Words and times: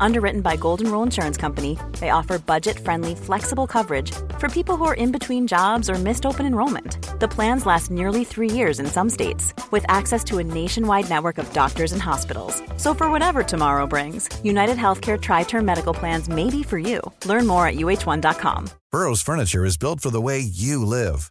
Underwritten 0.00 0.40
by 0.40 0.56
Golden 0.56 0.90
Rule 0.90 1.02
Insurance 1.02 1.36
Company, 1.36 1.78
they 2.00 2.10
offer 2.10 2.38
budget 2.38 2.78
friendly, 2.78 3.14
flexible 3.14 3.66
coverage 3.66 4.12
for 4.38 4.48
people 4.48 4.76
who 4.76 4.84
are 4.84 4.94
in 4.94 5.12
between 5.12 5.46
jobs 5.46 5.90
or 5.90 5.94
missed 5.94 6.24
open 6.26 6.46
enrollment. 6.46 6.98
The 7.20 7.28
plans 7.28 7.66
last 7.66 7.90
nearly 7.90 8.24
three 8.24 8.50
years 8.50 8.80
in 8.80 8.86
some 8.86 9.10
states, 9.10 9.54
with 9.70 9.84
access 9.88 10.24
to 10.24 10.38
a 10.38 10.44
nationwide 10.44 11.08
network 11.08 11.38
of 11.38 11.52
doctors 11.52 11.92
and 11.92 12.02
hospitals. 12.02 12.62
So, 12.76 12.94
for 12.94 13.10
whatever 13.10 13.42
tomorrow 13.42 13.86
brings, 13.86 14.28
United 14.42 14.76
Healthcare 14.76 15.20
Tri 15.20 15.42
Term 15.44 15.64
Medical 15.64 15.94
Plans 15.94 16.28
may 16.28 16.50
be 16.50 16.62
for 16.62 16.78
you. 16.78 17.00
Learn 17.24 17.46
more 17.46 17.66
at 17.66 17.76
uh1.com. 17.76 18.70
Burrow's 18.92 19.22
furniture 19.22 19.64
is 19.64 19.76
built 19.76 20.00
for 20.00 20.10
the 20.10 20.20
way 20.20 20.38
you 20.40 20.84
live. 20.84 21.30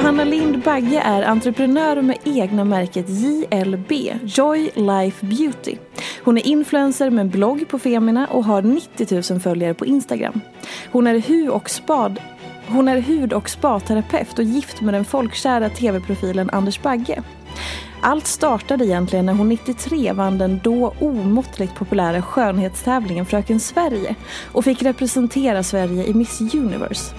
Johanna 0.00 0.24
Lind 0.24 0.62
Bagge 0.62 1.00
är 1.00 1.22
entreprenör 1.22 2.02
med 2.02 2.18
egna 2.24 2.64
märket 2.64 3.06
JLB, 3.08 3.92
Joy 4.24 4.70
Life 4.74 5.26
Beauty. 5.26 5.76
Hon 6.24 6.38
är 6.38 6.46
influencer 6.46 7.10
med 7.10 7.20
en 7.20 7.30
blogg 7.30 7.68
på 7.68 7.78
Femina 7.78 8.26
och 8.26 8.44
har 8.44 8.62
90 8.62 9.32
000 9.32 9.40
följare 9.40 9.74
på 9.74 9.86
Instagram. 9.86 10.40
Hon 10.92 11.06
är 11.06 11.18
hu 11.18 11.48
och 11.48 11.70
spad 11.70 12.20
hon 12.68 12.88
är 12.88 12.98
hud 12.98 13.32
och 13.32 13.50
spaterapeut 13.50 14.38
och 14.38 14.44
gift 14.44 14.80
med 14.80 14.94
den 14.94 15.04
folkkära 15.04 15.68
tv-profilen 15.68 16.50
Anders 16.50 16.82
Bagge. 16.82 17.22
Allt 18.00 18.26
startade 18.26 18.86
egentligen 18.86 19.26
när 19.26 19.34
hon 19.34 19.48
93 19.48 20.12
vann 20.12 20.38
den 20.38 20.60
då 20.64 20.94
omåttligt 21.00 21.74
populära 21.74 22.22
skönhetstävlingen 22.22 23.26
Fröken 23.26 23.60
Sverige 23.60 24.14
och 24.52 24.64
fick 24.64 24.82
representera 24.82 25.62
Sverige 25.62 26.04
i 26.04 26.14
Miss 26.14 26.40
Universe. 26.54 27.14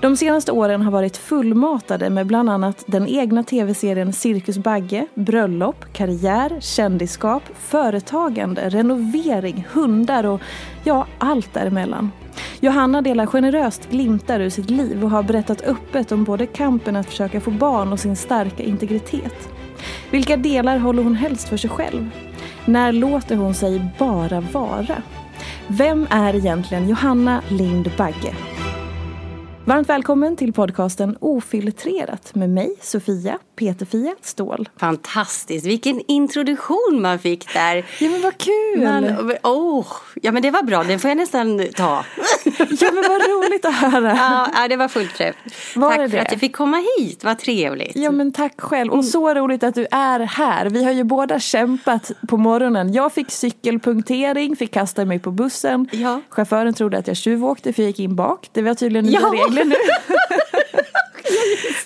De 0.00 0.16
senaste 0.16 0.52
åren 0.52 0.82
har 0.82 0.90
varit 0.90 1.16
fullmatade 1.16 2.10
med 2.10 2.26
bland 2.26 2.50
annat 2.50 2.84
den 2.86 3.08
egna 3.08 3.42
tv-serien 3.42 4.12
Cirkus 4.12 4.58
Bagge, 4.58 5.06
bröllop, 5.14 5.84
karriär, 5.92 6.58
kändisskap, 6.60 7.42
företagande, 7.54 8.68
renovering, 8.68 9.66
hundar 9.72 10.24
och 10.26 10.40
ja, 10.84 11.06
allt 11.18 11.54
däremellan. 11.54 12.10
Johanna 12.60 13.02
delar 13.02 13.26
generöst 13.26 13.90
glimtar 13.90 14.40
ur 14.40 14.50
sitt 14.50 14.70
liv 14.70 15.04
och 15.04 15.10
har 15.10 15.22
berättat 15.22 15.62
öppet 15.62 16.12
om 16.12 16.24
både 16.24 16.46
kampen 16.46 16.96
att 16.96 17.06
försöka 17.06 17.40
få 17.40 17.50
barn 17.50 17.92
och 17.92 18.00
sin 18.00 18.16
starka 18.16 18.62
integritet. 18.62 19.48
Vilka 20.10 20.36
delar 20.36 20.78
håller 20.78 21.02
hon 21.02 21.14
helst 21.14 21.48
för 21.48 21.56
sig 21.56 21.70
själv? 21.70 22.10
När 22.64 22.92
låter 22.92 23.36
hon 23.36 23.54
sig 23.54 23.90
bara 23.98 24.40
vara? 24.40 25.02
Vem 25.66 26.06
är 26.10 26.34
egentligen 26.34 26.88
Johanna 26.88 27.42
Lind 27.48 27.90
Bagge? 27.96 28.34
Varmt 29.66 29.88
välkommen 29.88 30.36
till 30.36 30.52
podcasten 30.52 31.16
Ofiltrerat 31.20 32.34
med 32.34 32.50
mig, 32.50 32.74
Sofia 32.80 33.38
Peterfia 33.56 34.14
Ståhl. 34.22 34.68
Fantastiskt, 34.76 35.66
vilken 35.66 36.00
introduktion 36.08 36.98
man 37.02 37.18
fick 37.18 37.54
där. 37.54 37.76
Ja 38.00 38.10
men 38.10 38.22
vad 38.22 38.38
kul! 38.38 38.84
Man, 38.84 39.04
oh, 39.42 39.86
ja 40.22 40.32
men 40.32 40.42
det 40.42 40.50
var 40.50 40.62
bra, 40.62 40.84
den 40.84 40.98
får 40.98 41.10
jag 41.10 41.16
nästan 41.16 41.66
ta. 41.76 42.04
ja 42.56 42.90
men 42.92 43.04
vad 43.08 43.20
roligt 43.20 43.64
att 43.64 43.74
höra. 43.74 44.48
Ja, 44.54 44.68
det 44.68 44.76
var 44.76 44.88
fullt 44.88 45.14
träff. 45.14 45.36
Tack 45.74 46.10
för 46.10 46.18
att 46.18 46.30
jag 46.32 46.40
fick 46.40 46.56
komma 46.56 46.82
hit, 46.98 47.24
vad 47.24 47.38
trevligt. 47.38 47.96
Ja 47.96 48.10
men 48.10 48.32
tack 48.32 48.60
själv, 48.60 48.92
och 48.92 49.04
så 49.04 49.34
roligt 49.34 49.62
att 49.64 49.74
du 49.74 49.86
är 49.90 50.20
här. 50.20 50.66
Vi 50.66 50.84
har 50.84 50.92
ju 50.92 51.04
båda 51.04 51.40
kämpat 51.40 52.12
på 52.28 52.36
morgonen. 52.36 52.92
Jag 52.92 53.12
fick 53.12 53.30
cykelpunktering, 53.30 54.56
fick 54.56 54.72
kasta 54.72 55.04
mig 55.04 55.18
på 55.18 55.30
bussen. 55.30 55.88
Ja. 55.92 56.20
Chauffören 56.28 56.74
trodde 56.74 56.98
att 56.98 57.06
jag 57.06 57.16
tjuvåkte 57.16 57.72
för 57.72 57.82
jag 57.82 57.88
gick 57.88 58.00
in 58.00 58.16
bak. 58.16 58.48
Det 58.52 58.62
var 58.62 58.74
tydligen 58.74 59.04
nya 59.04 59.20
ja. 59.20 59.32
regler 59.32 59.55
nu. 59.64 59.76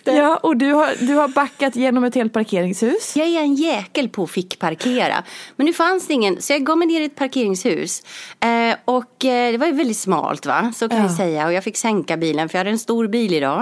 Ja, 0.05 0.37
och 0.37 0.57
du 0.57 0.73
har, 0.73 1.07
du 1.07 1.15
har 1.15 1.29
backat 1.29 1.77
genom 1.77 2.05
ett 2.05 2.15
helt 2.15 2.33
parkeringshus. 2.33 3.17
Jag 3.17 3.29
är 3.29 3.41
en 3.41 3.55
jäkel 3.55 4.09
på 4.09 4.23
att 4.23 4.31
fick 4.31 4.59
parkera. 4.59 5.25
Men 5.57 5.67
nu 5.67 5.73
fanns 5.73 6.07
det 6.07 6.15
ingen, 6.15 6.43
så 6.43 6.53
jag 6.53 6.65
gav 6.65 6.79
mig 6.79 6.89
ner 6.89 7.01
i 7.01 7.05
ett 7.05 7.17
parkeringshus. 7.17 8.03
Eh, 8.41 8.77
och 8.85 9.25
eh, 9.25 9.53
det 9.53 9.59
var 9.59 9.67
ju 9.67 9.73
väldigt 9.73 9.97
smalt 9.97 10.47
va, 10.47 10.73
så 10.77 10.89
kan 10.89 10.99
ja. 10.99 11.07
vi 11.07 11.15
säga. 11.15 11.47
Och 11.47 11.53
jag 11.53 11.65
fick 11.65 11.77
sänka 11.77 12.17
bilen 12.17 12.49
för 12.49 12.59
jag 12.59 12.61
hade 12.61 12.71
en 12.71 12.79
stor 12.79 13.09
bil 13.09 13.35
idag. 13.35 13.61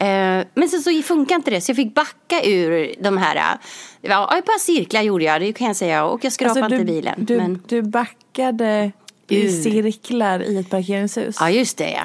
Eh, 0.00 0.44
men 0.54 0.68
sen 0.70 0.82
så 0.82 1.02
funkar 1.02 1.34
inte 1.34 1.50
det, 1.50 1.60
så 1.60 1.70
jag 1.70 1.76
fick 1.76 1.94
backa 1.94 2.44
ur 2.44 2.94
de 3.00 3.18
här 3.18 3.58
Ja, 4.02 4.38
ett 4.38 4.46
par 4.46 4.58
cirklar 4.58 5.02
gjorde 5.02 5.24
jag, 5.24 5.40
det 5.40 5.52
kan 5.52 5.66
jag 5.66 5.76
säga. 5.76 6.04
Och 6.04 6.24
jag 6.24 6.32
skrapade 6.32 6.64
alltså, 6.64 6.76
du, 6.76 6.80
inte 6.80 6.92
bilen. 6.92 7.14
Du, 7.18 7.36
men... 7.36 7.62
du 7.68 7.82
backade 7.82 8.92
i 9.28 9.48
cirklar 9.62 10.42
i 10.42 10.58
ett 10.58 10.70
parkeringshus? 10.70 11.36
Ja, 11.40 11.50
just 11.50 11.78
det 11.78 11.90
ja. 11.90 12.04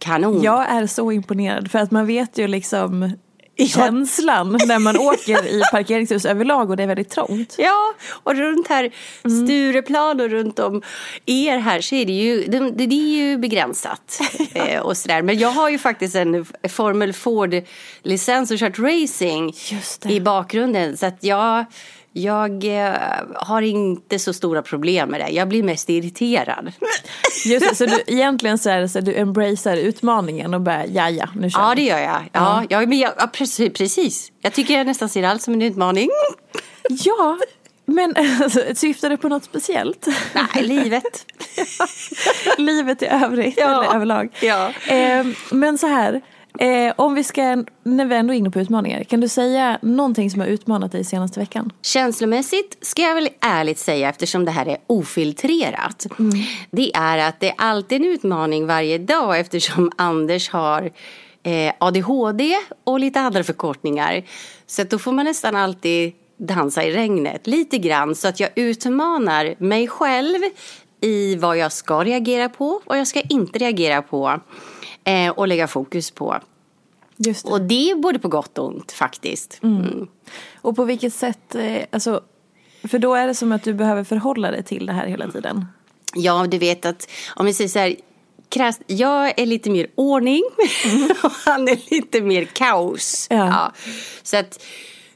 Kanon. 0.00 0.42
Jag 0.42 0.70
är 0.70 0.86
så 0.86 1.12
imponerad 1.12 1.70
för 1.70 1.78
att 1.78 1.90
man 1.90 2.06
vet 2.06 2.38
ju 2.38 2.46
liksom 2.46 3.12
känslan 3.66 4.58
när 4.66 4.78
man 4.78 4.96
åker 4.96 5.46
i 5.46 5.62
parkeringshus 5.70 6.24
överlag 6.24 6.70
och 6.70 6.76
det 6.76 6.82
är 6.82 6.86
väldigt 6.86 7.10
trångt. 7.10 7.54
Ja, 7.58 7.94
och 8.22 8.34
runt 8.34 8.68
här 8.68 8.90
mm. 9.24 9.46
Stureplan 9.46 10.20
och 10.20 10.30
runt 10.30 10.58
om 10.58 10.82
er 11.26 11.58
här 11.58 11.80
så 11.80 11.94
är 11.94 12.06
det 12.06 12.12
ju, 12.12 12.44
det, 12.44 12.70
det 12.70 12.94
är 12.94 13.28
ju 13.28 13.38
begränsat. 13.38 14.20
eh, 14.52 14.80
och 14.80 14.96
sådär. 14.96 15.22
Men 15.22 15.38
jag 15.38 15.48
har 15.48 15.68
ju 15.68 15.78
faktiskt 15.78 16.14
en 16.14 16.46
Formel 16.68 17.12
Ford-licens 17.12 18.50
och 18.50 18.58
kört 18.58 18.78
racing 18.78 19.54
i 20.04 20.20
bakgrunden 20.20 20.96
så 20.96 21.06
att 21.06 21.24
jag 21.24 21.64
jag 22.12 22.84
eh, 22.84 22.94
har 23.34 23.62
inte 23.62 24.18
så 24.18 24.32
stora 24.32 24.62
problem 24.62 25.08
med 25.08 25.20
det. 25.20 25.28
Jag 25.28 25.48
blir 25.48 25.62
mest 25.62 25.90
irriterad. 25.90 26.72
Just 27.44 27.68
det, 27.68 27.74
så 27.74 27.86
du, 27.86 28.02
egentligen 28.06 28.58
så 28.58 28.70
är 28.70 28.80
det 28.80 28.88
så 28.88 28.98
att 28.98 29.04
du 29.04 29.14
embracear 29.14 29.76
utmaningen 29.76 30.54
och 30.54 30.60
bara 30.60 30.86
ja 30.86 31.10
ja, 31.10 31.28
nu 31.36 31.50
kör 31.50 31.60
Ja 31.60 31.74
det 31.74 31.82
gör 31.82 31.98
jag. 31.98 32.30
Ja, 32.32 32.64
ja. 32.68 32.80
men 32.86 32.98
jag, 32.98 33.12
ja, 33.18 33.26
precis, 33.26 33.72
precis. 33.72 34.32
Jag 34.40 34.52
tycker 34.52 34.74
jag 34.78 34.86
nästan 34.86 35.08
ser 35.08 35.22
allt 35.22 35.42
som 35.42 35.54
en 35.54 35.62
utmaning. 35.62 36.08
Ja, 36.88 37.38
men 37.84 38.14
alltså, 38.42 38.60
syftar 38.74 39.10
det 39.10 39.16
på 39.16 39.28
något 39.28 39.44
speciellt? 39.44 40.06
Nej, 40.32 40.62
livet. 40.62 41.26
livet 42.58 43.02
i 43.02 43.06
övrigt, 43.06 43.54
ja. 43.56 43.64
eller 43.64 43.94
överlag. 43.94 44.28
Ja. 44.40 44.72
Eh, 44.86 45.26
men 45.50 45.78
så 45.78 45.86
här, 45.86 46.20
Eh, 46.58 46.92
om 46.96 47.14
vi 47.14 47.24
ska, 47.24 47.64
när 47.82 48.04
vi 48.04 48.14
ändå 48.14 48.34
är 48.34 48.38
inne 48.38 48.50
på 48.50 48.60
utmaningar, 48.60 49.04
kan 49.04 49.20
du 49.20 49.28
säga 49.28 49.78
någonting 49.82 50.30
som 50.30 50.40
har 50.40 50.48
utmanat 50.48 50.92
dig 50.92 51.04
senaste 51.04 51.40
veckan? 51.40 51.72
Känslomässigt 51.82 52.86
ska 52.86 53.02
jag 53.02 53.14
väl 53.14 53.28
ärligt 53.40 53.78
säga, 53.78 54.08
eftersom 54.08 54.44
det 54.44 54.50
här 54.50 54.66
är 54.66 54.76
ofiltrerat, 54.86 56.06
mm. 56.18 56.32
det 56.70 56.96
är 56.96 57.18
att 57.18 57.40
det 57.40 57.48
är 57.48 57.54
alltid 57.58 58.00
en 58.00 58.08
utmaning 58.08 58.66
varje 58.66 58.98
dag 58.98 59.40
eftersom 59.40 59.90
Anders 59.96 60.50
har 60.50 60.90
eh, 61.42 61.72
ADHD 61.78 62.54
och 62.84 63.00
lite 63.00 63.20
andra 63.20 63.44
förkortningar. 63.44 64.22
Så 64.66 64.84
då 64.84 64.98
får 64.98 65.12
man 65.12 65.24
nästan 65.24 65.56
alltid 65.56 66.12
dansa 66.36 66.84
i 66.84 66.92
regnet 66.92 67.46
lite 67.46 67.78
grann 67.78 68.14
så 68.14 68.28
att 68.28 68.40
jag 68.40 68.50
utmanar 68.54 69.54
mig 69.58 69.88
själv 69.88 70.38
i 71.00 71.36
vad 71.36 71.56
jag 71.56 71.72
ska 71.72 72.04
reagera 72.04 72.48
på, 72.48 72.80
vad 72.84 72.98
jag 72.98 73.06
ska 73.06 73.20
inte 73.20 73.58
reagera 73.58 74.02
på 74.02 74.40
eh, 75.04 75.30
och 75.30 75.48
lägga 75.48 75.68
fokus 75.68 76.10
på. 76.10 76.40
Just 77.16 77.44
det. 77.44 77.52
Och 77.52 77.60
det 77.60 77.90
är 77.90 77.94
både 77.94 78.18
på 78.18 78.28
gott 78.28 78.58
och 78.58 78.66
ont 78.66 78.92
faktiskt. 78.92 79.60
Mm. 79.62 80.06
Och 80.54 80.76
på 80.76 80.84
vilket 80.84 81.14
sätt, 81.14 81.54
eh, 81.54 81.82
alltså, 81.90 82.20
för 82.88 82.98
då 82.98 83.14
är 83.14 83.26
det 83.26 83.34
som 83.34 83.52
att 83.52 83.62
du 83.62 83.74
behöver 83.74 84.04
förhålla 84.04 84.50
dig 84.50 84.62
till 84.62 84.86
det 84.86 84.92
här 84.92 85.06
hela 85.06 85.30
tiden. 85.30 85.66
Ja, 86.14 86.46
du 86.46 86.58
vet 86.58 86.86
att 86.86 87.10
om 87.36 87.46
vi 87.46 87.54
säger 87.54 87.68
så 87.68 87.78
här, 87.78 87.96
krasst, 88.48 88.82
jag 88.86 89.40
är 89.40 89.46
lite 89.46 89.70
mer 89.70 89.86
ordning 89.94 90.42
och 91.22 91.32
han 91.44 91.68
är 91.68 91.90
lite 91.90 92.20
mer 92.20 92.44
kaos. 92.44 93.26
Ja. 93.30 93.72
Så 94.22 94.36
att 94.36 94.64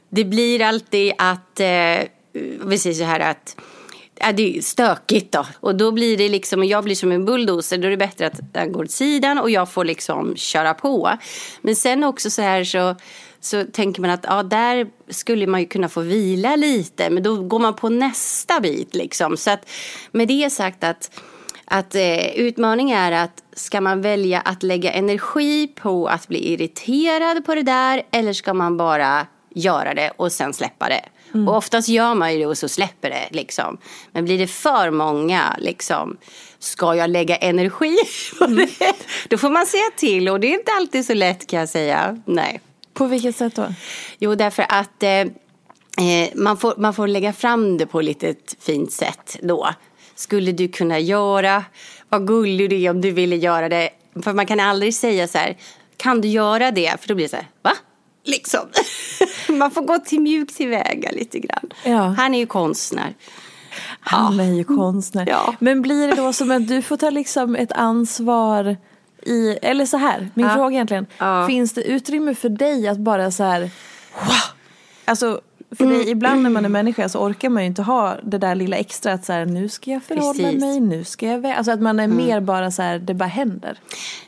det 0.09 0.23
blir 0.23 0.61
alltid 0.61 1.13
att, 1.17 1.59
eh, 1.59 1.99
vi 2.65 2.77
säger 2.77 2.93
så 2.93 3.03
här 3.03 3.19
att 3.19 3.57
Ja, 4.19 4.31
det 4.31 4.57
är 4.57 4.61
stökigt 4.61 5.31
då. 5.31 5.45
Och 5.59 5.75
då 5.75 5.91
blir 5.91 6.17
det 6.17 6.29
liksom, 6.29 6.59
och 6.59 6.65
jag 6.65 6.83
blir 6.83 6.95
som 6.95 7.11
en 7.11 7.25
bulldozer, 7.25 7.77
då 7.77 7.87
är 7.87 7.91
det 7.91 7.97
bättre 7.97 8.27
att 8.27 8.53
den 8.53 8.71
går 8.71 8.83
åt 8.83 8.91
sidan 8.91 9.39
och 9.39 9.49
jag 9.49 9.71
får 9.71 9.85
liksom 9.85 10.35
köra 10.35 10.73
på. 10.73 11.11
Men 11.61 11.75
sen 11.75 12.03
också 12.03 12.29
så 12.29 12.41
här 12.41 12.63
så, 12.63 12.95
så 13.39 13.63
tänker 13.63 14.01
man 14.01 14.09
att 14.09 14.25
ja, 14.27 14.43
där 14.43 14.87
skulle 15.09 15.47
man 15.47 15.59
ju 15.59 15.65
kunna 15.65 15.89
få 15.89 16.01
vila 16.01 16.55
lite, 16.55 17.09
men 17.09 17.23
då 17.23 17.35
går 17.41 17.59
man 17.59 17.73
på 17.73 17.89
nästa 17.89 18.59
bit 18.59 18.95
liksom. 18.95 19.37
Så 19.37 19.51
att 19.51 19.69
med 20.11 20.27
det 20.27 20.49
sagt 20.49 20.83
att 20.83 21.11
att 21.67 21.95
eh, 21.95 22.27
utmaning 22.35 22.91
är 22.91 23.11
att 23.11 23.43
ska 23.53 23.81
man 23.81 24.01
välja 24.01 24.39
att 24.39 24.63
lägga 24.63 24.91
energi 24.91 25.67
på 25.67 26.07
att 26.07 26.27
bli 26.27 26.53
irriterad 26.53 27.45
på 27.45 27.55
det 27.55 27.63
där 27.63 28.03
eller 28.11 28.33
ska 28.33 28.53
man 28.53 28.77
bara 28.77 29.27
göra 29.55 29.93
det 29.93 30.11
och 30.17 30.31
sen 30.31 30.53
släppa 30.53 30.89
det? 30.89 31.01
Mm. 31.33 31.47
Och 31.47 31.57
oftast 31.57 31.89
gör 31.89 32.15
man 32.15 32.33
ju 32.33 32.39
det 32.39 32.45
och 32.45 32.57
så 32.57 32.69
släpper 32.69 33.09
det 33.09 33.27
liksom. 33.31 33.77
Men 34.11 34.25
blir 34.25 34.37
det 34.37 34.47
för 34.47 34.91
många 34.91 35.55
liksom, 35.59 36.17
ska 36.59 36.95
jag 36.95 37.09
lägga 37.09 37.35
energi 37.35 37.97
på 38.39 38.47
det? 38.47 38.95
Då 39.29 39.37
får 39.37 39.49
man 39.49 39.65
säga 39.65 39.91
till 39.95 40.29
och 40.29 40.39
det 40.39 40.47
är 40.47 40.53
inte 40.53 40.71
alltid 40.71 41.05
så 41.05 41.13
lätt 41.13 41.47
kan 41.47 41.59
jag 41.59 41.69
säga. 41.69 42.21
Nej. 42.25 42.61
På 42.93 43.05
vilket 43.05 43.35
sätt 43.35 43.55
då? 43.55 43.67
Jo, 44.19 44.35
därför 44.35 44.65
att 44.69 45.03
eh, 45.03 45.09
eh 45.11 46.29
man, 46.35 46.57
får, 46.57 46.73
man 46.77 46.93
får 46.93 47.07
lägga 47.07 47.33
fram 47.33 47.77
det 47.77 47.85
på 47.85 47.99
ett 47.99 48.05
litet 48.05 48.55
fint 48.59 48.91
sätt 48.91 49.37
då. 49.41 49.69
Skulle 50.15 50.51
du 50.51 50.67
kunna 50.67 50.99
göra, 50.99 51.63
vad 52.09 52.27
gullig 52.27 52.69
du 52.69 52.81
är 52.81 52.89
om 52.89 53.01
du 53.01 53.11
ville 53.11 53.35
göra 53.35 53.69
det. 53.69 53.89
För 54.23 54.33
man 54.33 54.45
kan 54.45 54.59
aldrig 54.59 54.95
säga 54.95 55.27
så 55.27 55.37
här, 55.37 55.57
kan 55.97 56.21
du 56.21 56.27
göra 56.27 56.71
det? 56.71 57.01
För 57.01 57.07
då 57.07 57.15
blir 57.15 57.25
det 57.25 57.29
så 57.29 57.35
här, 57.35 57.47
va? 57.61 57.71
Liksom. 58.25 58.61
Man 59.49 59.71
får 59.71 59.81
gå 59.81 59.97
till 59.99 60.19
mjukt 60.21 60.57
tillväga 60.57 61.11
lite 61.11 61.39
grann. 61.39 61.69
Ja. 61.83 62.01
Han 62.17 62.33
är 62.35 62.39
ju 62.39 62.45
konstnär. 62.45 63.13
Han 63.99 64.39
är 64.39 64.53
ju 64.53 64.63
konstnär. 64.63 65.25
Ja. 65.29 65.55
Men 65.59 65.81
blir 65.81 66.07
det 66.07 66.15
då 66.15 66.33
som 66.33 66.51
att 66.51 66.67
du 66.67 66.81
får 66.81 66.97
ta 66.97 67.09
liksom 67.09 67.55
ett 67.55 67.71
ansvar 67.71 68.77
i, 69.25 69.57
eller 69.61 69.85
så 69.85 69.97
här, 69.97 70.29
min 70.33 70.45
Ja. 70.45 70.53
fråga 70.55 70.73
egentligen. 70.75 71.05
Finns 71.47 71.73
det 71.73 71.83
utrymme 71.83 72.35
för 72.35 72.49
dig 72.49 72.87
att 72.87 72.97
bara 72.97 73.31
så 73.31 73.43
här, 73.43 73.61
wow! 74.19 74.31
Alltså, 75.05 75.41
för 75.77 75.83
Mm. 75.85 75.97
dig, 75.97 76.09
ibland 76.09 76.41
när 76.43 76.49
man 76.49 76.65
är 76.65 76.69
människa 76.69 77.09
så 77.09 77.19
orkar 77.19 77.49
man 77.49 77.63
ju 77.63 77.67
inte 77.67 77.81
ha 77.81 78.15
det 78.23 78.37
där 78.37 78.55
lilla 78.55 78.77
extra 78.77 79.13
att 79.13 79.25
så 79.25 79.33
här, 79.33 79.45
nu 79.45 79.69
ska 79.69 79.91
jag 79.91 80.03
förhålla 80.03 80.33
Precis. 80.43 80.63
Mm. 80.63 80.69
mig, 80.69 80.79
nu 80.97 81.03
ska 81.03 81.27
jag 81.27 81.39
vä-" 81.39 81.55
Alltså 81.55 81.71
att 81.71 81.81
man 81.81 81.99
är 81.99 82.07
mer 82.07 82.39
bara 82.39 82.71
så 82.71 82.81
här, 82.81 82.99
det 82.99 83.13
bara 83.13 83.25
händer. 83.29 83.79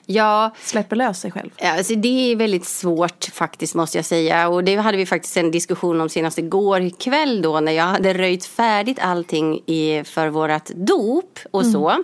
Ja, 0.06 0.52
Släpper 0.62 0.96
lös 0.96 1.20
sig 1.20 1.32
själv. 1.32 1.50
Ja, 1.58 1.78
Alltså 1.78 1.96
det 1.96 2.32
är 2.32 2.36
väldigt 2.36 2.66
svårt 2.66 3.26
faktiskt 3.34 3.76
måste 3.76 3.98
jag 3.98 4.06
säga. 4.06 4.48
Och 4.48 4.64
det 4.64 4.76
hade 4.76 4.98
vi 4.98 5.06
faktiskt 5.06 5.38
en 5.38 5.52
diskussion 5.52 6.02
om 6.02 6.10
senast 6.10 6.38
igår 6.38 7.00
kväll 7.00 7.42
då 7.42 7.60
när 7.60 7.72
jag 7.72 7.84
hade 7.84 8.14
röjt 8.14 8.46
färdigt 8.46 9.00
allting 9.02 9.60
i, 9.66 10.04
för 10.06 10.28
vårat 10.28 10.72
dop 10.76 11.40
och 11.52 11.66
så. 11.66 12.04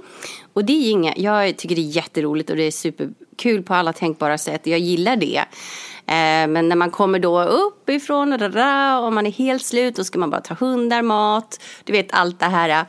Och 0.53 0.65
det 0.65 0.73
är 0.73 0.91
inga, 0.91 1.13
jag 1.17 1.57
tycker 1.57 1.75
det 1.75 1.81
är 1.81 1.95
jätteroligt 1.95 2.49
och 2.49 2.55
det 2.55 2.63
är 2.63 2.71
superkul 2.71 3.63
på 3.63 3.73
alla 3.73 3.93
tänkbara 3.93 4.37
sätt. 4.37 4.67
Jag 4.67 4.79
gillar 4.79 5.15
det. 5.15 5.43
Eh, 6.07 6.47
men 6.47 6.69
när 6.69 6.75
man 6.75 6.91
kommer 6.91 7.19
då 7.19 7.43
uppifrån 7.43 8.33
och, 8.33 9.13
man 9.13 9.25
är 9.25 9.31
helt 9.31 9.65
slut 9.65 9.95
då 9.95 10.03
ska 10.03 10.19
man 10.19 10.29
bara 10.29 10.41
ta 10.41 10.53
hundar, 10.53 11.01
mat, 11.01 11.61
du 11.83 11.93
vet 11.93 12.13
allt 12.13 12.39
det 12.39 12.45
här. 12.45 12.85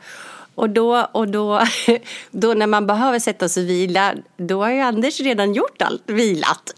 Och 0.55 0.69
då, 0.69 1.07
och 1.11 1.27
då, 1.27 1.61
då 2.31 2.53
när 2.53 2.67
man 2.67 2.87
behöver 2.87 3.19
sätta 3.19 3.49
sig 3.49 3.63
och 3.63 3.69
vila, 3.69 4.13
då 4.37 4.63
har 4.63 4.71
ju 4.71 4.79
Anders 4.79 5.19
redan 5.19 5.53
gjort 5.53 5.81
allt, 5.81 6.03
vilat. 6.05 6.73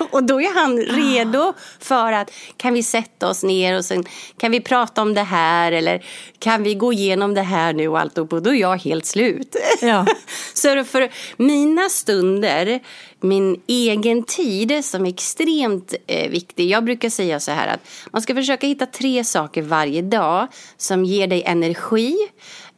Och 0.10 0.24
då 0.24 0.40
är 0.40 0.54
han 0.54 0.78
redo 0.78 1.52
för 1.78 2.12
att 2.12 2.30
kan 2.56 2.74
vi 2.74 2.82
sätta 2.82 3.28
oss 3.28 3.42
ner 3.42 3.78
och 3.78 3.84
sen 3.84 4.04
kan 4.38 4.52
vi 4.52 4.60
prata 4.60 5.02
om 5.02 5.14
det 5.14 5.22
här 5.22 5.72
eller 5.72 6.04
kan 6.38 6.62
vi 6.62 6.74
gå 6.74 6.92
igenom 6.92 7.34
det 7.34 7.42
här 7.42 7.72
nu 7.72 7.88
och 7.88 8.00
allt 8.00 8.18
och 8.18 8.42
då 8.42 8.50
är 8.50 8.54
jag 8.54 8.76
helt 8.76 9.06
slut. 9.06 9.56
Ja. 9.80 10.06
Så 10.54 10.84
för 10.84 11.10
mina 11.36 11.88
stunder, 11.88 12.80
min 13.20 13.60
egen 13.66 14.22
tid 14.22 14.84
som 14.84 15.06
är 15.06 15.10
extremt 15.10 15.94
eh, 16.06 16.30
viktig. 16.30 16.70
Jag 16.70 16.84
brukar 16.84 17.10
säga 17.10 17.40
så 17.40 17.50
här 17.50 17.68
att 17.68 17.80
man 18.12 18.22
ska 18.22 18.34
försöka 18.34 18.66
hitta 18.66 18.86
tre 18.86 19.24
saker 19.24 19.62
varje 19.62 20.02
dag 20.02 20.46
som 20.76 21.04
ger 21.04 21.26
dig 21.26 21.42
energi. 21.46 22.16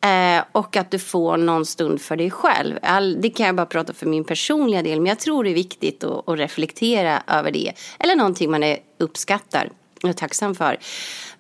Eh, 0.05 0.45
och 0.53 0.77
att 0.77 0.91
du 0.91 0.99
får 0.99 1.37
någon 1.37 1.67
stund 1.67 2.01
för 2.01 2.17
dig 2.17 2.31
själv. 2.31 2.79
All, 2.83 3.21
det 3.21 3.31
kan 3.31 3.47
jag 3.47 3.55
bara 3.55 3.67
prata 3.67 3.93
för 3.93 4.07
min 4.07 4.25
personliga 4.25 4.83
del. 4.83 5.01
Men 5.01 5.09
jag 5.09 5.19
tror 5.19 5.45
det 5.45 5.51
är 5.51 5.55
viktigt 5.55 6.05
att, 6.05 6.29
att 6.29 6.39
reflektera 6.39 7.23
över 7.27 7.51
det. 7.51 7.73
Eller 7.99 8.17
någonting 8.17 8.51
man 8.51 8.63
är, 8.63 8.79
uppskattar 8.99 9.71
och 10.03 10.09
är 10.09 10.13
tacksam 10.13 10.55
för. 10.55 10.79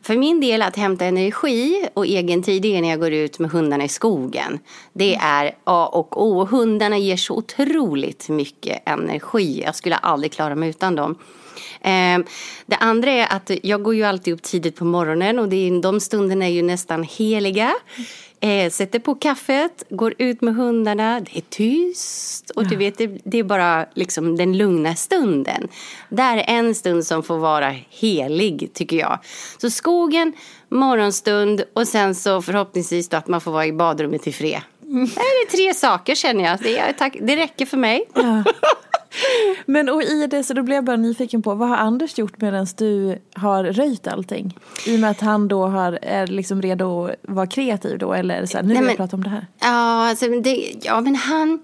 För 0.02 0.16
min 0.16 0.40
del 0.40 0.62
att 0.62 0.76
hämta 0.76 1.04
energi 1.04 1.88
och 1.94 2.06
egen 2.06 2.42
tid 2.42 2.62
det 2.62 2.76
är 2.76 2.82
när 2.82 2.88
jag 2.88 3.00
går 3.00 3.12
ut 3.12 3.38
med 3.38 3.50
hundarna 3.50 3.84
i 3.84 3.88
skogen. 3.88 4.58
Det 4.92 5.14
är 5.14 5.54
A 5.64 5.86
och 5.92 6.22
O. 6.26 6.46
Hundarna 6.50 6.98
ger 6.98 7.16
så 7.16 7.34
otroligt 7.34 8.28
mycket 8.28 8.82
energi. 8.88 9.62
Jag 9.64 9.76
skulle 9.76 9.96
aldrig 9.96 10.32
klara 10.32 10.54
mig 10.54 10.68
utan 10.68 10.96
dem. 10.96 11.18
Eh, 11.80 12.18
det 12.66 12.76
andra 12.80 13.10
är 13.10 13.36
att 13.36 13.50
jag 13.62 13.82
går 13.82 13.94
ju 13.94 14.02
alltid 14.02 14.34
upp 14.34 14.42
tidigt 14.42 14.76
på 14.76 14.84
morgonen 14.84 15.38
och 15.38 15.48
det 15.48 15.56
är, 15.56 15.82
de 15.82 16.00
stunderna 16.00 16.44
är 16.44 16.50
ju 16.50 16.62
nästan 16.62 17.02
heliga. 17.02 17.72
Eh, 18.44 18.70
sätter 18.70 18.98
på 18.98 19.14
kaffet, 19.14 19.84
går 19.90 20.14
ut 20.18 20.40
med 20.40 20.54
hundarna, 20.54 21.20
det 21.20 21.38
är 21.38 21.42
tyst 21.50 22.50
och 22.50 22.68
du 22.68 22.76
vet, 22.76 22.98
det, 22.98 23.06
det 23.24 23.38
är 23.38 23.44
bara 23.44 23.86
liksom 23.94 24.36
den 24.36 24.56
lugna 24.58 24.94
stunden. 24.94 25.68
Det 26.08 26.22
är 26.22 26.44
en 26.46 26.74
stund 26.74 27.06
som 27.06 27.22
får 27.22 27.38
vara 27.38 27.74
helig 27.90 28.70
tycker 28.74 28.96
jag. 28.96 29.18
Så 29.58 29.70
skogen, 29.70 30.32
morgonstund 30.68 31.64
och 31.72 31.88
sen 31.88 32.14
så 32.14 32.42
förhoppningsvis 32.42 33.08
då 33.08 33.16
att 33.16 33.28
man 33.28 33.40
får 33.40 33.52
vara 33.52 33.66
i 33.66 33.72
badrummet 33.72 34.26
i 34.26 34.32
fred. 34.32 34.60
Det 34.92 35.20
är 35.20 35.50
tre 35.50 35.74
saker 35.74 36.14
känner 36.14 36.44
jag. 36.44 36.58
Det, 36.58 36.78
är, 36.78 36.92
tack, 36.92 37.16
det 37.20 37.36
räcker 37.36 37.66
för 37.66 37.76
mig. 37.76 38.04
Ja. 38.14 38.44
Men 39.66 39.88
och 39.88 40.02
i 40.02 40.26
det 40.26 40.44
så 40.44 40.54
då 40.54 40.62
blev 40.62 40.74
jag 40.74 40.84
bara 40.84 40.96
nyfiken 40.96 41.42
på 41.42 41.54
vad 41.54 41.68
har 41.68 41.76
Anders 41.76 42.18
gjort 42.18 42.40
medan 42.40 42.66
du 42.76 43.18
har 43.34 43.64
röjt 43.64 44.06
allting? 44.06 44.58
I 44.86 44.96
och 44.96 45.00
med 45.00 45.10
att 45.10 45.20
han 45.20 45.48
då 45.48 45.66
har, 45.66 45.98
är 46.02 46.26
liksom 46.26 46.62
redo 46.62 47.04
att 47.04 47.16
vara 47.22 47.46
kreativ 47.46 47.98
då 47.98 48.12
eller 48.12 48.46
så 48.46 48.56
här, 48.58 48.64
nu 48.64 48.74
vill 48.74 48.86
jag 48.86 48.96
prata 48.96 49.16
om 49.16 49.22
det 49.22 49.30
här. 49.30 49.46
Ja, 49.60 50.08
alltså, 50.08 50.28
det, 50.28 50.72
ja 50.82 51.00
men 51.00 51.14
han... 51.14 51.62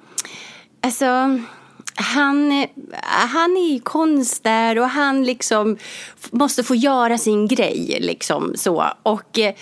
Alltså, 0.81 1.41
han, 1.95 2.67
han 3.03 3.57
är 3.57 3.73
ju 3.73 3.81
konstnär 3.81 4.79
och 4.79 4.89
han 4.89 5.25
liksom 5.25 5.77
måste 6.31 6.63
få 6.63 6.75
göra 6.75 7.19
sin 7.19 7.49
grej. 7.49 7.99
Liksom, 8.01 8.53
så. 8.57 8.85
Och, 9.03 9.39
eh, 9.39 9.55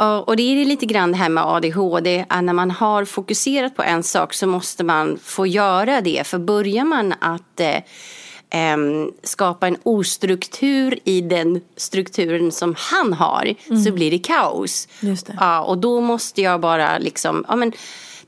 och 0.00 0.36
det 0.36 0.42
är 0.42 0.64
lite 0.64 0.86
grann 0.86 1.12
det 1.12 1.18
här 1.18 1.28
med 1.28 1.44
ADHD. 1.44 2.24
att 2.28 2.44
När 2.44 2.52
man 2.52 2.70
har 2.70 3.04
fokuserat 3.04 3.76
på 3.76 3.82
en 3.82 4.02
sak 4.02 4.34
så 4.34 4.46
måste 4.46 4.84
man 4.84 5.18
få 5.22 5.46
göra 5.46 6.00
det. 6.00 6.26
För 6.26 6.38
börjar 6.38 6.84
man 6.84 7.14
att 7.20 7.60
eh, 7.60 8.76
skapa 9.22 9.66
en 9.66 9.76
ostruktur 9.82 10.98
i 11.04 11.20
den 11.20 11.60
strukturen 11.76 12.52
som 12.52 12.74
han 12.78 13.12
har 13.12 13.54
så 13.84 13.92
blir 13.92 14.10
det 14.10 14.18
kaos. 14.18 14.88
Just 15.00 15.26
det. 15.26 15.36
Ja, 15.40 15.60
och 15.60 15.78
då 15.78 16.00
måste 16.00 16.42
jag 16.42 16.60
bara 16.60 16.98
liksom, 16.98 17.44
ja 17.48 17.56
men 17.56 17.72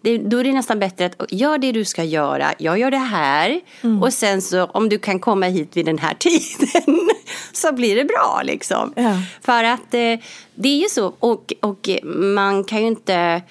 det, 0.02 0.18
då 0.18 0.38
är 0.38 0.44
det 0.44 0.52
nästan 0.52 0.78
bättre 0.78 1.06
att 1.06 1.32
gör 1.32 1.58
det 1.58 1.72
du 1.72 1.84
ska 1.84 2.04
göra, 2.04 2.54
jag 2.58 2.78
gör 2.78 2.90
det 2.90 2.96
här 2.96 3.60
och 4.00 4.12
sen 4.12 4.42
så 4.42 4.64
om 4.64 4.88
du 4.88 4.98
kan 4.98 5.18
komma 5.18 5.46
hit 5.46 5.76
vid 5.76 5.86
den 5.86 5.98
här 5.98 6.14
tiden 6.18 7.10
så 7.52 7.72
blir 7.72 7.96
det 7.96 8.04
bra 8.04 8.40
liksom. 8.44 8.92
Ja. 8.96 9.22
För 9.40 9.64
att 9.64 9.94
eh, 9.94 10.18
det 10.54 10.68
är 10.68 10.82
ju 10.82 10.88
så 10.88 11.14
och, 11.18 11.52
och 11.60 11.88
man 12.14 12.64
kan 12.64 12.80
ju 12.80 12.86
inte 12.86 13.42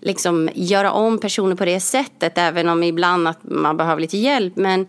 liksom 0.00 0.50
göra 0.54 0.92
om 0.92 1.18
personer 1.18 1.56
på 1.56 1.64
det 1.64 1.80
sättet 1.80 2.38
även 2.38 2.68
om 2.68 2.82
ibland 2.82 3.28
att 3.28 3.38
man 3.42 3.76
behöver 3.76 4.00
lite 4.00 4.18
hjälp 4.18 4.56
men 4.56 4.86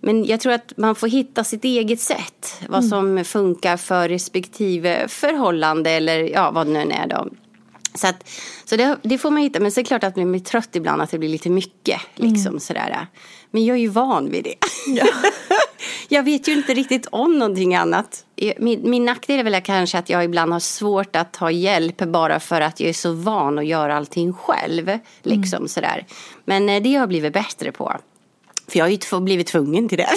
men 0.00 0.24
jag 0.24 0.40
tror 0.40 0.52
att 0.52 0.72
man 0.76 0.94
får 0.94 1.08
hitta 1.08 1.44
sitt 1.44 1.64
eget 1.64 2.00
sätt. 2.00 2.60
Vad 2.68 2.84
som 2.84 3.24
funkar 3.24 3.76
för 3.76 4.08
respektive 4.08 5.08
förhållande 5.08 5.90
eller 5.90 6.18
ja, 6.18 6.50
vad 6.50 6.66
det 6.66 6.84
nu 6.84 6.94
är 6.94 7.06
då. 7.06 7.28
Så, 7.94 8.06
att, 8.06 8.30
så 8.68 8.76
det, 8.76 8.98
det 9.02 9.18
får 9.18 9.30
man 9.30 9.42
hitta. 9.42 9.60
Men 9.60 9.72
så 9.72 9.80
är 9.80 9.84
det 9.84 9.88
klart 9.88 10.04
att 10.04 10.16
man 10.16 10.32
blir 10.32 10.40
trött 10.40 10.76
ibland 10.76 11.02
att 11.02 11.10
det 11.10 11.18
blir 11.18 11.28
lite 11.28 11.50
mycket. 11.50 12.00
Liksom, 12.14 12.60
sådär. 12.60 13.06
Men 13.50 13.64
jag 13.64 13.76
är 13.76 13.80
ju 13.80 13.88
van 13.88 14.30
vid 14.30 14.44
det. 14.44 14.54
jag 16.08 16.22
vet 16.22 16.48
ju 16.48 16.52
inte 16.52 16.74
riktigt 16.74 17.06
om 17.06 17.38
någonting 17.38 17.74
annat. 17.74 18.24
Min, 18.58 18.90
min 18.90 19.04
nackdel 19.04 19.40
är 19.40 19.44
väl 19.44 19.60
kanske 19.60 19.98
att 19.98 20.10
jag 20.10 20.24
ibland 20.24 20.52
har 20.52 20.60
svårt 20.60 21.16
att 21.16 21.32
ta 21.32 21.50
hjälp 21.50 21.98
bara 21.98 22.40
för 22.40 22.60
att 22.60 22.80
jag 22.80 22.88
är 22.88 22.92
så 22.92 23.12
van 23.12 23.58
att 23.58 23.66
göra 23.66 23.96
allting 23.96 24.32
själv. 24.32 24.98
Liksom 25.22 25.56
mm. 25.56 25.68
sådär. 25.68 26.06
Men 26.44 26.68
eh, 26.68 26.82
det 26.82 26.88
har 26.92 27.00
jag 27.00 27.08
blivit 27.08 27.32
bättre 27.32 27.72
på. 27.72 27.96
För 28.68 28.78
jag 28.78 28.84
har 28.84 28.90
ju 28.90 29.20
blivit 29.20 29.46
tvungen 29.46 29.88
till 29.88 29.98
det. 29.98 30.08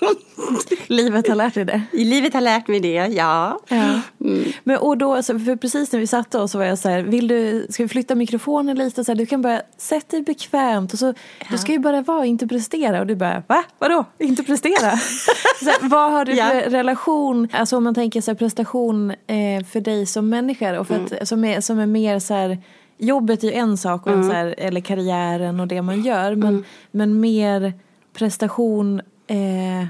Livet 0.86 1.28
har 1.28 1.34
lärt 1.34 1.54
dig 1.54 1.64
det? 1.64 1.82
Livet 1.92 2.34
har 2.34 2.40
lärt 2.40 2.68
mig 2.68 2.80
det, 2.80 2.94
ja. 2.94 3.58
ja. 3.68 4.00
Mm. 4.20 4.44
Men, 4.64 4.78
och 4.78 4.98
då, 4.98 5.22
för 5.22 5.56
precis 5.56 5.92
när 5.92 6.00
vi 6.00 6.06
satte 6.06 6.38
oss 6.38 6.52
så 6.52 6.58
var 6.58 6.64
jag 6.64 6.78
så 6.78 6.88
här, 6.88 7.02
vill 7.02 7.28
du, 7.28 7.66
ska 7.70 7.82
vi 7.82 7.88
flytta 7.88 8.14
mikrofonen 8.14 8.78
lite? 8.78 9.04
Så 9.04 9.12
här, 9.12 9.16
du 9.16 9.26
kan 9.26 9.42
bara 9.42 9.62
sätta 9.76 10.16
dig 10.16 10.22
bekvämt 10.22 10.92
och 10.92 10.98
så, 10.98 11.06
ja. 11.06 11.46
du 11.50 11.58
ska 11.58 11.72
ju 11.72 11.78
bara 11.78 12.02
vara, 12.02 12.26
inte 12.26 12.46
prestera. 12.46 13.00
Och 13.00 13.06
du 13.06 13.16
bara, 13.16 13.42
va? 13.46 13.64
Vadå? 13.78 14.04
Inte 14.18 14.42
prestera? 14.42 14.96
så 15.62 15.70
här, 15.70 15.88
vad 15.88 16.12
har 16.12 16.24
du 16.24 16.32
för 16.32 16.54
ja. 16.54 16.70
relation, 16.70 17.48
alltså 17.52 17.76
om 17.76 17.84
man 17.84 17.94
tänker 17.94 18.20
så 18.20 18.30
här, 18.30 18.36
prestation 18.36 19.10
eh, 19.10 19.64
för 19.70 19.80
dig 19.80 20.06
som 20.06 20.28
människa 20.28 20.80
och 20.80 20.86
för 20.86 20.94
mm. 20.94 21.08
att, 21.20 21.28
som, 21.28 21.44
är, 21.44 21.60
som 21.60 21.78
är 21.78 21.86
mer 21.86 22.18
så 22.18 22.34
här, 22.34 22.58
jobbet 22.98 23.44
är 23.44 23.48
ju 23.48 23.54
en 23.54 23.76
sak, 23.76 24.06
och 24.06 24.12
mm. 24.12 24.28
så 24.28 24.34
här, 24.34 24.54
eller 24.58 24.80
karriären 24.80 25.60
och 25.60 25.66
det 25.66 25.82
man 25.82 26.02
gör, 26.02 26.34
men, 26.34 26.48
mm. 26.48 26.64
men 26.90 27.20
mer 27.20 27.72
prestation 28.12 29.00
eh, 29.26 29.86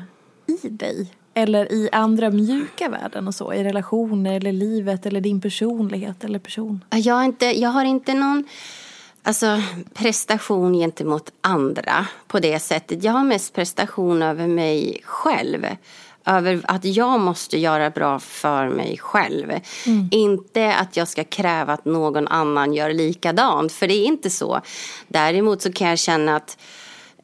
i 0.46 0.68
dig? 0.68 1.10
Eller 1.34 1.72
i 1.72 1.88
andra 1.92 2.30
mjuka 2.30 2.88
värden 2.88 3.28
och 3.28 3.34
så? 3.34 3.52
I 3.52 3.64
relationer 3.64 4.36
eller 4.36 4.52
livet 4.52 5.06
eller 5.06 5.20
din 5.20 5.40
personlighet 5.40 6.24
eller 6.24 6.38
person? 6.38 6.84
Jag 6.90 7.14
har 7.14 7.24
inte, 7.24 7.60
jag 7.60 7.70
har 7.70 7.84
inte 7.84 8.14
någon 8.14 8.44
alltså, 9.22 9.62
prestation 9.94 10.74
gentemot 10.74 11.32
andra 11.40 12.06
på 12.26 12.38
det 12.38 12.58
sättet. 12.58 13.04
Jag 13.04 13.12
har 13.12 13.24
mest 13.24 13.54
prestation 13.54 14.22
över 14.22 14.46
mig 14.46 15.00
själv. 15.04 15.66
Över 16.28 16.60
att 16.64 16.84
jag 16.84 17.20
måste 17.20 17.58
göra 17.58 17.90
bra 17.90 18.18
för 18.18 18.68
mig 18.68 18.98
själv. 18.98 19.50
Mm. 19.86 20.08
Inte 20.10 20.74
att 20.74 20.96
jag 20.96 21.08
ska 21.08 21.24
kräva 21.24 21.72
att 21.72 21.84
någon 21.84 22.28
annan 22.28 22.74
gör 22.74 22.92
likadant. 22.92 23.72
För 23.72 23.88
det 23.88 23.94
är 23.94 24.04
inte 24.04 24.30
så. 24.30 24.60
Däremot 25.08 25.62
så 25.62 25.72
kan 25.72 25.88
jag 25.88 25.98
känna 25.98 26.36
att 26.36 26.58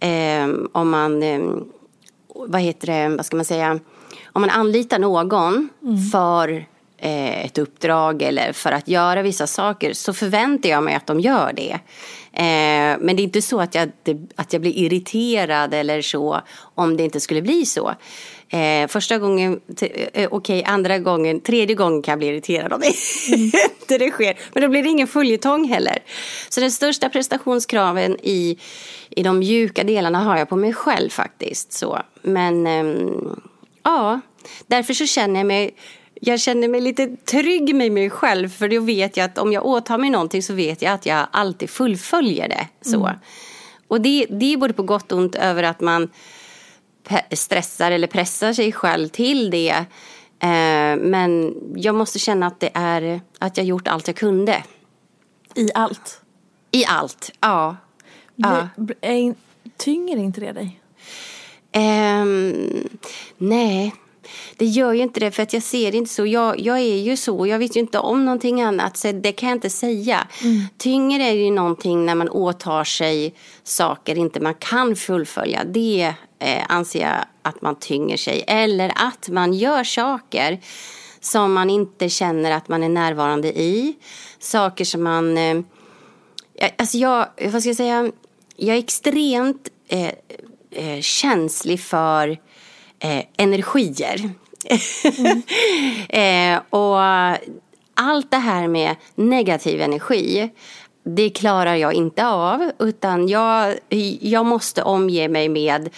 eh, 0.00 0.48
om 0.72 0.90
man, 0.90 1.22
eh, 1.22 1.40
vad 2.34 2.60
heter 2.60 2.86
det, 2.86 3.16
vad 3.16 3.26
ska 3.26 3.36
man 3.36 3.44
säga, 3.44 3.80
om 4.24 4.40
man 4.40 4.50
anlitar 4.50 4.98
någon 4.98 5.68
mm. 5.82 6.10
för 6.10 6.66
eh, 6.98 7.44
ett 7.44 7.58
uppdrag 7.58 8.22
eller 8.22 8.52
för 8.52 8.72
att 8.72 8.88
göra 8.88 9.22
vissa 9.22 9.46
saker 9.46 9.92
så 9.92 10.12
förväntar 10.12 10.68
jag 10.68 10.82
mig 10.82 10.94
att 10.94 11.06
de 11.06 11.20
gör 11.20 11.52
det. 11.52 11.78
Eh, 12.32 12.98
men 13.00 13.16
det 13.16 13.22
är 13.22 13.24
inte 13.24 13.42
så 13.42 13.60
att 13.60 13.74
jag, 13.74 13.90
att 14.36 14.52
jag 14.52 14.62
blir 14.62 14.76
irriterad 14.76 15.74
eller 15.74 16.02
så 16.02 16.40
om 16.74 16.96
det 16.96 17.02
inte 17.04 17.20
skulle 17.20 17.42
bli 17.42 17.66
så. 17.66 17.94
Eh, 18.52 18.88
första 18.88 19.18
gången, 19.18 19.60
eh, 19.80 19.88
okej, 20.12 20.28
okay, 20.30 20.62
andra 20.62 20.98
gången, 20.98 21.40
tredje 21.40 21.74
gången 21.74 22.02
kan 22.02 22.12
jag 22.12 22.18
bli 22.18 22.28
irriterad 22.28 22.72
om 22.72 22.80
det 22.80 22.94
mm. 23.34 23.50
inte 23.80 23.98
det 23.98 24.10
sker. 24.10 24.38
Men 24.52 24.62
då 24.62 24.68
blir 24.68 24.82
det 24.82 24.88
ingen 24.88 25.06
följetong 25.06 25.68
heller. 25.68 25.98
Så 26.48 26.60
den 26.60 26.70
största 26.70 27.08
prestationskraven 27.08 28.16
i, 28.22 28.58
i 29.10 29.22
de 29.22 29.38
mjuka 29.38 29.84
delarna 29.84 30.20
har 30.20 30.38
jag 30.38 30.48
på 30.48 30.56
mig 30.56 30.72
själv 30.72 31.10
faktiskt. 31.10 31.72
Så. 31.72 31.98
Men 32.22 32.66
eh, 32.66 33.10
ja, 33.82 34.20
därför 34.66 34.94
så 34.94 35.06
känner 35.06 35.40
jag 35.40 35.46
mig 35.46 35.74
jag 36.24 36.40
känner 36.40 36.68
mig 36.68 36.80
lite 36.80 37.16
trygg 37.16 37.74
med 37.74 37.92
mig 37.92 38.10
själv 38.10 38.48
för 38.48 38.68
då 38.68 38.80
vet 38.80 39.16
jag 39.16 39.24
att 39.24 39.38
om 39.38 39.52
jag 39.52 39.66
åtar 39.66 39.98
mig 39.98 40.10
någonting 40.10 40.42
så 40.42 40.54
vet 40.54 40.82
jag 40.82 40.92
att 40.92 41.06
jag 41.06 41.26
alltid 41.30 41.70
fullföljer 41.70 42.48
det. 42.48 42.68
Så. 42.90 43.06
Mm. 43.06 43.16
Och 43.88 44.00
det, 44.00 44.26
det 44.30 44.52
är 44.52 44.56
både 44.56 44.72
på 44.72 44.82
gott 44.82 45.12
och 45.12 45.18
ont 45.18 45.34
över 45.34 45.62
att 45.62 45.80
man 45.80 46.08
stressar 47.32 47.90
eller 47.90 48.06
pressar 48.06 48.52
sig 48.52 48.72
själv 48.72 49.08
till 49.08 49.50
det. 49.50 49.84
Eh, 50.38 50.96
men 50.96 51.54
jag 51.76 51.94
måste 51.94 52.18
känna 52.18 52.46
att 52.46 52.60
det 52.60 52.70
är 52.74 53.20
att 53.38 53.56
jag 53.56 53.66
gjort 53.66 53.88
allt 53.88 54.06
jag 54.06 54.16
kunde. 54.16 54.64
I 55.54 55.68
allt? 55.74 56.20
I 56.70 56.84
allt, 56.84 57.30
ja. 57.40 57.76
ja. 58.36 58.68
tynger 59.76 60.16
inte 60.16 60.40
det 60.40 60.52
dig? 60.52 60.80
Um, 61.74 62.88
nej, 63.38 63.94
det 64.56 64.64
gör 64.64 64.92
ju 64.92 65.02
inte 65.02 65.20
det 65.20 65.30
för 65.30 65.42
att 65.42 65.52
jag 65.52 65.62
ser 65.62 65.92
det 65.92 65.98
inte 65.98 66.14
så. 66.14 66.26
Jag, 66.26 66.60
jag 66.60 66.78
är 66.78 66.96
ju 66.96 67.16
så. 67.16 67.46
Jag 67.46 67.58
vet 67.58 67.76
ju 67.76 67.80
inte 67.80 67.98
om 67.98 68.24
någonting 68.24 68.62
annat 68.62 68.96
så 68.96 69.12
det 69.12 69.32
kan 69.32 69.48
jag 69.48 69.56
inte 69.56 69.70
säga. 69.70 70.26
Mm. 70.42 70.64
Tyngre 70.78 71.22
är 71.22 71.32
ju 71.32 71.50
någonting 71.50 72.06
när 72.06 72.14
man 72.14 72.28
åtar 72.28 72.84
sig 72.84 73.34
saker 73.64 74.18
inte 74.18 74.40
man 74.40 74.54
kan 74.54 74.96
fullfölja. 74.96 75.64
Det 75.64 76.14
eh, 76.38 76.62
anser 76.68 77.00
jag 77.00 77.24
att 77.42 77.62
man 77.62 77.74
tynger 77.78 78.16
sig. 78.16 78.44
Eller 78.46 78.92
att 78.94 79.28
man 79.28 79.54
gör 79.54 79.84
saker 79.84 80.60
som 81.20 81.52
man 81.52 81.70
inte 81.70 82.08
känner 82.08 82.50
att 82.50 82.68
man 82.68 82.82
är 82.82 82.88
närvarande 82.88 83.48
i. 83.48 83.94
Saker 84.38 84.84
som 84.84 85.02
man... 85.02 85.38
Eh, 85.38 85.60
alltså 86.78 86.98
jag, 86.98 87.26
vad 87.52 87.62
ska 87.62 87.68
jag 87.68 87.76
säga? 87.76 88.10
Jag 88.56 88.76
är 88.76 88.80
extremt 88.80 89.68
eh, 89.88 90.10
eh 90.70 91.00
känslig 91.00 91.80
för 91.80 92.38
eh, 93.02 93.24
energier. 93.36 94.30
Mm. 95.18 95.42
eh, 96.56 96.62
och 96.70 96.98
allt 97.94 98.30
det 98.30 98.36
här 98.36 98.68
med 98.68 98.96
negativ 99.14 99.80
energi 99.80 100.50
det 101.04 101.30
klarar 101.30 101.74
jag 101.74 101.94
inte 101.94 102.26
av 102.26 102.70
utan 102.78 103.28
jag, 103.28 103.74
jag 104.20 104.46
måste 104.46 104.82
omge 104.82 105.28
mig 105.28 105.48
med 105.48 105.90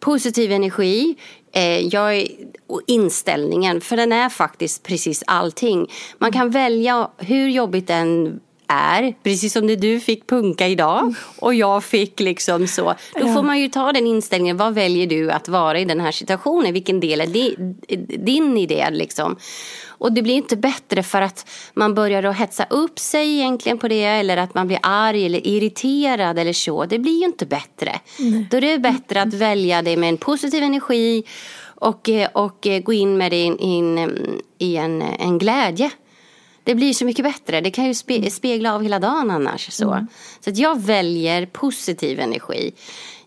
positiv 0.00 0.52
energi 0.52 1.16
eh, 1.52 1.86
jag, 1.86 2.26
och 2.66 2.80
inställningen, 2.86 3.80
för 3.80 3.96
den 3.96 4.12
är 4.12 4.28
faktiskt 4.28 4.82
precis 4.82 5.24
allting. 5.26 5.90
Man 6.18 6.32
kan 6.32 6.50
välja 6.50 7.10
hur 7.18 7.48
jobbigt 7.48 7.86
den 7.86 8.40
är, 8.68 9.14
precis 9.22 9.52
som 9.52 9.66
när 9.66 9.76
du 9.76 10.00
fick 10.00 10.26
punka 10.26 10.68
idag 10.68 11.14
och 11.38 11.54
jag 11.54 11.84
fick 11.84 12.20
liksom 12.20 12.66
så. 12.66 12.94
Då 13.20 13.34
får 13.34 13.42
man 13.42 13.60
ju 13.60 13.68
ta 13.68 13.92
den 13.92 14.06
inställningen, 14.06 14.56
vad 14.56 14.74
väljer 14.74 15.06
du 15.06 15.30
att 15.30 15.48
vara 15.48 15.80
i 15.80 15.84
den 15.84 16.00
här 16.00 16.12
situationen? 16.12 16.72
Vilken 16.72 17.00
del 17.00 17.20
är 17.20 17.26
din, 17.26 17.76
din 18.24 18.56
idé 18.58 18.88
liksom? 18.90 19.36
Och 19.86 20.12
det 20.12 20.22
blir 20.22 20.34
inte 20.34 20.56
bättre 20.56 21.02
för 21.02 21.22
att 21.22 21.50
man 21.74 21.94
börjar 21.94 22.22
att 22.22 22.36
hetsa 22.36 22.66
upp 22.70 22.98
sig 22.98 23.34
egentligen 23.34 23.78
på 23.78 23.88
det 23.88 24.04
eller 24.04 24.36
att 24.36 24.54
man 24.54 24.66
blir 24.66 24.78
arg 24.82 25.26
eller 25.26 25.46
irriterad 25.46 26.38
eller 26.38 26.52
så. 26.52 26.84
Det 26.84 26.98
blir 26.98 27.18
ju 27.18 27.24
inte 27.24 27.46
bättre. 27.46 28.00
Mm. 28.18 28.46
Då 28.50 28.56
är 28.56 28.60
det 28.60 28.78
bättre 28.78 29.22
att 29.22 29.34
välja 29.34 29.82
det 29.82 29.96
med 29.96 30.08
en 30.08 30.16
positiv 30.16 30.62
energi 30.62 31.24
och, 31.74 32.10
och 32.32 32.68
gå 32.84 32.92
in 32.92 33.16
med 33.16 33.32
det 33.32 33.42
in, 33.42 33.58
in, 33.58 34.40
i 34.58 34.76
en, 34.76 35.02
en 35.02 35.38
glädje. 35.38 35.90
Det 36.64 36.74
blir 36.74 36.92
så 36.92 37.04
mycket 37.04 37.24
bättre. 37.24 37.60
Det 37.60 37.70
kan 37.70 37.84
ju 37.84 37.94
spe, 37.94 38.30
spegla 38.30 38.74
av 38.74 38.82
hela 38.82 38.98
dagen 38.98 39.30
annars. 39.30 39.72
Så, 39.72 39.92
mm. 39.92 40.06
så 40.40 40.50
att 40.50 40.56
jag 40.56 40.80
väljer 40.80 41.46
positiv 41.46 42.20
energi. 42.20 42.72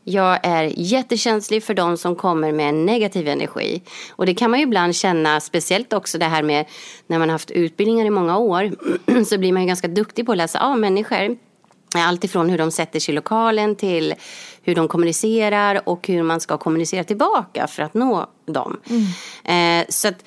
Jag 0.04 0.40
är 0.44 0.72
jättekänslig 0.78 1.64
för 1.64 1.74
de 1.74 1.98
som 1.98 2.16
kommer 2.16 2.52
med 2.52 2.74
negativ 2.74 3.28
energi. 3.28 3.82
Och 4.12 4.26
det 4.26 4.34
kan 4.34 4.52
man 4.52 4.60
ju 4.60 4.64
ibland 4.64 4.96
känna, 4.96 5.40
speciellt 5.40 5.94
också 5.94 6.18
det 6.18 6.26
här 6.26 6.44
med 6.44 6.66
när 7.08 7.20
man 7.20 7.30
har 7.30 7.34
haft 7.34 7.52
utbildningar 7.52 8.06
i 8.06 8.10
många 8.10 8.38
år, 8.38 8.76
så 9.26 9.38
blir 9.38 9.54
man 9.54 9.62
ju 9.62 9.68
ganska 9.68 9.88
duktig 9.88 10.26
på 10.26 10.32
att 10.32 10.38
läsa 10.38 10.60
av 10.60 10.80
människor. 10.80 11.38
Allt 11.96 12.24
ifrån 12.24 12.50
hur 12.50 12.58
de 12.58 12.72
sätter 12.72 13.00
sig 13.00 13.12
i 13.12 13.16
lokalen 13.16 13.76
till 13.76 14.14
hur 14.62 14.76
de 14.76 14.88
kommunicerar 14.88 15.90
och 15.90 16.08
hur 16.08 16.24
man 16.24 16.40
ska 16.40 16.58
kommunicera 16.58 17.04
tillbaka 17.04 17.68
för 17.68 17.84
att 17.84 17.94
nå 17.94 18.30
dem. 18.46 18.80
Mm. 18.90 19.82
Eh, 19.82 19.86
så 19.90 20.08
att, 20.08 20.24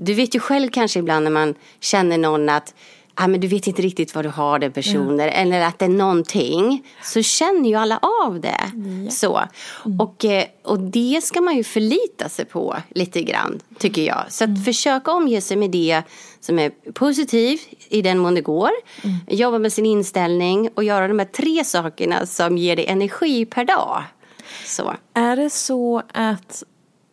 du 0.00 0.14
vet 0.14 0.34
ju 0.34 0.40
själv 0.40 0.70
kanske 0.70 0.98
ibland 0.98 1.24
när 1.24 1.30
man 1.30 1.54
känner 1.80 2.18
någon 2.18 2.48
att 2.48 2.74
ah, 3.14 3.26
men 3.26 3.40
du 3.40 3.48
vet 3.48 3.66
inte 3.66 3.82
riktigt 3.82 4.14
vad 4.14 4.24
du 4.24 4.28
har 4.28 4.58
den 4.58 4.72
personen 4.72 5.20
mm. 5.20 5.34
eller 5.34 5.60
att 5.60 5.78
det 5.78 5.84
är 5.84 5.88
någonting 5.88 6.86
så 7.02 7.22
känner 7.22 7.68
ju 7.68 7.74
alla 7.74 8.00
av 8.26 8.40
det. 8.40 8.60
Mm. 8.72 9.10
Så. 9.10 9.40
Mm. 9.86 10.00
Och, 10.00 10.24
eh, 10.24 10.44
och 10.62 10.80
det 10.80 11.20
ska 11.24 11.40
man 11.40 11.56
ju 11.56 11.64
förlita 11.64 12.28
sig 12.28 12.44
på 12.44 12.76
lite 12.90 13.22
grann 13.22 13.60
tycker 13.78 14.02
jag. 14.02 14.24
Så 14.28 14.44
att 14.44 14.48
mm. 14.48 14.62
försöka 14.62 15.12
omge 15.12 15.40
sig 15.40 15.56
med 15.56 15.70
det 15.70 16.02
som 16.40 16.58
är 16.58 16.70
positivt 16.92 17.68
i 17.88 18.02
den 18.02 18.18
mån 18.18 18.34
det 18.34 18.40
går. 18.40 18.70
Mm. 19.02 19.16
Jobba 19.28 19.58
med 19.58 19.72
sin 19.72 19.86
inställning 19.86 20.70
och 20.74 20.84
göra 20.84 21.08
de 21.08 21.18
här 21.18 21.26
tre 21.26 21.64
sakerna 21.64 22.26
som 22.26 22.58
ger 22.58 22.76
dig 22.76 22.86
energi 22.86 23.44
per 23.44 23.64
dag. 23.64 24.02
Så. 24.66 24.94
Är 25.14 25.36
det 25.36 25.50
så 25.50 26.02
att 26.12 26.64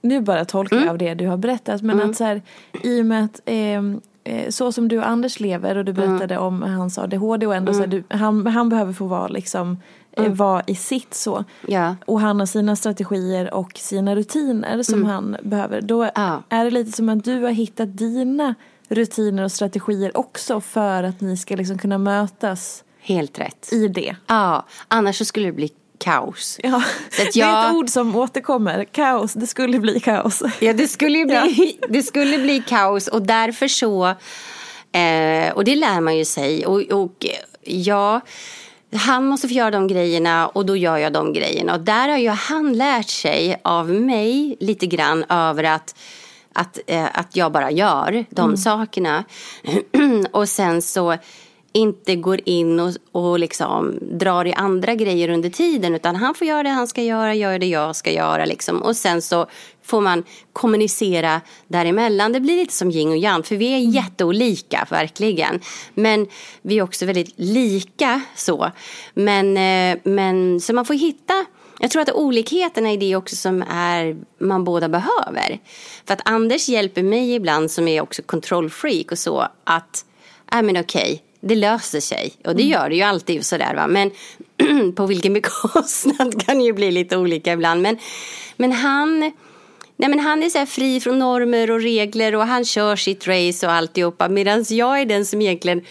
nu 0.02 0.22
bara 0.22 0.46
tolkar 0.46 0.76
jag 0.76 0.84
mm. 0.84 0.92
av 0.92 0.98
det 0.98 1.14
du 1.14 1.28
har 1.28 1.38
berättat, 1.38 1.82
men 1.82 1.96
mm. 1.96 2.10
att 2.10 2.18
så 2.18 2.24
här, 2.24 2.42
i 2.84 3.02
och 3.02 3.06
med 3.06 3.24
att 3.24 3.42
eh, 3.46 3.82
Eh, 4.28 4.50
så 4.50 4.72
som 4.72 4.88
du 4.88 4.98
och 4.98 5.08
Anders 5.08 5.40
lever 5.40 5.78
och 5.78 5.86
du 5.86 5.92
mm. 5.92 6.08
berättade 6.08 6.36
mm. 6.36 6.48
om 6.48 6.62
hans 6.62 6.98
ADHD 6.98 7.48
och 7.48 7.56
ändå 7.56 7.72
mm. 7.72 7.74
så 7.74 7.90
här, 7.90 8.04
du, 8.10 8.18
han, 8.18 8.48
han 8.48 8.70
behöver 8.70 8.94
få 8.94 9.06
vara 9.06 9.28
liksom 9.28 9.78
eh, 10.12 10.26
mm. 10.26 10.36
vara 10.36 10.64
i 10.68 10.76
sitt 10.76 11.14
så. 11.14 11.44
Ja. 11.68 11.96
Och 12.06 12.20
han 12.20 12.40
har 12.40 12.48
sina 12.48 12.76
strategier 12.76 13.54
och 13.54 13.72
sina 13.76 14.16
rutiner 14.16 14.84
som 14.84 14.94
mm. 14.94 15.08
han 15.08 15.38
behöver. 15.44 15.82
Då 15.82 16.10
ja. 16.16 16.44
är 16.50 16.66
det 16.66 16.72
lite 16.72 16.92
som 16.92 17.10
att 17.10 17.24
du 17.24 17.44
har 17.44 17.52
hittat 17.52 17.98
dina 17.98 18.56
rutiner 18.90 19.44
och 19.44 19.52
strategier 19.52 20.18
också 20.18 20.62
för 20.62 21.04
att 21.04 21.22
ni 21.22 21.38
ska 21.38 21.56
liksom 21.56 21.78
kunna 21.78 21.98
mötas. 21.98 22.84
Helt 23.02 23.40
rätt. 23.40 23.70
I 23.74 23.88
det. 23.88 24.16
Ja, 24.28 24.66
annars 24.88 25.18
så 25.18 25.26
skulle 25.26 25.46
det 25.46 25.52
bli 25.52 25.72
kaos. 25.98 26.60
Ja. 26.64 26.84
Så 27.12 27.22
att 27.22 27.34
Det 27.34 27.40
är 27.42 27.48
jag- 27.48 27.70
ett 27.70 27.76
ord 27.76 27.90
som 27.90 28.16
återkommer. 28.16 28.84
Kaos, 28.92 29.34
det 29.34 29.48
skulle 29.48 29.80
bli 29.80 30.00
kaos. 30.00 30.44
Ja, 30.60 30.74
det 30.74 30.88
skulle 30.88 31.18
ju 31.18 31.26
bli, 31.26 31.80
det 31.90 32.04
skulle 32.04 32.38
bli 32.40 32.64
kaos 32.68 33.08
och 33.08 33.22
därför 33.22 33.68
så, 33.68 34.06
eh, 34.92 35.52
och 35.54 35.64
det 35.64 35.76
lär 35.76 36.02
man 36.02 36.18
ju 36.18 36.26
sig. 36.26 36.66
Och, 36.66 36.82
och 36.82 37.26
ja, 37.64 38.22
han 38.96 39.26
måste 39.28 39.48
få 39.48 39.54
göra 39.54 39.72
de 39.72 39.88
grejerna 39.88 40.48
och 40.48 40.66
då 40.66 40.76
gör 40.78 40.98
jag 40.98 41.14
de 41.14 41.34
grejerna. 41.34 41.74
Och 41.74 41.80
där 41.82 42.10
har 42.10 42.18
ju 42.18 42.30
han 42.30 42.74
lärt 42.74 43.10
sig 43.10 43.62
av 43.64 43.90
mig 43.90 44.58
lite 44.60 44.86
grann 44.88 45.24
över 45.30 45.64
att 45.64 45.96
att, 46.54 46.80
eh, 46.88 47.06
att 47.14 47.36
jag 47.36 47.52
bara 47.52 47.72
gör 47.72 48.26
de 48.30 48.58
sakerna. 48.58 49.24
och 50.32 50.50
sen 50.50 50.82
så 50.82 51.18
inte 51.78 52.16
går 52.16 52.40
in 52.46 52.80
och, 52.80 52.94
och 53.12 53.40
liksom 53.40 54.00
drar 54.02 54.46
i 54.46 54.54
andra 54.54 54.96
grejer 54.96 55.30
under 55.30 55.50
tiden 55.50 55.96
utan 55.96 56.16
han 56.16 56.36
får 56.36 56.48
göra 56.48 56.64
det 56.64 56.70
han 56.70 56.88
ska 56.88 57.04
göra, 57.04 57.36
gör 57.36 57.60
det 57.60 57.66
jag 57.66 57.96
ska 57.96 58.12
göra 58.12 58.46
liksom. 58.46 58.82
Och 58.82 58.96
sen 58.96 59.22
så 59.22 59.48
får 59.84 60.02
man 60.02 60.24
kommunicera 60.54 61.42
däremellan. 61.68 62.32
Det 62.32 62.40
blir 62.40 62.56
lite 62.56 62.74
som 62.74 62.92
yin 62.92 63.10
och 63.10 63.18
yang 63.18 63.44
för 63.44 63.56
vi 63.56 63.74
är 63.74 63.78
jätteolika 63.78 64.88
verkligen. 64.90 65.60
Men 65.94 66.28
vi 66.62 66.78
är 66.78 66.82
också 66.82 67.06
väldigt 67.06 67.34
lika 67.36 68.22
så. 68.36 68.72
Men, 69.14 69.58
eh, 69.58 70.00
men 70.04 70.62
så 70.62 70.74
man 70.74 70.86
får 70.86 70.94
hitta 70.94 71.46
jag 71.80 71.92
tror 71.92 72.02
att 72.02 72.12
olikheterna 72.12 72.90
är 72.90 72.98
det 72.98 73.16
också 73.16 73.36
som 73.36 73.64
är 73.70 74.18
man 74.38 74.64
båda 74.64 74.90
behöver. 74.90 75.60
För 76.06 76.14
att 76.14 76.22
Anders 76.26 76.70
hjälper 76.70 77.04
mig 77.04 77.36
ibland 77.36 77.72
som 77.72 77.88
är 77.88 78.02
också 78.02 78.22
kontrollfreak 78.22 79.12
och 79.12 79.20
så 79.20 79.48
att, 79.64 80.06
nej 80.52 80.64
men 80.64 80.78
okej, 80.78 81.24
det 81.42 81.56
löser 81.56 82.00
sig. 82.00 82.34
Och 82.46 82.56
det 82.56 82.64
gör 82.64 82.90
det 82.90 82.96
ju 82.96 83.02
alltid 83.02 83.46
sådär 83.46 83.76
va. 83.76 83.88
Men 83.88 84.12
på 84.96 85.06
vilken 85.06 85.34
bekostnad 85.42 86.46
kan 86.46 86.62
ju 86.62 86.74
bli 86.74 86.92
lite 86.92 87.18
olika 87.18 87.54
ibland. 87.54 87.82
Men, 87.82 87.98
men 88.58 88.72
han, 88.72 89.20
nej 89.96 90.10
men 90.10 90.20
han 90.20 90.44
är 90.44 90.50
så 90.50 90.66
fri 90.66 91.00
från 91.00 91.20
normer 91.20 91.72
och 91.72 91.82
regler 91.82 92.36
och 92.36 92.48
han 92.48 92.66
kör 92.66 92.96
sitt 92.96 93.28
race 93.28 93.68
och 93.68 93.74
alltihopa. 93.74 94.30
Medan 94.30 94.66
jag 94.70 95.02
är 95.02 95.06
den 95.06 95.26
som 95.26 95.42
egentligen 95.42 95.82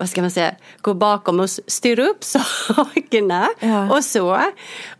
vad 0.00 0.10
ska 0.10 0.20
man 0.20 0.30
säga, 0.30 0.54
går 0.80 0.94
bakom 0.94 1.40
och 1.40 1.50
styr 1.50 1.98
upp 1.98 2.24
sakerna 2.24 3.48
Ja. 3.60 3.96
och 3.96 4.04
så. 4.04 4.40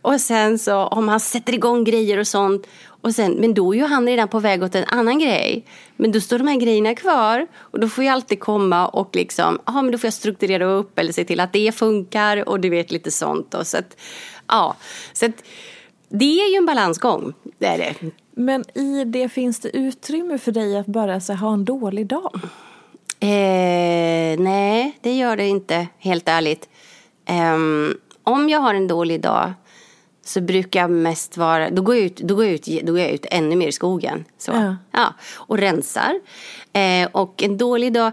Och 0.01 0.21
sen 0.21 0.59
så 0.59 0.75
om 0.75 1.07
han 1.07 1.19
sätter 1.19 1.53
igång 1.53 1.83
grejer 1.83 2.17
och 2.17 2.27
sånt. 2.27 2.67
Och 3.01 3.15
sen, 3.15 3.31
men 3.31 3.53
då 3.53 3.73
är 3.73 3.77
ju 3.77 3.85
han 3.85 4.05
redan 4.05 4.27
på 4.27 4.39
väg 4.39 4.63
åt 4.63 4.75
en 4.75 4.85
annan 4.87 5.19
grej. 5.19 5.65
Men 5.95 6.11
då 6.11 6.21
står 6.21 6.37
de 6.37 6.47
här 6.47 6.59
grejerna 6.59 6.95
kvar. 6.95 7.47
Och 7.57 7.79
då 7.79 7.89
får 7.89 8.03
jag 8.03 8.13
alltid 8.13 8.39
komma 8.39 8.87
och 8.87 9.15
liksom, 9.15 9.59
ja 9.65 9.81
men 9.81 9.91
då 9.91 9.97
får 9.97 10.07
jag 10.07 10.13
strukturera 10.13 10.65
upp 10.65 10.99
eller 10.99 11.11
se 11.11 11.23
till 11.23 11.39
att 11.39 11.53
det 11.53 11.75
funkar. 11.75 12.49
Och 12.49 12.59
du 12.59 12.69
vet 12.69 12.91
lite 12.91 13.11
sånt. 13.11 13.53
Och 13.53 13.67
så 13.67 13.77
att, 13.77 13.97
ja, 14.47 14.75
så 15.13 15.25
att 15.25 15.43
det 16.09 16.41
är 16.41 16.51
ju 16.51 16.57
en 16.57 16.65
balansgång. 16.65 17.33
Det 17.57 17.65
är 17.65 17.77
det. 17.77 18.11
Men 18.31 18.77
i 18.77 19.03
det 19.03 19.29
finns 19.29 19.59
det 19.59 19.77
utrymme 19.77 20.37
för 20.37 20.51
dig 20.51 20.77
att 20.77 20.87
bara 20.87 21.19
så, 21.19 21.33
ha 21.33 21.53
en 21.53 21.65
dålig 21.65 22.07
dag? 22.07 22.39
Eh, 23.19 24.39
nej, 24.39 24.97
det 25.01 25.17
gör 25.17 25.37
det 25.37 25.47
inte, 25.47 25.87
helt 25.97 26.27
ärligt. 26.27 26.69
Ehm, 27.25 27.97
om 28.23 28.49
jag 28.49 28.59
har 28.59 28.73
en 28.73 28.87
dålig 28.87 29.21
dag 29.21 29.53
så 30.29 30.41
brukar 30.41 30.79
jag 30.79 30.91
mest 30.91 31.37
vara, 31.37 31.69
då 31.69 31.81
går 31.81 31.95
jag 31.95 32.05
ut, 32.05 32.17
då 32.17 32.35
går 32.35 32.45
jag 32.45 32.53
ut, 32.53 32.65
då 32.83 32.91
går 32.91 32.99
jag 33.01 33.11
ut 33.11 33.25
ännu 33.31 33.55
mer 33.55 33.67
i 33.67 33.71
skogen. 33.71 34.25
Så. 34.37 34.51
Ja. 34.51 34.75
Ja, 34.91 35.13
och 35.35 35.57
rensar. 35.57 36.19
Eh, 36.73 37.09
och 37.11 37.43
en 37.43 37.57
dålig 37.57 37.93
dag, 37.93 38.11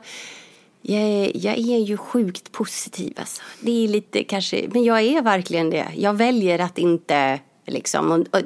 jag 0.82 1.02
är, 1.02 1.30
jag 1.34 1.58
är 1.58 1.78
ju 1.78 1.96
sjukt 1.96 2.52
positiv 2.52 3.14
alltså. 3.16 3.42
Det 3.60 3.84
är 3.84 3.88
lite 3.88 4.24
kanske, 4.24 4.68
men 4.72 4.84
jag 4.84 5.00
är 5.00 5.22
verkligen 5.22 5.70
det. 5.70 5.86
Jag 5.96 6.14
väljer 6.14 6.58
att 6.58 6.78
inte 6.78 7.40
liksom, 7.66 8.10
och, 8.10 8.18
och, 8.18 8.42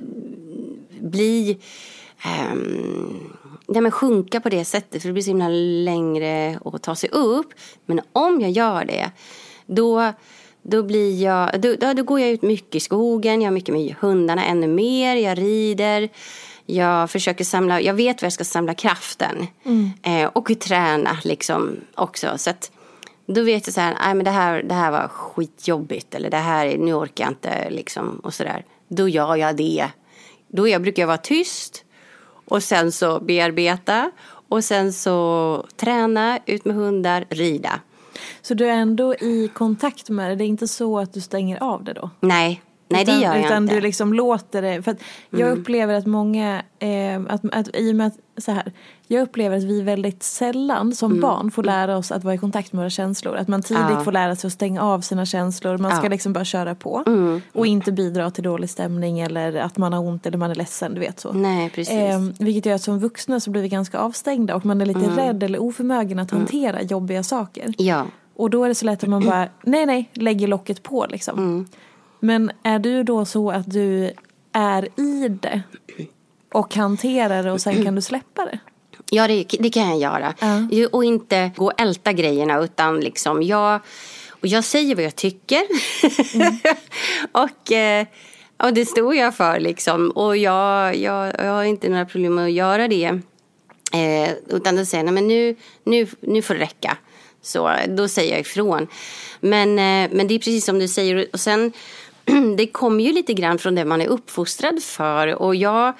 bli 1.00 1.58
ehm, 2.24 3.32
nej 3.66 3.82
men 3.82 3.92
sjunka 3.92 4.40
på 4.40 4.48
det 4.48 4.64
sättet 4.64 5.02
för 5.02 5.08
det 5.08 5.12
blir 5.12 5.22
så 5.22 5.30
himla 5.30 5.48
längre 5.84 6.58
att 6.64 6.82
ta 6.82 6.94
sig 6.94 7.10
upp. 7.10 7.48
Men 7.86 8.00
om 8.12 8.40
jag 8.40 8.50
gör 8.50 8.84
det 8.84 9.10
då, 9.66 10.12
då, 10.62 10.82
blir 10.82 11.22
jag, 11.22 11.60
då, 11.60 11.74
då, 11.74 11.92
då 11.92 12.02
går 12.02 12.20
jag 12.20 12.30
ut 12.30 12.42
mycket 12.42 12.74
i 12.74 12.80
skogen, 12.80 13.42
jag 13.42 13.48
är 13.48 13.54
mycket 13.54 13.74
med 13.74 13.94
hundarna 14.00 14.44
ännu 14.44 14.66
mer, 14.66 15.16
jag 15.16 15.38
rider. 15.38 16.08
Jag 16.66 17.10
försöker 17.10 17.44
samla, 17.44 17.80
jag 17.80 17.94
vet 17.94 18.22
var 18.22 18.26
jag 18.26 18.32
ska 18.32 18.44
samla 18.44 18.74
kraften. 18.74 19.46
Eh, 20.02 20.30
och 20.32 20.60
träna 20.60 21.18
liksom 21.25 21.76
också. 21.94 22.38
Så 22.38 22.50
att, 22.50 22.70
då 23.26 23.42
vet 23.42 23.66
jag 23.66 23.75
så 23.75 23.80
här, 23.80 23.96
nej 24.00 24.14
men 24.14 24.25
det 24.25 24.30
här, 24.30 24.62
det 24.62 24.75
här 24.75 24.90
var 24.90 25.08
skitjobbigt. 25.08 26.14
Eller 26.14 26.30
det 26.30 26.36
här, 26.36 26.76
nu 26.78 26.94
orkar 26.94 27.25
jag 27.25 27.30
inte 27.30 27.70
liksom 27.70 28.20
och 28.25 28.34
sådär. 28.34 28.64
Då 28.88 29.08
gör 29.08 29.36
jag 29.36 29.56
det. 29.56 29.88
Då 30.49 30.68
jag, 30.68 30.82
brukar 30.82 31.02
jag 31.02 31.06
vara 31.06 31.18
tyst. 31.18 31.84
Och 32.44 32.62
sen 32.62 32.92
så 32.92 33.20
bearbeta. 33.20 34.10
Och 34.49 34.64
sen 34.64 34.92
så 34.92 35.66
träna, 35.76 36.38
ut 36.46 36.64
med 36.64 36.75
hundar, 36.75 37.25
rida. 37.28 37.80
Så 38.43 38.54
du 38.54 38.67
är 38.67 38.76
ändå 38.76 39.15
i 39.15 39.50
kontakt 39.54 40.09
med 40.09 40.30
det? 40.30 40.37
Det 40.37 40.45
är 40.45 40.49
inte 40.49 40.69
så 40.69 40.99
att 40.99 41.13
du 41.13 41.21
stänger 41.21 41.63
av 41.63 41.85
det 41.85 41.93
då? 41.93 42.11
Nej, 42.21 42.63
nej 42.90 43.02
utan, 43.02 43.14
det 43.14 43.20
gör 43.24 43.34
jag 43.36 43.44
utan 43.46 43.62
inte. 43.62 43.74
du 43.74 43.80
liksom 43.80 44.14
låter 44.14 44.62
det. 44.62 44.82
För 44.82 44.90
att 44.90 45.00
jag 45.30 45.40
Mm. 45.40 45.58
upplever 45.60 45.94
att 45.94 46.06
många, 46.06 46.62
eh, 46.78 47.20
att, 47.28 47.40
att, 47.54 47.76
i 47.76 47.92
och 47.92 47.96
med 47.96 48.06
att 48.06 48.42
så 48.44 48.52
här, 48.52 48.72
jag 49.06 49.22
upplever 49.22 49.56
att 49.56 49.62
vi 49.64 49.82
väldigt 49.82 50.22
sällan 50.22 50.94
som 50.94 51.10
Mm. 51.10 51.20
barn 51.22 51.50
får 51.50 51.62
lära 51.62 51.96
oss 51.96 52.12
att 52.12 52.24
vara 52.24 52.34
i 52.34 52.38
kontakt 52.38 52.72
med 52.72 52.80
våra 52.80 52.90
känslor. 52.90 53.36
Att 53.36 53.48
man 53.48 53.62
tidigt 53.62 53.82
Ja. 53.90 54.04
får 54.04 54.12
lära 54.12 54.36
sig 54.36 54.48
att 54.48 54.52
stänga 54.52 54.82
av 54.82 55.00
sina 55.00 55.26
känslor. 55.26 55.78
Man 55.78 55.90
ska 55.90 55.96
Ja. 55.96 56.00
Mm. 56.00 56.10
liksom 56.12 56.32
bara 56.32 56.44
köra 56.44 56.74
på. 56.74 57.04
Och 57.52 57.66
inte 57.66 57.92
bidra 57.92 58.30
till 58.30 58.44
dålig 58.44 58.70
stämning 58.70 59.20
eller 59.20 59.54
att 59.56 59.76
man 59.76 59.92
har 59.92 60.00
ont 60.00 60.26
eller 60.26 60.38
man 60.38 60.50
är 60.50 60.54
ledsen. 60.54 60.94
Du 60.94 61.00
vet 61.00 61.20
så. 61.20 61.32
Nej, 61.32 61.70
precis. 61.70 61.94
Ehm, 61.94 62.32
vilket 62.38 62.66
gör 62.66 62.74
att 62.74 62.82
som 62.82 62.98
vuxna 62.98 63.40
så 63.40 63.50
blir 63.50 63.62
vi 63.62 63.68
ganska 63.68 63.98
avstängda 63.98 64.54
och 64.54 64.66
man 64.66 64.80
är 64.80 64.86
lite 64.86 65.00
Mm. 65.04 65.16
rädd 65.16 65.42
eller 65.42 65.62
oförmögen 65.62 66.18
att 66.18 66.30
hantera 66.30 66.82
jobbiga 66.82 67.22
saker. 67.22 67.74
Ja. 67.78 68.06
Och 68.36 68.50
då 68.50 68.64
är 68.64 68.68
det 68.68 68.74
så 68.74 68.86
lätt 68.86 69.02
att 69.02 69.08
man 69.10 69.24
bara, 69.26 69.48
nej 69.62 69.86
nej, 69.86 70.10
lägger 70.12 70.46
locket 70.46 70.82
på 70.82 71.06
liksom. 71.10 71.68
Mm. 72.23 72.45
Men 72.45 72.50
är 72.63 72.78
du 72.78 73.02
då 73.02 73.25
så 73.25 73.50
att 73.50 73.71
du 73.71 74.13
är 74.52 75.00
i 75.00 75.28
det 75.28 75.63
och 76.52 76.75
hanterar 76.75 77.43
det 77.43 77.52
och 77.52 77.61
sen 77.61 77.85
kan 77.85 77.95
du 77.95 78.02
släppa 78.02 78.45
det? 78.45 78.59
Ja, 79.11 79.28
det, 79.28 79.47
det 79.61 79.71
kan 79.71 79.89
jag 79.89 79.99
göra. 79.99 80.35
Ja. 80.41 80.89
Och 80.93 81.04
inte 81.04 81.50
gå 81.56 81.65
och 81.65 81.80
älta 81.80 82.13
grejerna 82.13 82.59
utan 82.59 83.00
liksom 83.00 83.43
jag, 83.43 83.80
och 84.30 84.47
jag 84.47 84.65
säger 84.65 84.95
vad 84.95 85.04
jag 85.04 85.17
tycker. 85.17 85.63
och, 87.33 87.73
eh, 87.73 88.06
och 88.56 88.75
det 88.75 88.87
står 88.87 89.15
jag 89.15 89.37
för 89.37 89.61
liksom. 89.61 90.11
Och 90.11 90.37
jag, 90.37 90.97
jag, 90.97 91.35
jag 91.39 91.52
har 91.52 91.65
inte 91.65 91.89
några 91.89 92.06
problem 92.06 92.35
med 92.35 92.45
att 92.45 92.52
göra 92.52 92.89
det. 92.89 93.21
Eh, 93.93 94.30
utan 94.49 94.76
då 94.76 94.85
säger 94.85 95.04
jag, 95.04 95.15
men 95.15 95.28
nu, 95.28 95.56
nu, 95.85 96.06
nu 96.21 96.43
får 96.43 96.54
det 96.54 96.61
räcka. 96.61 96.97
Så 97.43 97.71
då 97.89 98.09
säger 98.09 98.30
jag 98.30 98.41
ifrån. 98.41 98.87
Men, 99.41 99.69
eh, 99.69 100.17
men 100.17 100.28
det 100.28 100.35
är 100.35 100.39
precis 100.39 100.65
som 100.65 100.78
du 100.78 100.89
säger. 100.89 101.26
Och 101.33 101.41
sen, 101.41 101.73
det 102.56 102.67
kommer 102.67 103.04
ju 103.04 103.13
lite 103.13 103.33
grann 103.35 103.59
från 103.59 103.75
det 103.75 103.85
man 103.85 104.00
är 104.00 104.06
uppfostrad 104.06 104.83
för. 104.83 105.43
Och 105.43 105.54
jag, 105.54 105.93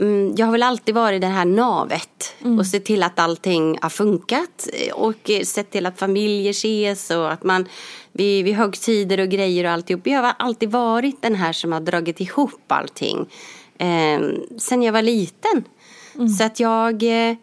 mm, 0.00 0.34
jag 0.36 0.46
har 0.46 0.52
väl 0.52 0.62
alltid 0.62 0.94
varit 0.94 1.20
det 1.20 1.26
här 1.26 1.44
navet. 1.44 2.34
Och 2.58 2.66
sett 2.66 2.84
till 2.84 3.02
att 3.02 3.18
allting 3.18 3.78
har 3.82 3.90
funkat. 3.90 4.68
eh, 4.72 4.94
Och 4.94 5.30
eh, 5.30 5.42
sett 5.42 5.70
till 5.70 5.86
att 5.86 5.98
familjer 5.98 6.50
ses 6.50 7.10
och 7.10 7.32
att 7.32 7.42
man 7.44 7.68
vid, 8.12 8.44
vid 8.44 8.54
högtider 8.54 9.20
och 9.20 9.28
grejer 9.28 9.64
och 9.64 9.70
alltihop. 9.70 10.06
Jag 10.06 10.22
har 10.22 10.34
alltid 10.38 10.70
varit 10.70 11.22
den 11.22 11.34
här 11.34 11.52
som 11.52 11.72
har 11.72 11.80
dragit 11.80 12.20
ihop 12.20 12.64
allting. 12.72 13.26
Eh, 13.78 14.20
sen 14.58 14.82
jag 14.82 14.92
var 14.92 15.02
liten. 15.02 15.64
Så 16.38 16.44
att 16.44 16.60
jag... 16.60 17.02
Eh, 17.02 17.36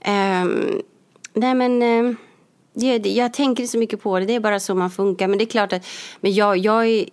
ehm, 0.00 0.80
nej 1.32 1.54
men... 1.54 1.82
Eh, 1.82 2.14
det, 2.74 2.98
jag 2.98 3.32
tänker 3.32 3.62
inte 3.62 3.72
så 3.72 3.78
mycket 3.78 4.02
på 4.02 4.18
det, 4.18 4.26
det 4.26 4.34
är 4.34 4.40
bara 4.40 4.60
så 4.60 4.74
man 4.74 4.90
funkar. 4.90 5.28
Men 5.28 5.38
det 5.38 5.44
är 5.44 5.46
klart 5.46 5.72
att 5.72 5.86
men 6.20 6.34
jag, 6.34 6.58
jag, 6.58 7.04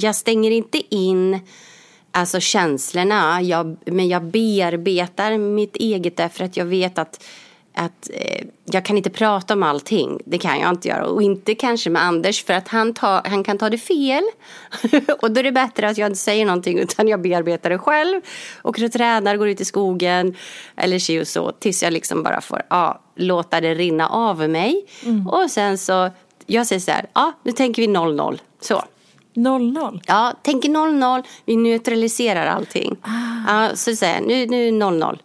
jag 0.00 0.16
stänger 0.16 0.50
inte 0.50 0.94
in 0.94 1.40
alltså 2.10 2.40
känslorna. 2.40 3.42
Jag, 3.42 3.76
men 3.84 4.08
jag 4.08 4.24
bearbetar 4.24 5.38
mitt 5.38 5.76
eget 5.76 6.16
därför 6.16 6.44
att 6.44 6.56
jag 6.56 6.64
vet 6.64 6.98
att, 6.98 7.24
att 7.74 8.10
eh, 8.12 8.46
jag 8.64 8.84
kan 8.84 8.96
inte 8.96 9.10
prata 9.10 9.54
om 9.54 9.62
allting. 9.62 10.20
Det 10.24 10.38
kan 10.38 10.60
jag 10.60 10.70
inte 10.70 10.88
göra. 10.88 11.06
Och 11.06 11.22
inte 11.22 11.54
kanske 11.54 11.90
med 11.90 12.02
Anders 12.02 12.44
för 12.44 12.54
att 12.54 12.68
han, 12.68 12.94
tar, 12.94 13.22
han 13.24 13.44
kan 13.44 13.58
ta 13.58 13.70
det 13.70 13.78
fel. 13.78 14.22
och 15.22 15.30
då 15.30 15.40
är 15.40 15.42
det 15.42 15.52
bättre 15.52 15.88
att 15.88 15.98
jag 15.98 16.06
inte 16.06 16.18
säger 16.18 16.46
någonting 16.46 16.78
utan 16.78 17.08
jag 17.08 17.22
bearbetar 17.22 17.70
det 17.70 17.78
själv. 17.78 18.20
Och 18.62 18.76
tränar, 18.92 19.36
går 19.36 19.48
ut 19.48 19.60
i 19.60 19.64
skogen 19.64 20.36
eller 20.76 20.98
si 20.98 21.20
och 21.22 21.28
så 21.28 21.52
tills 21.52 21.82
jag 21.82 21.92
liksom 21.92 22.22
bara 22.22 22.40
får 22.40 22.62
ja, 22.70 23.00
låta 23.16 23.60
det 23.60 23.74
rinna 23.74 24.08
av 24.08 24.48
mig. 24.48 24.86
Och 25.28 25.50
sen 25.50 25.78
så, 25.78 26.10
jag 26.46 26.66
säger 26.66 26.80
så 26.80 26.90
här, 26.90 27.06
ja 27.14 27.32
nu 27.42 27.52
tänker 27.52 27.82
vi 27.82 27.88
0-0. 27.88 28.38
Så. 28.60 28.82
0-0. 29.34 30.00
Ja, 30.06 30.32
tänker 30.42 30.68
0-0, 30.68 31.24
vi 31.44 31.56
neutraliserar 31.56 32.46
allting. 32.46 32.96
Ja, 33.46 33.70
så 33.74 33.96
säger 33.96 34.14
jag, 34.14 34.26
nu, 34.26 34.46
nu 34.46 34.68
är 34.68 34.72
0-0. 34.72 35.18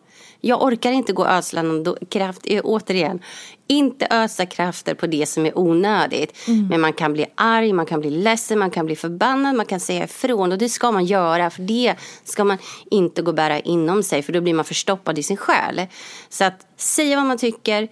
Jag 0.48 0.64
orkar 0.64 0.92
inte 0.92 1.14
gå 1.14 1.24
och 1.24 1.30
ödsla 1.30 1.62
någon 1.62 1.96
kraft, 2.10 2.42
eh, 2.46 2.62
återigen, 2.64 3.20
inte 3.68 4.08
ösa 4.10 4.46
krafter 4.46 4.94
på 4.94 5.08
det 5.08 5.30
som 5.30 5.46
är 5.46 5.58
onödigt. 5.58 6.38
Men 6.70 6.82
man 6.82 6.94
kan 6.94 7.14
bli 7.14 7.26
arg, 7.36 7.74
man 7.74 7.86
kan 7.86 8.00
bli 8.00 8.10
ledsen, 8.10 8.60
man 8.60 8.72
kan 8.72 8.86
bli 8.86 8.96
förbannad, 8.96 9.56
man 9.56 9.66
kan 9.66 9.80
säga 9.80 10.04
ifrån. 10.04 10.52
Och 10.52 10.58
det 10.58 10.70
ska 10.70 10.92
man 10.92 11.06
göra, 11.06 11.50
för 11.50 11.62
det 11.62 11.96
ska 12.24 12.44
man 12.44 12.58
inte 12.92 13.22
gå 13.22 13.32
och 13.32 13.36
bära 13.36 13.60
inom 13.60 14.04
sig, 14.04 14.22
för 14.22 14.34
då 14.34 14.42
blir 14.42 14.54
man 14.54 14.66
förstoppad 14.66 15.20
i 15.20 15.24
sin 15.24 15.38
själ. 15.38 15.82
Så 16.30 16.44
att 16.44 16.68
säga 16.78 17.16
vad 17.16 17.26
man 17.26 17.38
tycker, 17.38 17.88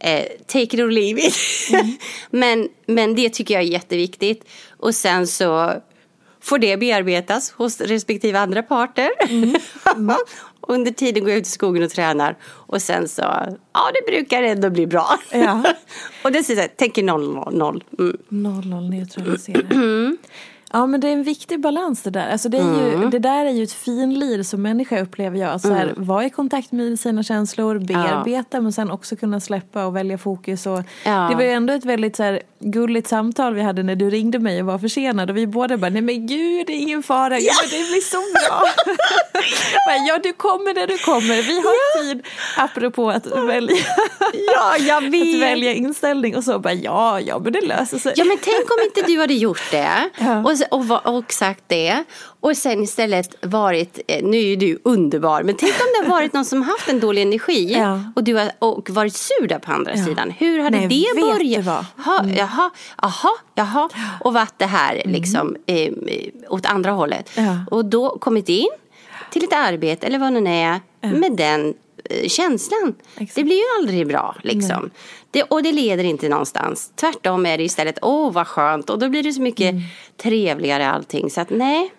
eh, 0.00 0.24
take 0.46 0.62
it 0.62 0.80
or 0.80 0.90
leave 0.90 1.20
it. 1.20 1.36
men, 2.30 2.68
men 2.86 3.14
det 3.14 3.28
tycker 3.28 3.54
jag 3.54 3.62
är 3.62 3.68
jätteviktigt. 3.68 4.44
Och 4.78 4.94
sen 4.94 5.26
så 5.26 5.72
får 6.40 6.58
det 6.58 6.76
bearbetas 6.76 7.50
hos 7.50 7.80
respektive 7.80 8.38
andra 8.38 8.62
parter. 8.62 9.10
Under 10.68 10.90
tiden 10.90 11.22
går 11.22 11.30
jag 11.30 11.38
ut 11.38 11.46
i 11.46 11.50
skogen 11.50 11.82
och 11.82 11.90
tränar. 11.90 12.36
Och 12.44 12.82
sen 12.82 13.08
så, 13.08 13.22
ja 13.72 13.90
det 13.94 14.12
brukar 14.12 14.42
ändå 14.42 14.70
bli 14.70 14.86
bra. 14.86 15.06
Ja. 15.32 15.62
och 16.24 16.32
det 16.32 16.38
är 16.38 16.68
tänker 16.68 17.02
noll, 17.02 17.34
noll, 17.34 17.54
noll. 17.54 17.84
Mm. 17.98 18.16
0-0 18.28 18.90
neutralisera. 18.90 19.58
Ja 20.72 20.86
men 20.86 21.00
det 21.00 21.08
är 21.08 21.12
en 21.12 21.22
viktig 21.22 21.60
balans 21.60 22.02
det 22.02 22.10
där. 22.10 22.28
Alltså 22.32 22.48
det, 22.48 22.58
är 22.58 22.62
Mm. 22.62 23.02
ju, 23.02 23.08
det 23.08 23.18
där 23.18 23.44
är 23.44 23.50
ju 23.50 23.62
ett 23.62 23.72
finlir 23.72 24.42
som 24.42 24.62
människa 24.62 25.00
upplever 25.00 25.38
jag. 25.38 25.60
Så 25.60 25.72
här, 25.72 25.92
Vara 25.96 26.24
i 26.24 26.30
kontakt 26.30 26.72
med 26.72 27.00
sina 27.00 27.22
känslor, 27.22 27.78
bearbeta 27.78 28.60
men 28.60 28.72
sen 28.72 28.90
också 28.90 29.16
kunna 29.16 29.40
släppa 29.40 29.86
och 29.86 29.96
välja 29.96 30.18
fokus. 30.18 30.66
Och 30.66 30.80
Ja. 31.04 31.28
Det 31.30 31.34
var 31.34 31.42
ju 31.42 31.50
ändå 31.50 31.72
ett 31.72 31.84
väldigt 31.84 32.16
så 32.16 32.22
här, 32.22 32.42
gulligt 32.70 33.08
samtal 33.08 33.54
vi 33.54 33.62
hade 33.62 33.82
när 33.82 33.96
du 33.96 34.10
ringde 34.10 34.38
mig 34.38 34.60
och 34.60 34.66
var 34.66 34.78
försenad. 34.78 35.30
Och 35.30 35.36
vi 35.36 35.46
båda 35.46 35.76
bara, 35.76 35.90
nej 35.90 36.02
men 36.02 36.26
gud 36.26 36.66
det 36.66 36.72
är 36.72 36.76
ingen 36.78 37.02
fara, 37.02 37.38
ja. 37.40 37.52
men 37.62 37.70
det 37.70 37.76
blir 37.90 38.00
så 38.00 38.16
bra. 38.16 38.62
Bara, 39.86 39.96
ja 40.08 40.18
du 40.22 40.32
kommer 40.32 40.74
när 40.74 40.86
du 40.86 40.98
kommer, 40.98 41.42
vi 41.42 41.54
har 41.56 42.02
tid. 42.02 42.26
Apropå 42.56 43.10
att 43.10 43.26
välja, 43.26 43.76
Ja, 44.54 44.76
jag 44.78 45.04
att 45.04 45.12
vet. 45.12 45.40
välja 45.42 45.72
inställning 45.72 46.36
och 46.36 46.44
så 46.44 46.58
bara 46.58 46.72
ja, 46.72 47.20
ja 47.20 47.38
men 47.38 47.52
det 47.52 47.60
löser 47.60 47.98
sig. 47.98 48.12
Ja 48.16 48.24
men 48.24 48.38
tänk 48.42 48.70
om 48.70 48.76
inte 48.84 49.02
du 49.12 49.20
hade 49.20 49.34
gjort 49.34 49.62
det 49.70 50.10
och, 50.70 50.80
och, 50.90 51.16
och 51.16 51.32
sagt 51.32 51.64
det 51.66 52.04
och 52.44 52.56
sen 52.56 52.82
istället 52.82 53.34
varit, 53.42 54.00
eh, 54.08 54.24
nu 54.24 54.36
är 54.36 54.42
ju 54.42 54.56
du 54.56 54.78
underbar, 54.84 55.42
men 55.42 55.56
tänk 55.56 55.72
om 55.72 55.86
det 55.98 56.08
har 56.08 56.16
varit 56.20 56.32
någon 56.32 56.44
som 56.44 56.62
haft 56.62 56.88
en 56.88 57.00
dålig 57.00 57.22
energi 57.22 57.72
Ja. 57.78 58.00
och 58.16 58.24
du 58.24 58.34
har 58.34 58.50
och 58.58 58.90
varit 58.90 59.16
sur 59.16 59.46
där 59.48 59.58
på 59.58 59.72
andra 59.72 59.92
Ja. 59.96 60.04
sidan. 60.04 60.30
Hur 60.30 60.58
hade 60.62 60.76
Nej, 60.76 60.88
det 61.14 61.20
börjat? 61.20 61.40
du 61.56 61.62
vad? 61.70 61.84
Ha, 62.04 62.24
Jaha, 62.36 62.70
jaha, 63.02 63.30
jaha. 63.54 63.88
Och 64.20 64.34
varit 64.34 64.54
det 64.58 64.66
här 64.66 64.94
Mm. 64.94 65.12
liksom 65.12 65.56
eh, 65.66 65.92
åt 66.48 66.66
andra 66.66 66.90
hållet. 66.90 67.30
Ja. 67.36 67.64
Och 67.70 67.84
då 67.84 68.18
kommit 68.18 68.48
in 68.48 68.68
till 69.30 69.44
ett 69.44 69.52
arbete 69.52 70.06
eller 70.06 70.18
vad 70.18 70.32
det 70.34 70.40
nu 70.40 70.50
är 70.50 70.80
med 71.00 71.32
den 71.32 71.74
eh, 72.10 72.28
känslan. 72.28 72.94
Exakt. 73.16 73.34
Det 73.34 73.44
blir 73.44 73.56
ju 73.56 73.64
aldrig 73.80 74.06
bra 74.06 74.36
liksom. 74.42 74.90
Det, 75.30 75.42
och 75.42 75.62
det 75.62 75.72
leder 75.72 76.04
inte 76.04 76.28
någonstans. 76.28 76.90
Tvärtom 76.96 77.46
är 77.46 77.58
det 77.58 77.64
istället, 77.64 77.98
åh 78.02 78.32
vad 78.32 78.46
skönt. 78.46 78.90
Och 78.90 78.98
då 78.98 79.08
blir 79.08 79.22
det 79.22 79.32
så 79.32 79.42
mycket 79.42 79.70
Mm. 79.70 79.82
trevligare 80.22 80.90
allting. 80.90 81.30
Så 81.30 81.40
att 81.40 81.50
nej, 81.50 81.90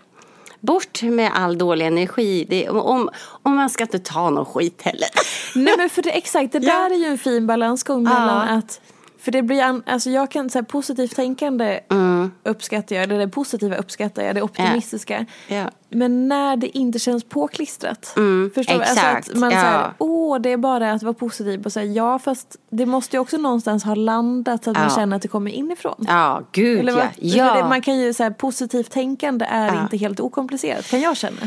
bort 0.59 1.01
med 1.03 1.31
all 1.33 1.57
dålig 1.57 1.85
energi. 1.85 2.45
Det, 2.49 2.69
om, 2.69 3.09
om, 3.43 3.55
man 3.55 3.69
ska 3.69 3.83
inte 3.83 3.99
ta 3.99 4.29
någon 4.29 4.45
skit 4.45 4.81
heller. 4.81 5.07
Nej 5.55 5.73
men 5.77 5.89
för 5.89 6.01
det, 6.01 6.09
exakt, 6.09 6.51
det 6.51 6.59
där 6.59 6.91
är 6.91 6.95
ju 6.95 7.05
en 7.05 7.17
fin 7.17 7.47
balansgång 7.47 8.03
mellan 8.03 8.47
Ja. 8.47 8.57
att 8.57 8.81
för 9.25 9.31
det 9.31 9.41
blir, 9.41 9.61
an- 9.61 9.83
alltså 9.85 10.09
jag 10.09 10.31
kan 10.31 10.49
säga 10.49 10.63
positivt 10.63 11.15
tänkande 11.15 11.79
Mm. 11.91 12.31
uppskattar 12.43 12.95
jag, 12.95 13.03
eller 13.03 13.19
det 13.19 13.27
positiva 13.27 13.75
uppskattar 13.75 14.23
jag, 14.23 14.35
det 14.35 14.41
optimistiska. 14.41 15.25
Ja. 15.47 15.69
Men 15.89 16.27
när 16.27 16.57
det 16.57 16.77
inte 16.77 16.99
känns 16.99 17.23
påklistrat. 17.23 18.05
Förstår 18.05 18.73
du? 18.73 18.73
Alltså 18.73 18.93
exakt, 18.95 19.29
att 19.29 19.35
man 19.37 19.51
ja. 19.51 19.61
säger, 19.61 19.91
åh 19.97 20.39
det 20.41 20.49
är 20.51 20.57
bara 20.57 20.91
att 20.91 21.03
vara 21.03 21.13
positiv 21.13 21.65
och 21.65 21.73
säga 21.73 21.91
ja 21.91 22.19
fast 22.19 22.55
det 22.69 22.85
måste 22.85 23.15
ju 23.17 23.21
också 23.21 23.37
någonstans 23.37 23.83
ha 23.83 23.95
landat 23.95 24.63
så 24.63 24.69
att 24.71 24.77
man 24.77 24.87
Ja. 24.89 24.95
känner 24.95 25.15
att 25.15 25.21
det 25.21 25.27
kommer 25.27 25.51
inifrån. 25.51 26.05
Ja, 26.07 26.41
gud 26.51 26.79
Eller 26.79 26.91
ja. 26.91 26.97
vad? 26.97 27.07
Ja. 27.17 27.53
Det, 27.55 27.63
man 27.69 27.81
kan 27.81 27.99
ju 27.99 28.13
säga 28.13 28.31
positivt 28.31 28.91
tänkande 28.91 29.45
är 29.49 29.67
Ja. 29.75 29.81
inte 29.81 29.97
helt 29.97 30.19
okomplicerat, 30.19 30.87
kan 30.89 31.01
jag 31.01 31.17
känna. 31.17 31.37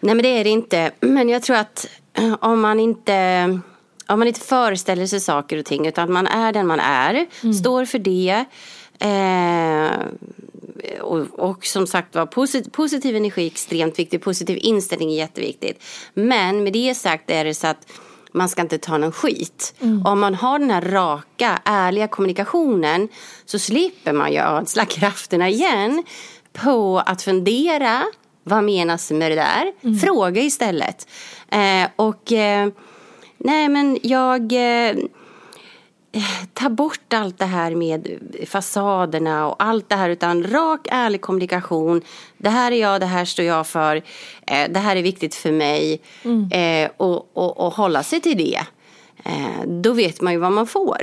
Nej 0.00 0.14
men 0.14 0.22
det 0.22 0.28
är 0.40 0.44
det 0.44 0.50
inte. 0.50 0.90
Men 1.00 1.28
jag 1.28 1.42
tror 1.42 1.56
att 1.56 1.86
om 2.40 2.60
man 2.60 2.80
inte, 2.80 3.48
om 4.06 4.18
man 4.18 4.28
inte 4.28 4.40
föreställer 4.40 5.06
sig 5.06 5.20
saker 5.20 5.58
och 5.58 5.64
ting 5.64 5.86
utan 5.86 6.12
man 6.12 6.26
är 6.26 6.52
den 6.52 6.66
man 6.66 6.80
är, 6.80 7.26
står 7.52 7.84
för 7.84 7.98
det. 7.98 8.44
Eh, 8.98 9.90
och, 11.00 11.26
och 11.38 11.66
som 11.66 11.86
sagt 11.86 12.14
var 12.14 12.26
posit, 12.26 12.72
positiv 12.72 13.16
energi 13.16 13.42
är 13.42 13.46
extremt 13.46 13.98
viktigt, 13.98 14.22
positiv 14.22 14.58
inställning 14.60 15.12
är 15.12 15.16
jätteviktigt. 15.16 15.84
Men 16.14 16.64
med 16.64 16.72
det 16.72 16.94
sagt 16.94 17.30
är 17.30 17.44
det 17.44 17.54
så 17.54 17.66
att 17.66 17.92
man 18.32 18.48
ska 18.48 18.62
inte 18.62 18.78
ta 18.78 18.98
någon 18.98 19.12
skit. 19.12 19.74
Om 20.04 20.20
man 20.20 20.34
har 20.34 20.58
den 20.58 20.70
här 20.70 20.80
raka, 20.82 21.58
ärliga 21.64 22.08
kommunikationen 22.08 23.08
så 23.44 23.58
slipper 23.58 24.12
man 24.12 24.32
ju 24.32 24.38
ödsla 24.38 24.84
krafterna 24.84 25.48
igen 25.48 26.04
på 26.52 27.02
att 27.06 27.22
fundera 27.22 28.02
vad 28.44 28.64
menas 28.64 29.10
med 29.10 29.30
det 29.30 29.34
där? 29.34 29.72
Fråga 30.00 30.42
istället. 30.42 31.08
Eh, 31.48 31.88
och 31.96 32.32
eh, 32.32 32.68
nej 33.44 33.68
men 33.68 33.98
jag 34.02 34.52
eh, 34.52 34.96
ta 36.52 36.68
bort 36.68 37.12
allt 37.12 37.38
det 37.38 37.44
här 37.44 37.74
med 37.74 38.08
fasaderna 38.46 39.48
och 39.48 39.56
allt 39.58 39.88
det 39.88 39.96
här 39.96 40.10
utan 40.10 40.44
rak 40.44 40.88
ärlig 40.90 41.20
kommunikation. 41.20 42.02
Det 42.38 42.48
här 42.48 42.72
är 42.72 42.80
jag, 42.80 43.00
det 43.00 43.06
här 43.06 43.24
står 43.24 43.44
jag 43.44 43.66
för. 43.66 43.96
Eh, 44.46 44.70
det 44.70 44.78
här 44.78 44.96
är 44.96 45.02
viktigt 45.02 45.34
för 45.34 45.52
mig. 45.52 46.00
Eh, 46.50 46.90
och, 46.96 47.30
och, 47.32 47.60
och 47.66 47.74
hålla 47.74 48.02
sig 48.02 48.20
till 48.20 48.38
det. 48.38 48.60
Eh, 49.24 49.66
då 49.66 49.92
vet 49.92 50.20
man 50.20 50.32
ju 50.32 50.38
vad 50.38 50.52
man 50.52 50.66
får. 50.66 50.98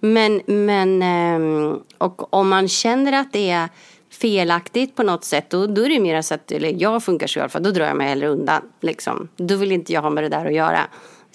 men, 0.00 0.42
men 0.46 1.02
ehm, 1.02 1.78
och 1.98 2.34
om 2.34 2.48
man 2.48 2.68
känner 2.68 3.12
att 3.12 3.32
det 3.32 3.50
är 3.50 3.68
felaktigt 4.10 4.96
på 4.96 5.02
något 5.02 5.24
sätt 5.24 5.50
då, 5.50 5.66
då 5.66 5.84
är 5.84 5.88
det 5.88 6.00
mer 6.00 6.22
så 6.22 6.34
att, 6.34 6.52
eller 6.52 6.82
jag 6.82 7.04
funkar 7.04 7.26
så 7.26 7.38
i 7.38 7.42
alla 7.42 7.48
fall, 7.48 7.62
då 7.62 7.70
drar 7.70 7.86
jag 7.86 7.96
mig 7.96 8.08
hellre 8.08 8.28
undan. 8.28 8.62
Liksom. 8.80 9.28
Då 9.36 9.56
vill 9.56 9.72
inte 9.72 9.92
jag 9.92 10.02
ha 10.02 10.10
med 10.10 10.24
det 10.24 10.28
där 10.28 10.46
att 10.46 10.54
göra. 10.54 10.80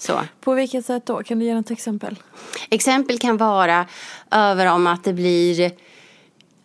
Så. 0.02 0.20
På 0.40 0.54
vilket 0.54 0.86
sätt 0.86 1.06
då? 1.06 1.22
Kan 1.22 1.38
du 1.38 1.44
ge 1.44 1.54
något 1.54 1.70
exempel? 1.70 2.16
Exempel 2.70 3.18
kan 3.18 3.36
vara 3.36 3.86
över 4.30 4.66
om 4.66 4.86
att 4.86 5.04
det 5.04 5.12
blir 5.12 5.70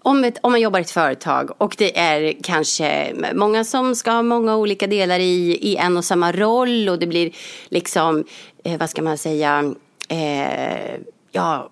om, 0.02 0.24
ett, 0.24 0.38
om 0.42 0.52
man 0.52 0.62
jobbar 0.62 0.80
i 0.80 0.82
ett 0.82 0.92
företag 0.92 1.50
och 1.58 1.76
det 1.78 1.98
är 2.00 2.36
kanske 2.44 3.14
många 3.34 3.64
som 3.64 3.96
ska 3.96 4.12
ha 4.12 4.22
många 4.22 4.56
olika 4.56 4.88
delar 4.88 5.20
i, 5.20 5.58
i 5.62 5.76
en 5.76 5.98
och 5.98 6.06
samma 6.06 6.32
roll 6.32 6.90
och 6.90 7.00
det 7.00 7.08
blir 7.08 7.32
liksom, 7.70 8.24
eh, 8.64 8.80
vad 8.80 8.90
ska 8.90 9.02
man 9.02 9.18
säga, 9.18 9.74
eh, 10.10 11.00
ja, 11.38 11.70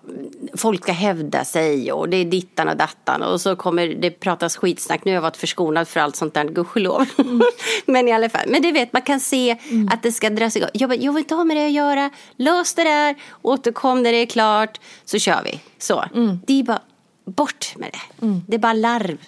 folk 0.54 0.82
ska 0.82 0.92
hävda 0.92 1.44
sig 1.44 1.92
och 1.92 2.08
det 2.08 2.16
är 2.16 2.24
dittan 2.24 2.68
och 2.68 2.76
dattan 2.76 3.22
och 3.22 3.40
så 3.40 3.56
kommer 3.56 3.88
det 3.88 4.10
pratas 4.10 4.56
skitsnack. 4.56 5.04
Nu 5.04 5.10
har 5.10 5.14
jag 5.14 5.22
varit 5.22 5.36
förskonad 5.36 5.88
för 5.88 6.00
allt 6.00 6.16
sånt 6.16 6.34
där, 6.34 6.44
gudskelov. 6.44 7.06
men 7.86 8.08
i 8.08 8.12
alla 8.12 8.28
fall, 8.28 8.48
men 8.48 8.62
det 8.62 8.72
vet 8.72 8.92
man 8.92 9.02
kan 9.02 9.20
se 9.20 9.56
att 9.90 10.02
det 10.02 10.12
ska 10.12 10.30
dras 10.30 10.56
igång. 10.56 10.68
Jag, 10.72 10.90
bara, 10.90 10.96
jag 10.96 11.12
vill 11.12 11.22
inte 11.22 11.34
ha 11.34 11.44
med 11.44 11.56
det 11.56 11.66
att 11.66 11.72
göra, 11.72 12.10
lös 12.36 12.74
det 12.74 12.84
där, 12.84 13.14
återkom 13.42 14.02
när 14.02 14.12
det 14.12 14.18
är 14.18 14.26
klart, 14.26 14.80
så 15.04 15.18
kör 15.18 15.42
vi. 15.44 15.60
Så, 15.78 16.04
det 16.46 16.60
är 16.60 16.62
bara 16.62 16.82
bort 17.24 17.74
med 17.76 17.90
det. 17.92 18.26
Det 18.48 18.54
är 18.54 18.58
bara 18.58 18.72
larv. 18.72 19.18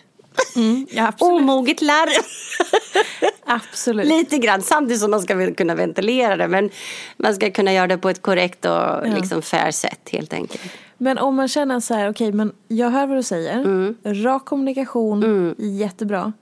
Ja, 0.90 1.08
absolut. 1.08 1.40
Omoget 1.40 1.82
larv. 1.82 2.24
absolut. 3.46 4.06
Lite 4.06 4.38
grann, 4.38 4.62
samtidigt 4.62 5.00
som 5.00 5.10
man 5.10 5.22
ska 5.22 5.54
kunna 5.54 5.74
ventilera 5.74 6.36
det. 6.36 6.48
Men 6.48 6.70
man 7.16 7.34
ska 7.34 7.50
kunna 7.50 7.72
göra 7.72 7.86
det 7.86 7.98
på 7.98 8.10
ett 8.10 8.22
korrekt 8.22 8.64
och 8.64 9.08
liksom 9.08 9.42
fair 9.42 9.70
sätt 9.70 10.08
helt 10.12 10.32
enkelt. 10.32 10.72
Men 10.98 11.18
om 11.18 11.34
man 11.36 11.48
känner 11.48 11.80
så 11.80 11.94
här, 11.94 12.10
okej 12.10 12.32
men 12.32 12.52
jag 12.68 12.90
hör 12.90 13.06
vad 13.06 13.16
du 13.16 13.22
säger. 13.22 13.58
Mm. 13.58 13.96
Rak 14.04 14.44
kommunikation, 14.44 15.54
jättebra. 15.58 16.32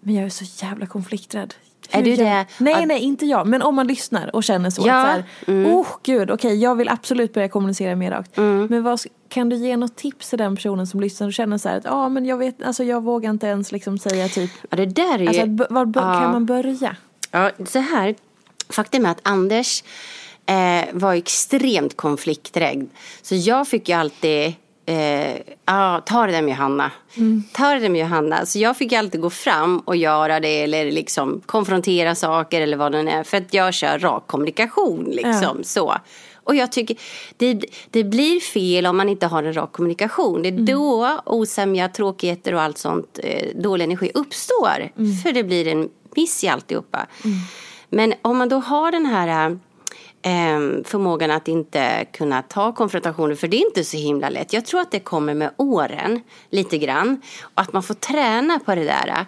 Men 0.00 0.14
jag 0.14 0.24
är 0.24 0.28
så 0.28 0.64
jävla 0.64 0.86
konflikträdd. 0.86 1.54
Är 1.90 2.02
du 2.02 2.16
det? 2.16 2.46
Nej, 2.58 2.86
nej, 2.86 3.00
inte 3.00 3.26
jag. 3.26 3.46
Men 3.46 3.62
om 3.62 3.74
man 3.74 3.86
lyssnar 3.86 4.36
och 4.36 4.44
känner 4.44 4.70
så. 4.70 4.82
Ja. 4.82 4.84
Så 4.86 4.90
här, 5.08 5.24
Mm. 5.46 5.72
oh 5.72 5.86
gud, 6.02 6.30
okej, 6.30 6.56
jag 6.62 6.74
vill 6.74 6.88
absolut 6.88 7.32
börja 7.34 7.48
kommunicera 7.48 7.96
mer 7.96 8.10
rakt. 8.10 8.36
Men 8.36 8.82
vad, 8.82 9.00
kan 9.28 9.48
du 9.48 9.56
ge 9.56 9.76
något 9.76 9.96
tips 9.96 10.28
till 10.28 10.38
den 10.38 10.56
personen 10.56 10.86
som 10.86 11.00
lyssnar 11.00 11.26
och 11.26 11.32
känner 11.32 11.58
så 11.58 11.68
här 11.68 11.76
att, 11.78 11.84
ja 11.84 12.08
men 12.08 12.26
jag 12.26 12.36
vet, 12.36 12.62
alltså 12.62 12.84
jag 12.84 13.02
vågar 13.02 13.30
inte 13.30 13.46
ens 13.46 13.72
liksom 13.72 13.98
säga 13.98 14.28
typ, 14.28 14.50
Ja, 14.70 14.76
det 14.76 14.86
där 14.86 15.14
är 15.14 15.18
ju... 15.18 15.26
alltså 15.26 15.42
att 15.42 15.48
b- 15.48 15.64
var 15.70 15.86
Ja. 15.94 16.20
kan 16.20 16.32
man 16.32 16.46
börja? 16.46 16.96
Ja, 17.30 17.50
så 17.66 17.78
här. 17.78 18.14
Faktum 18.68 19.06
är 19.06 19.10
att 19.10 19.20
Anders 19.22 19.84
eh, 20.46 20.84
var 20.92 21.14
extremt 21.14 21.96
konflikträdd. 21.96 22.88
Så 23.22 23.34
jag 23.34 23.68
fick 23.68 23.88
ju 23.88 23.94
alltid 23.94 24.54
Eh, 24.86 25.36
ja, 25.66 26.02
ta 26.06 26.26
det 26.26 26.32
där 26.32 26.42
med 26.42 26.50
Johanna. 26.50 26.90
Ta 27.52 27.74
det 27.74 27.80
där 27.80 27.88
med 27.88 28.00
Johanna. 28.00 28.46
Så 28.46 28.58
jag 28.58 28.76
fick 28.76 28.92
alltid 28.92 29.20
gå 29.20 29.30
fram 29.30 29.78
och 29.78 29.96
göra 29.96 30.40
det 30.40 30.62
eller 30.62 30.90
liksom 30.90 31.40
konfrontera 31.46 32.14
saker 32.14 32.60
eller 32.60 32.76
vad 32.76 32.92
det 32.92 32.98
än 32.98 33.08
är. 33.08 33.24
För 33.24 33.36
att 33.36 33.54
jag 33.54 33.74
kör 33.74 33.98
rak 33.98 34.26
kommunikation 34.26 35.04
liksom. 35.04 35.64
Så. 35.64 35.94
Och 36.44 36.54
jag 36.54 36.72
tycker 36.72 36.96
det, 37.36 37.64
det 37.90 38.04
blir 38.04 38.40
fel 38.40 38.86
om 38.86 38.96
man 38.96 39.08
inte 39.08 39.26
har 39.26 39.42
en 39.42 39.56
rak 39.56 39.72
kommunikation. 39.72 40.42
Det 40.42 40.48
är 40.48 40.52
då 40.52 41.20
osämja, 41.26 41.88
tråkigheter 41.88 42.54
och 42.54 42.62
allt 42.62 42.78
sånt, 42.78 43.18
eh, 43.22 43.48
dålig 43.56 43.84
energi 43.84 44.10
uppstår. 44.14 44.92
För 45.22 45.32
det 45.32 45.44
blir 45.44 45.68
en 45.68 45.88
miss 46.16 46.44
i 46.44 46.48
alltihopa. 46.48 47.06
Men 47.90 48.14
om 48.22 48.38
man 48.38 48.48
då 48.48 48.58
har 48.58 48.92
den 48.92 49.06
här 49.06 49.50
eh, 49.50 49.56
förmågan 50.84 51.30
att 51.30 51.48
inte 51.48 52.06
kunna 52.12 52.42
ta 52.42 52.72
konfrontationer, 52.72 53.34
för 53.34 53.48
det 53.48 53.56
är 53.56 53.66
inte 53.66 53.84
så 53.84 53.96
himla 53.96 54.28
lätt. 54.28 54.52
Jag 54.52 54.66
tror 54.66 54.80
att 54.80 54.90
det 54.90 55.00
kommer 55.00 55.34
med 55.34 55.50
åren, 55.56 56.20
lite 56.50 56.78
grann. 56.78 57.20
Och 57.42 57.60
att 57.62 57.72
man 57.72 57.82
får 57.82 57.94
träna 57.94 58.58
på 58.58 58.74
det 58.74 58.84
där. 58.84 59.26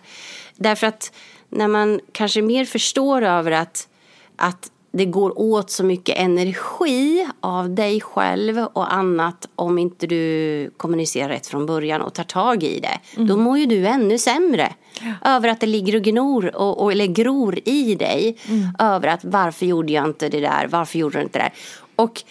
Därför 0.57 0.87
att 0.87 1.13
när 1.49 1.69
man 1.69 2.01
kanske 2.13 2.43
mer 2.43 2.65
förstår 2.65 3.23
över 3.23 3.51
att, 3.51 3.89
att 4.37 4.71
det 4.93 5.05
går 5.05 5.39
åt 5.39 5.71
så 5.71 5.85
mycket 5.85 6.19
energi 6.19 7.29
av 7.41 7.75
dig 7.75 8.01
själv 8.01 8.59
och 8.59 8.95
annat 8.95 9.49
om 9.57 9.79
inte 9.79 10.07
du 10.07 10.71
kommunicerar 10.77 11.29
rätt 11.29 11.47
från 11.47 11.67
början 11.67 12.03
och 12.03 12.15
tar 12.15 12.25
tag 12.25 12.63
i 12.63 12.81
det. 12.81 13.01
Mm. 13.17 13.29
Då 13.29 13.37
mår 13.37 13.59
ju 13.59 13.67
du 13.67 13.87
ännu 13.87 14.19
sämre. 14.19 14.73
Ja. 15.05 15.37
Över 15.37 15.49
att 15.49 15.61
det 15.61 15.67
ligger 15.67 15.97
och 15.97 16.03
gnor, 16.03 16.57
och, 16.57 16.83
och, 16.83 16.93
eller 16.93 17.07
gror 17.07 17.59
i 17.64 17.95
dig. 17.95 18.37
Mm. 18.49 18.69
Över 18.79 19.09
att 19.09 19.25
varför 19.25 19.67
gjorde 19.67 19.93
jag 19.93 20.05
inte 20.05 20.29
det 20.29 20.40
där, 20.40 20.67
varför 20.67 20.99
gjorde 20.99 21.19
du 21.19 21.23
inte 21.23 21.38
det 21.38 21.45
där. 21.45 21.53
Och 21.97 22.23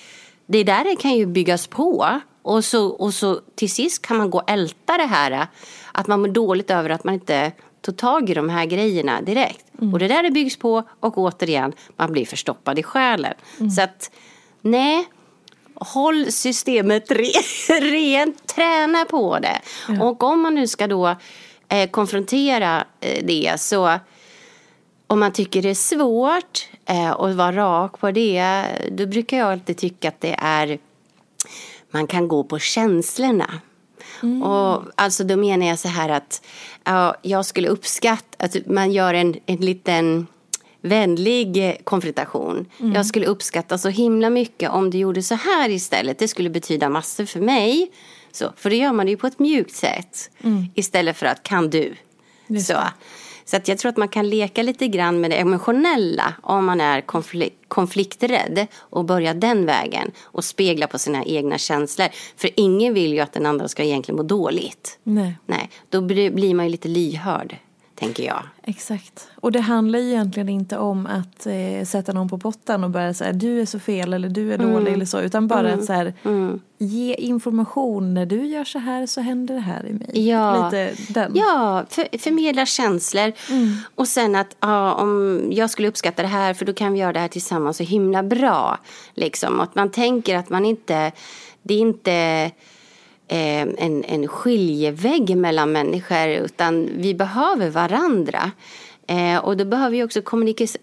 det 0.45 0.63
där 0.63 0.95
kan 0.95 1.11
ju 1.11 1.25
byggas 1.25 1.67
på. 1.67 2.21
Och 2.41 2.65
så, 2.65 2.87
och 2.87 3.13
så 3.13 3.39
till 3.55 3.69
sist 3.69 4.01
kan 4.01 4.17
man 4.17 4.29
gå 4.29 4.37
och 4.37 4.49
älta 4.49 4.97
det 4.97 5.05
här. 5.05 5.47
Att 5.91 6.07
man 6.07 6.21
mår 6.21 6.27
dåligt 6.27 6.71
över 6.71 6.89
att 6.89 7.03
man 7.03 7.13
inte 7.13 7.51
tog 7.81 7.97
tag 7.97 8.29
i 8.29 8.33
de 8.33 8.49
här 8.49 8.65
grejerna 8.65 9.21
direkt. 9.21 9.65
Mm. 9.81 9.93
Och 9.93 9.99
det 9.99 10.07
där 10.07 10.23
det 10.23 10.31
byggs 10.31 10.57
på 10.57 10.83
och 10.99 11.17
återigen, 11.17 11.73
man 11.97 12.11
blir 12.11 12.25
förstoppad 12.25 12.79
i 12.79 12.83
själen. 12.83 13.33
Mm. 13.59 13.71
Så 13.71 13.81
att 13.81 14.11
nej, 14.61 15.05
håll 15.75 16.31
systemet 16.31 17.11
re 17.11 17.31
rent, 17.81 18.47
träna 18.47 19.05
på 19.05 19.39
det. 19.39 19.61
Mm. 19.89 20.01
Och 20.01 20.23
om 20.23 20.41
man 20.41 20.55
nu 20.55 20.67
ska 20.67 20.87
då 20.87 21.15
eh, 21.73 21.89
konfrontera 21.89 22.85
eh, 22.99 23.25
det 23.25 23.53
så 23.59 23.99
om 25.07 25.19
man 25.19 25.31
tycker 25.31 25.61
det 25.61 25.69
är 25.69 25.73
svårt 25.75 26.69
eh, 26.85 27.11
att 27.11 27.35
vara 27.35 27.51
rak 27.51 27.99
på 27.99 28.11
det, 28.11 28.65
då 28.91 29.05
brukar 29.05 29.37
jag 29.37 29.51
alltid 29.51 29.77
tycka 29.77 30.07
att 30.07 30.21
det 30.21 30.35
är 30.39 30.79
man 31.91 32.07
kan 32.07 32.27
gå 32.27 32.43
på 32.43 32.59
känslorna. 32.59 33.61
Mm. 34.23 34.43
Och 34.43 34.83
alltså 34.95 35.23
då 35.23 35.37
menar 35.37 35.67
jag 35.67 35.79
så 35.79 35.87
här 35.87 36.09
att 36.09 36.45
ja, 36.83 37.15
jag 37.21 37.45
skulle 37.45 37.67
uppskatta 37.67 38.45
att 38.45 38.55
man 38.67 38.91
gör 38.91 39.13
en, 39.13 39.35
en 39.45 39.57
liten 39.57 40.27
vänlig 40.81 41.81
konfrontation. 41.83 42.65
Mm. 42.79 42.93
Jag 42.93 43.05
skulle 43.05 43.25
uppskatta 43.25 43.77
så 43.77 43.89
himla 43.89 44.29
mycket 44.29 44.69
om 44.69 44.89
du 44.89 44.97
gjorde 44.97 45.23
så 45.23 45.35
här 45.35 45.69
istället. 45.69 46.19
Det 46.19 46.27
skulle 46.27 46.49
betyda 46.49 46.89
massor 46.89 47.25
för 47.25 47.39
mig. 47.39 47.91
Så, 48.33 48.53
för 48.55 48.69
det 48.69 48.75
gör 48.75 48.93
man 48.93 49.07
ju 49.07 49.17
på 49.17 49.27
ett 49.27 49.39
mjukt 49.39 49.75
sätt. 49.75 50.29
Mm. 50.43 50.65
Istället 50.75 51.17
för 51.17 51.25
att 51.25 51.43
kan 51.43 51.69
du. 51.69 51.93
Så. 52.59 52.77
Så 53.45 53.57
att 53.57 53.67
jag 53.67 53.77
tror 53.77 53.89
att 53.89 53.97
man 53.97 54.07
kan 54.07 54.29
leka 54.29 54.63
lite 54.63 54.87
grann 54.87 55.21
med 55.21 55.31
det 55.31 55.35
emotionella 55.35 56.33
om 56.41 56.65
man 56.65 56.81
är 56.81 57.01
konflikt, 57.01 57.55
konflikträdd 57.67 58.67
och 58.77 59.05
börja 59.05 59.33
den 59.33 59.65
vägen 59.65 60.11
och 60.21 60.45
spegla 60.45 60.87
på 60.87 60.99
sina 60.99 61.23
egna 61.23 61.57
känslor. 61.57 62.07
För 62.37 62.49
ingen 62.55 62.93
vill 62.93 63.13
ju 63.13 63.19
att 63.19 63.33
den 63.33 63.45
andra 63.45 63.67
ska 63.67 63.83
egentligen 63.83 64.17
må 64.17 64.23
dåligt. 64.23 64.99
Nej. 65.03 65.37
Nej, 65.45 65.69
då 65.89 66.01
blir 66.01 66.55
man 66.55 66.65
ju 66.65 66.71
lite 66.71 66.87
lyhörd 66.87 67.57
tänker 68.03 68.23
jag. 68.23 68.43
Exakt. 68.63 69.27
Och 69.35 69.51
det 69.51 69.59
handlar 69.59 69.99
ju 69.99 70.09
egentligen 70.09 70.49
inte 70.49 70.77
om 70.77 71.05
att 71.05 71.45
eh, 71.45 71.85
sätta 71.85 72.13
någon 72.13 72.29
på 72.29 72.37
pottan 72.37 72.83
och 72.83 72.89
börja 72.89 73.13
säga 73.13 73.33
du 73.33 73.61
är 73.61 73.65
så 73.65 73.79
fel 73.79 74.13
eller 74.13 74.29
du 74.29 74.53
är 74.53 74.55
mm. 74.55 74.71
dålig 74.71 74.93
eller 74.93 75.05
så. 75.05 75.19
Utan 75.21 75.47
bara 75.47 75.59
mm. 75.59 75.79
att 75.79 75.85
så 75.85 75.93
här, 75.93 76.13
mm. 76.23 76.59
ge 76.77 77.13
information. 77.13 78.13
När 78.13 78.25
du 78.25 78.45
gör 78.45 78.63
så 78.63 78.79
här 78.79 79.05
så 79.05 79.21
händer 79.21 79.55
det 79.55 79.61
här 79.61 79.85
i 79.85 79.93
mig. 79.93 80.27
Ja, 80.29 80.65
Lite 80.65 80.93
den. 81.13 81.31
ja 81.35 81.85
för, 81.89 82.17
förmedla 82.17 82.65
känslor. 82.65 83.31
Mm. 83.49 83.75
Och 83.95 84.07
sen 84.07 84.35
att 84.35 84.55
ja, 84.59 84.93
om 84.93 85.41
jag 85.51 85.69
skulle 85.69 85.87
uppskatta 85.87 86.21
det 86.21 86.27
här 86.27 86.53
för 86.53 86.65
då 86.65 86.73
kan 86.73 86.93
vi 86.93 86.99
göra 86.99 87.13
det 87.13 87.19
här 87.19 87.27
tillsammans 87.27 87.77
så 87.77 87.83
himla 87.83 88.23
bra. 88.23 88.77
Liksom. 89.13 89.59
Att 89.59 89.75
man 89.75 89.91
tänker 89.91 90.37
att 90.37 90.49
man 90.49 90.65
inte, 90.65 91.11
det 91.61 91.73
är 91.73 91.79
inte 91.79 92.51
en, 93.27 94.03
en 94.03 94.27
skiljevägg 94.27 95.37
mellan 95.37 95.71
människor 95.71 96.27
utan 96.27 96.89
vi 96.97 97.13
behöver 97.13 97.69
varandra. 97.69 98.51
Eh, 99.07 99.37
och 99.37 99.57
då 99.57 99.65
behöver 99.65 99.91
vi 99.91 100.03
också 100.03 100.21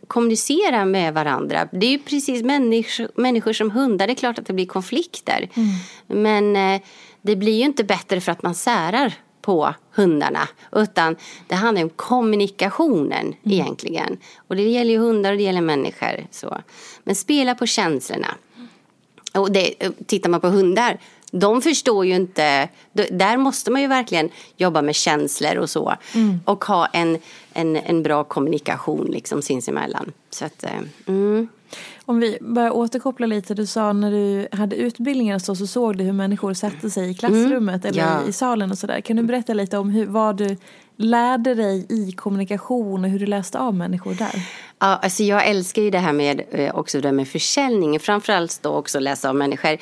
kommunicera 0.06 0.84
med 0.84 1.14
varandra. 1.14 1.68
Det 1.72 1.86
är 1.86 1.90
ju 1.90 1.98
precis 1.98 2.42
människor, 2.42 3.08
människor 3.14 3.52
som 3.52 3.70
hundar, 3.70 4.06
det 4.06 4.12
är 4.12 4.14
klart 4.14 4.38
att 4.38 4.46
det 4.46 4.52
blir 4.52 4.66
konflikter. 4.66 5.48
Mm. 5.54 5.68
Men 6.06 6.74
eh, 6.74 6.80
det 7.22 7.36
blir 7.36 7.52
ju 7.52 7.64
inte 7.64 7.84
bättre 7.84 8.20
för 8.20 8.32
att 8.32 8.42
man 8.42 8.54
särar 8.54 9.14
på 9.42 9.74
hundarna. 9.94 10.48
Utan 10.72 11.16
det 11.48 11.54
handlar 11.54 11.82
om 11.82 11.90
kommunikationen 11.90 13.26
mm. 13.26 13.36
egentligen. 13.44 14.18
Och 14.48 14.56
det 14.56 14.62
gäller 14.62 14.90
ju 14.90 14.98
hundar 14.98 15.32
och 15.32 15.36
det 15.36 15.44
gäller 15.44 15.60
människor. 15.60 16.26
Så. 16.30 16.58
Men 17.04 17.14
spela 17.14 17.54
på 17.54 17.66
känslorna. 17.66 18.34
Och 19.34 19.52
det, 19.52 19.74
tittar 20.06 20.30
man 20.30 20.40
på 20.40 20.48
hundar 20.48 20.98
de 21.30 21.62
förstår 21.62 22.06
ju 22.06 22.14
inte, 22.14 22.68
där 22.92 23.36
måste 23.36 23.70
man 23.70 23.80
ju 23.80 23.86
verkligen 23.86 24.30
jobba 24.56 24.82
med 24.82 24.94
känslor 24.94 25.56
och 25.56 25.70
så. 25.70 25.94
Mm. 26.14 26.40
Och 26.44 26.64
ha 26.64 26.86
en, 26.86 27.18
en, 27.52 27.76
en 27.76 28.02
bra 28.02 28.24
kommunikation 28.24 29.06
liksom 29.06 29.42
sinsemellan. 29.42 30.12
Så 30.30 30.44
att, 30.44 30.64
eh, 30.64 30.70
mm. 31.06 31.48
Om 32.04 32.20
vi 32.20 32.38
börjar 32.40 32.70
återkoppla 32.70 33.26
lite, 33.26 33.54
du 33.54 33.66
sa 33.66 33.92
när 33.92 34.10
du 34.10 34.48
hade 34.52 34.76
utbildningar 34.76 35.38
så, 35.38 35.56
så 35.56 35.66
såg 35.66 35.96
du 35.96 36.04
hur 36.04 36.12
människor 36.12 36.54
satte 36.54 36.90
sig 36.90 37.10
i 37.10 37.14
klassrummet 37.14 37.84
mm. 37.84 37.98
eller 37.98 38.02
ja. 38.02 38.28
i 38.28 38.32
salen 38.32 38.70
och 38.70 38.78
sådär. 38.78 39.00
Kan 39.00 39.16
du 39.16 39.22
berätta 39.22 39.54
lite 39.54 39.78
om 39.78 39.90
hur, 39.90 40.06
vad 40.06 40.36
du 40.36 40.56
lärde 41.00 41.54
dig 41.54 41.86
i 41.88 42.12
kommunikation 42.12 43.04
och 43.04 43.10
hur 43.10 43.18
du 43.18 43.26
läste 43.26 43.58
av 43.58 43.74
människor 43.74 44.14
där? 44.14 44.42
Ja, 44.78 44.86
alltså 45.02 45.22
jag 45.22 45.46
älskar 45.46 45.82
ju 45.82 45.90
det 45.90 45.98
här 45.98 46.12
med 46.12 46.42
eh, 46.50 46.74
också 46.74 47.00
det 47.00 47.12
med 47.12 47.28
försäljning, 47.28 48.00
framförallt 48.00 48.62
då 48.62 48.70
också 48.70 48.98
läsa 49.00 49.28
av 49.28 49.34
människor. 49.34 49.78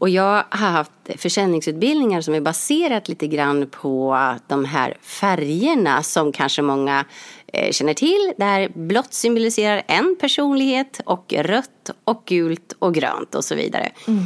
Och 0.00 0.08
jag 0.08 0.44
har 0.50 0.70
haft 0.70 0.92
försäljningsutbildningar 1.16 2.20
som 2.20 2.34
är 2.34 2.40
baserat 2.40 3.08
lite 3.08 3.26
grann 3.26 3.68
på 3.70 4.18
de 4.46 4.64
här 4.64 4.96
färgerna 5.02 6.02
som 6.02 6.32
kanske 6.32 6.62
många 6.62 7.04
eh, 7.52 7.70
känner 7.72 7.94
till. 7.94 8.32
Där 8.36 8.68
blått 8.74 9.14
symboliserar 9.14 9.82
en 9.86 10.16
personlighet 10.20 11.00
och 11.04 11.34
rött 11.38 11.90
och 12.04 12.22
gult 12.26 12.72
och 12.78 12.94
grönt 12.94 13.34
och 13.34 13.44
så 13.44 13.54
vidare. 13.54 13.90
Mm. 14.08 14.24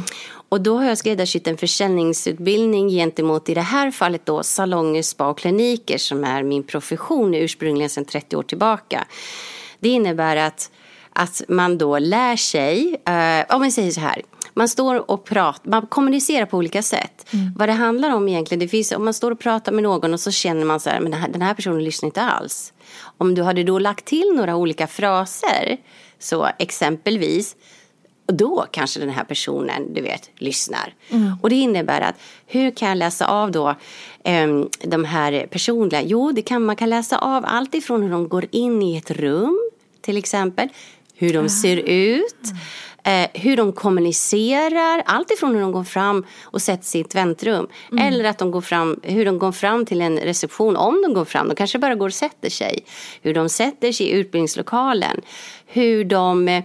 Och 0.53 0.61
då 0.61 0.77
har 0.77 0.85
jag 0.85 0.97
skräddarsytt 0.97 1.47
en 1.47 1.57
försäljningsutbildning 1.57 2.89
gentemot 2.89 3.49
i 3.49 3.53
det 3.53 3.61
här 3.61 3.91
fallet 3.91 4.25
då 4.25 4.43
salonger, 4.43 5.01
spa 5.01 5.27
och 5.27 5.37
kliniker 5.37 5.97
som 5.97 6.23
är 6.23 6.43
min 6.43 6.63
profession 6.63 7.33
ursprungligen 7.33 7.89
sedan 7.89 8.05
30 8.05 8.35
år 8.35 8.43
tillbaka. 8.43 9.05
Det 9.79 9.89
innebär 9.89 10.35
att, 10.35 10.71
att 11.13 11.41
man 11.47 11.77
då 11.77 11.99
lär 11.99 12.35
sig, 12.35 13.01
eh, 13.07 13.55
om 13.55 13.61
vi 13.61 13.71
säger 13.71 13.91
så 13.91 13.99
här, 13.99 14.21
man 14.53 14.69
står 14.69 15.11
och 15.11 15.25
pratar, 15.25 15.69
man 15.69 15.87
kommunicerar 15.87 16.45
på 16.45 16.57
olika 16.57 16.83
sätt. 16.83 17.29
Mm. 17.33 17.53
Vad 17.55 17.69
det 17.69 17.73
handlar 17.73 18.09
om 18.09 18.27
egentligen, 18.29 18.59
det 18.59 18.67
finns, 18.67 18.91
om 18.91 19.05
man 19.05 19.13
står 19.13 19.31
och 19.31 19.39
pratar 19.39 19.71
med 19.71 19.83
någon 19.83 20.13
och 20.13 20.19
så 20.19 20.31
känner 20.31 20.65
man 20.65 20.79
så 20.79 20.89
här, 20.89 20.99
men 20.99 21.11
den 21.11 21.21
här, 21.21 21.29
den 21.29 21.41
här 21.41 21.53
personen 21.53 21.83
lyssnar 21.83 22.07
inte 22.07 22.21
alls. 22.21 22.73
Om 23.17 23.35
du 23.35 23.43
hade 23.43 23.63
då 23.63 23.79
lagt 23.79 24.05
till 24.05 24.33
några 24.35 24.55
olika 24.55 24.87
fraser, 24.87 25.77
så 26.19 26.49
exempelvis, 26.59 27.55
då 28.25 28.65
kanske 28.71 28.99
den 28.99 29.09
här 29.09 29.23
personen, 29.23 29.93
du 29.93 30.01
vet, 30.01 30.29
lyssnar. 30.35 30.93
Mm. 31.09 31.33
Och 31.41 31.49
det 31.49 31.55
innebär 31.55 32.01
att 32.01 32.15
hur 32.47 32.71
kan 32.71 32.89
jag 32.89 32.97
läsa 32.97 33.27
av 33.27 33.51
då 33.51 33.75
um, 34.25 34.69
de 34.83 35.05
här 35.05 35.47
personliga? 35.47 36.01
Jo, 36.01 36.31
det 36.31 36.41
kan, 36.41 36.65
man 36.65 36.75
kan 36.75 36.89
läsa 36.89 37.17
av 37.17 37.43
allt 37.47 37.75
ifrån 37.75 38.03
hur 38.03 38.09
de 38.09 38.27
går 38.27 38.45
in 38.51 38.81
i 38.81 38.97
ett 38.97 39.11
rum, 39.11 39.71
till 40.01 40.17
exempel, 40.17 40.69
hur 41.15 41.33
de 41.33 41.49
ser 41.49 41.77
ut. 41.77 42.43
Mm 42.45 42.57
eh, 43.03 43.27
hur 43.33 43.57
de 43.57 43.71
kommunicerar, 43.73 45.03
allt 45.05 45.31
ifrån 45.31 45.55
hur 45.55 45.61
de 45.61 45.71
går 45.71 45.83
fram 45.83 46.25
och 46.43 46.61
sätter 46.61 46.83
sig 46.83 47.01
i 47.01 47.03
ett 47.03 47.15
väntrum 47.15 47.67
mm. 47.91 48.07
eller 48.07 48.23
att 48.23 48.37
de 48.37 48.51
går 48.51 48.61
fram, 48.61 48.99
hur 49.03 49.25
de 49.25 49.39
går 49.39 49.51
fram 49.51 49.85
till 49.85 50.01
en 50.01 50.17
reception, 50.17 50.75
om 50.75 51.01
de 51.01 51.13
går 51.13 51.25
fram, 51.25 51.47
de 51.47 51.55
kanske 51.55 51.79
bara 51.79 51.95
går 51.95 52.07
och 52.07 52.13
sätter 52.13 52.49
sig, 52.49 52.85
hur 53.21 53.33
de 53.33 53.49
sätter 53.49 53.91
sig 53.91 54.05
i 54.05 54.11
utbildningslokalen, 54.11 55.21
hur 55.65 56.03
de 56.03 56.47
eh, 56.47 56.63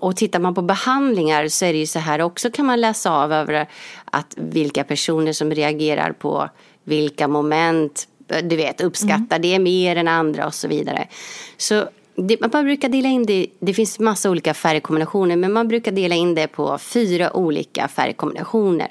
och 0.00 0.16
tittar 0.16 0.38
man 0.38 0.54
på 0.54 0.62
behandlingar 0.62 1.48
så 1.48 1.64
är 1.64 1.72
det 1.72 1.78
ju 1.78 1.86
så 1.86 1.98
här 1.98 2.20
också 2.20 2.50
kan 2.50 2.66
man 2.66 2.80
läsa 2.80 3.10
av 3.10 3.32
över 3.32 3.66
att 4.04 4.34
vilka 4.36 4.84
personer 4.84 5.32
som 5.32 5.50
reagerar 5.50 6.12
på 6.12 6.48
vilka 6.84 7.28
moment 7.28 8.08
du 8.42 8.56
vet, 8.56 8.80
uppskattar 8.80 9.36
mm. 9.36 9.42
det 9.42 9.58
mer 9.58 9.96
än 9.96 10.08
andra 10.08 10.46
och 10.46 10.54
så 10.54 10.68
vidare. 10.68 11.08
Så 11.56 11.88
det, 12.14 12.52
man 12.52 12.64
brukar 12.64 12.88
dela 12.88 13.08
in 13.08 13.26
det, 13.26 13.46
det 13.60 13.74
finns 13.74 13.98
massa 13.98 14.30
olika 14.30 14.54
färgkombinationer 14.54 15.36
men 15.36 15.52
man 15.52 15.68
brukar 15.68 15.92
dela 15.92 16.14
in 16.14 16.34
det 16.34 16.46
på 16.46 16.78
fyra 16.78 17.36
olika 17.36 17.88
färgkombinationer. 17.88 18.88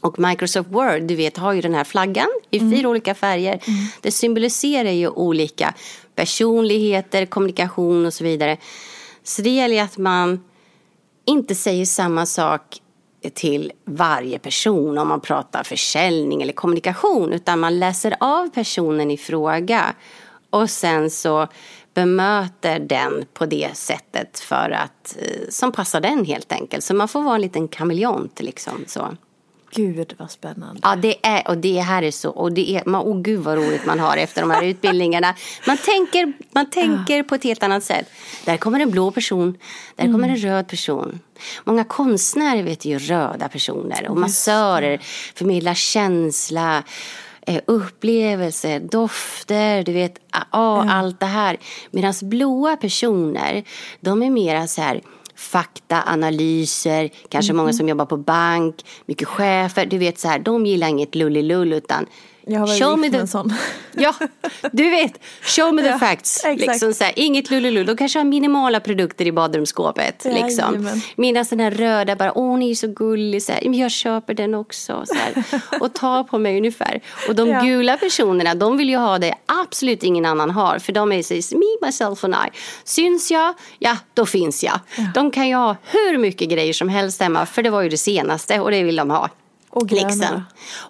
Och 0.00 0.18
Microsoft 0.18 0.70
Word, 0.70 1.02
du 1.02 1.16
vet, 1.16 1.36
har 1.36 1.52
ju 1.52 1.60
den 1.60 1.74
här 1.74 1.84
flaggan 1.84 2.28
i 2.50 2.58
mm. 2.58 2.72
fyra 2.72 2.88
olika 2.88 3.14
färger. 3.14 3.52
Mm. 3.52 3.86
Det 4.00 4.10
symboliserar 4.10 4.90
ju 4.90 5.08
olika 5.08 5.74
personligheter, 6.14 7.26
kommunikation 7.26 8.06
och 8.06 8.14
så 8.14 8.24
vidare. 8.24 8.56
Så 9.24 9.42
det 9.42 9.50
gäller 9.50 9.74
ju 9.74 9.80
att 9.80 9.98
man 9.98 10.44
inte 11.24 11.54
säger 11.54 11.84
samma 11.84 12.26
sak 12.26 12.82
till 13.34 13.72
varje 13.84 14.38
person 14.38 14.98
om 14.98 15.08
man 15.08 15.20
pratar 15.20 15.62
försäljning 15.62 16.42
eller 16.42 16.52
kommunikation 16.52 17.32
utan 17.32 17.60
man 17.60 17.78
läser 17.78 18.16
av 18.20 18.48
personen 18.48 19.10
i 19.10 19.16
fråga 19.16 19.94
och 20.50 20.70
sen 20.70 21.10
så 21.10 21.48
bemöter 21.94 22.78
den 22.78 23.24
på 23.34 23.46
det 23.46 23.76
sättet 23.76 24.38
för 24.38 24.70
att, 24.70 25.16
eh, 25.18 25.48
som 25.48 25.72
passar 25.72 26.00
den 26.00 26.24
helt 26.24 26.52
enkelt. 26.52 26.84
Så 26.84 26.94
man 26.94 27.08
får 27.08 27.22
vara 27.22 27.34
en 27.34 27.40
liten 27.40 27.68
kameleont 27.68 28.40
liksom. 28.40 28.84
Så. 28.86 29.16
Gud 29.74 30.14
vad 30.18 30.30
spännande. 30.30 30.80
Ja, 30.82 30.96
det 30.96 31.26
är, 31.26 31.48
och 31.48 31.58
det 31.58 31.80
här 31.80 32.02
är 32.02 32.10
så, 32.10 32.30
och 32.30 32.52
det 32.52 32.76
är, 32.76 32.82
man, 32.86 33.02
oh 33.02 33.22
gud 33.22 33.40
vad 33.40 33.58
roligt 33.58 33.86
man 33.86 34.00
har 34.00 34.16
efter 34.16 34.40
de 34.40 34.50
här 34.50 34.64
utbildningarna. 34.64 35.34
Man 35.66 35.76
tänker, 35.76 36.32
man 36.52 36.70
tänker 36.70 37.16
ja. 37.16 37.22
på 37.22 37.34
ett 37.34 37.44
helt 37.44 37.62
annat 37.62 37.84
sätt. 37.84 38.06
Där 38.44 38.56
kommer 38.56 38.80
en 38.80 38.90
blå 38.90 39.10
person, 39.10 39.58
där 39.96 40.04
mm. 40.04 40.14
kommer 40.14 40.28
en 40.28 40.36
röd 40.36 40.68
person. 40.68 41.20
Många 41.64 41.84
konstnärer 41.84 42.62
vet 42.62 42.84
ju 42.84 42.98
röda 42.98 43.48
personer 43.48 44.08
och 44.08 44.16
massörer 44.16 44.98
förmedlar 45.34 45.74
känsla 45.74 46.82
eh, 47.46 47.60
upplevelser, 47.66 48.80
dofter, 48.80 49.82
du 49.82 49.92
vet, 49.92 50.18
ah, 50.50 50.82
mm. 50.82 50.94
allt 50.94 51.20
det 51.20 51.26
här. 51.26 51.56
Medan 51.90 52.14
blåa 52.22 52.76
personer, 52.76 53.64
de 54.00 54.22
är 54.22 54.30
mera 54.30 54.66
så 54.66 54.80
här 54.80 55.00
fakta, 55.42 56.02
analyser, 56.02 57.10
kanske 57.28 57.52
mm. 57.52 57.56
många 57.56 57.72
som 57.72 57.88
jobbar 57.88 58.06
på 58.06 58.16
bank, 58.16 58.84
mycket 59.06 59.28
chefer. 59.28 59.86
Du 59.86 59.98
vet 59.98 60.18
så 60.18 60.28
här, 60.28 60.38
de 60.38 60.66
gillar 60.66 60.88
inget 60.88 61.14
lullilull 61.14 61.72
utan 61.72 62.06
jag 62.46 62.60
har 62.60 62.90
varit 62.90 63.00
med 63.00 63.14
en 63.14 63.28
sån. 63.28 63.54
Ja, 63.94 64.14
du 64.72 64.90
vet. 64.90 65.12
Show 65.42 65.74
me 65.74 65.82
the 65.82 65.88
ja, 65.88 65.98
facts. 65.98 66.44
Liksom 66.56 66.94
så 66.94 67.04
här, 67.04 67.12
inget 67.16 67.50
lullull. 67.50 67.86
De 67.86 67.96
kanske 67.96 68.18
har 68.18 68.24
minimala 68.24 68.80
produkter 68.80 69.26
i 69.26 69.32
badrumsskåpet. 69.32 70.22
Ja, 70.24 70.32
liksom. 70.32 71.00
Medan 71.16 71.44
den 71.50 71.60
här 71.60 71.70
röda 71.70 72.16
bara, 72.16 72.38
åh 72.38 72.58
ni 72.58 72.70
är 72.70 72.74
så 72.74 72.88
gullig. 72.88 73.42
Så 73.42 73.52
här, 73.52 73.74
jag 73.74 73.90
köper 73.90 74.34
den 74.34 74.54
också. 74.54 75.04
Så 75.06 75.14
här, 75.14 75.44
och 75.80 75.94
tar 75.94 76.24
på 76.24 76.38
mig 76.38 76.56
ungefär. 76.56 77.00
Och 77.28 77.34
de 77.34 77.48
ja. 77.48 77.60
gula 77.60 77.96
personerna, 77.96 78.54
de 78.54 78.76
vill 78.76 78.88
ju 78.88 78.96
ha 78.96 79.18
det 79.18 79.34
absolut 79.46 80.02
ingen 80.02 80.24
annan 80.24 80.50
har. 80.50 80.78
För 80.78 80.92
de 80.92 81.12
är 81.12 81.22
så 81.22 81.56
me, 81.56 81.86
myself 81.86 82.24
and 82.24 82.34
I. 82.34 82.56
Syns 82.84 83.30
jag, 83.30 83.54
ja 83.78 83.96
då 84.14 84.26
finns 84.26 84.64
jag. 84.64 84.80
Ja. 84.96 85.04
De 85.14 85.30
kan 85.30 85.48
ju 85.48 85.54
ha 85.54 85.76
hur 85.84 86.18
mycket 86.18 86.48
grejer 86.48 86.72
som 86.72 86.88
helst 86.88 87.20
hemma. 87.20 87.46
För 87.46 87.62
det 87.62 87.70
var 87.70 87.82
ju 87.82 87.88
det 87.88 87.98
senaste 87.98 88.60
och 88.60 88.70
det 88.70 88.82
vill 88.82 88.96
de 88.96 89.10
ha. 89.10 89.28
Och 89.72 89.88
gröna. 89.88 90.08
Liksom. 90.08 90.42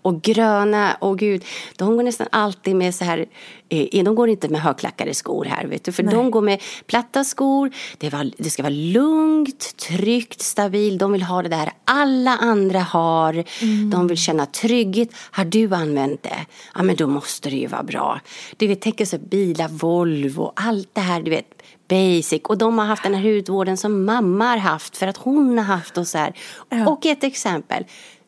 Och 0.02 0.22
gröna, 0.22 0.96
och 1.00 1.18
gud, 1.18 1.44
de 1.76 1.96
går 1.96 2.02
nästan 2.02 2.26
alltid 2.32 2.76
med 2.76 2.94
så 2.94 3.04
här, 3.04 3.26
eh, 3.68 4.04
de 4.04 4.14
går 4.14 4.28
inte 4.28 4.48
med 4.48 4.60
högklackade 4.60 5.14
skor 5.14 5.44
här 5.44 5.66
vet 5.66 5.84
du, 5.84 5.92
för 5.92 6.02
Nej. 6.02 6.14
de 6.14 6.30
går 6.30 6.40
med 6.40 6.62
platta 6.86 7.24
skor, 7.24 7.70
det, 7.98 8.10
var, 8.10 8.30
det 8.38 8.50
ska 8.50 8.62
vara 8.62 8.70
lugnt, 8.70 9.76
tryggt, 9.76 10.42
stabilt, 10.42 10.98
de 10.98 11.12
vill 11.12 11.22
ha 11.22 11.42
det 11.42 11.48
där 11.48 11.72
alla 11.84 12.30
andra 12.30 12.80
har, 12.80 13.44
mm. 13.60 13.90
de 13.90 14.06
vill 14.06 14.18
känna 14.18 14.46
trygghet, 14.46 15.08
har 15.30 15.44
du 15.44 15.74
använt 15.74 16.22
det? 16.22 16.46
Ja 16.74 16.82
men 16.82 16.96
då 16.96 17.06
måste 17.06 17.50
det 17.50 17.56
ju 17.56 17.66
vara 17.66 17.82
bra. 17.82 18.20
Du 18.56 18.66
vet, 18.66 18.80
tänk 18.80 19.08
så 19.08 19.18
bilar, 19.18 19.68
Volvo, 19.68 20.52
allt 20.56 20.90
det 20.92 21.00
här, 21.00 21.22
du 21.22 21.30
vet, 21.30 21.62
basic. 21.92 22.42
Och 22.44 22.58
de 22.58 22.78
har 22.78 22.86
haft 22.86 23.02
den 23.02 23.14
här 23.14 23.22
hudvården 23.22 23.76
som 23.76 24.04
mamma 24.04 24.44
har 24.44 24.56
haft 24.56 24.96
för 24.96 25.06
att 25.06 25.16
hon 25.16 25.58
har 25.58 25.64
haft 25.64 25.98
och 25.98 26.06
så 26.06 26.18
här. 26.18 26.32
Ja. 26.68 26.88
Och 26.88 27.06
ett 27.06 27.24
exempel, 27.24 27.84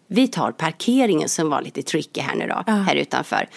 vi 0.08 0.28
tar 0.28 0.52
parkeringen 0.52 1.28
som 1.28 1.50
var 1.50 1.62
lite 1.62 1.82
tricky 1.82 2.20
här 2.20 2.34
nu 2.34 2.46
då, 2.46 2.62
ja. 2.66 2.72
här 2.72 2.94
utanför. 2.94 3.48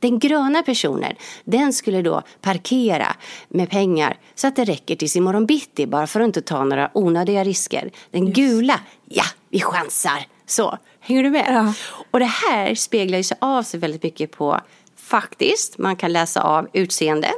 Den 0.00 0.18
gröna 0.18 0.62
personen, 0.62 1.12
den 1.44 1.72
skulle 1.72 2.02
då 2.02 2.22
parkera 2.40 3.16
med 3.48 3.70
pengar 3.70 4.16
så 4.34 4.46
att 4.46 4.56
det 4.56 4.64
räcker 4.64 4.96
till 4.96 5.10
sin 5.10 5.22
morgon 5.22 5.46
bitti 5.46 5.86
bara 5.86 6.06
för 6.06 6.20
att 6.20 6.26
inte 6.26 6.42
ta 6.42 6.64
några 6.64 6.90
onödiga 6.94 7.44
risker. 7.44 7.90
Den 8.10 8.26
Just. 8.26 8.36
gula, 8.36 8.80
ja, 9.04 9.24
vi 9.48 9.60
chansar. 9.60 10.26
Så, 10.46 10.78
hänger 11.00 11.22
du 11.22 11.30
med? 11.30 11.46
Ja. 11.48 11.74
Och 12.10 12.18
det 12.18 12.30
här 12.50 12.74
speglar 12.74 13.18
ju 13.18 13.24
sig 13.24 13.36
av 13.40 13.62
sig 13.62 13.80
väldigt 13.80 14.02
mycket 14.02 14.30
på 14.30 14.60
faktiskt, 14.96 15.78
man 15.78 15.96
kan 15.96 16.12
läsa 16.12 16.42
av 16.42 16.68
utseende. 16.72 17.28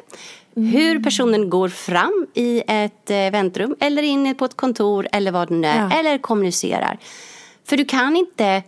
Mm. 0.56 0.68
Hur 0.68 1.02
personen 1.02 1.50
går 1.50 1.68
fram 1.68 2.26
i 2.34 2.62
ett 2.66 3.10
eh, 3.10 3.16
väntrum 3.16 3.76
eller 3.80 4.02
in 4.02 4.34
på 4.34 4.44
ett 4.44 4.56
kontor 4.56 5.08
eller 5.12 5.30
vad 5.30 5.48
det 5.48 5.54
nu 5.54 5.68
är. 5.68 5.80
Ja. 5.90 5.98
Eller 5.98 6.18
kommunicerar. 6.18 6.98
För 7.68 7.76
du 7.76 7.84
kan 7.84 8.16
inte, 8.16 8.62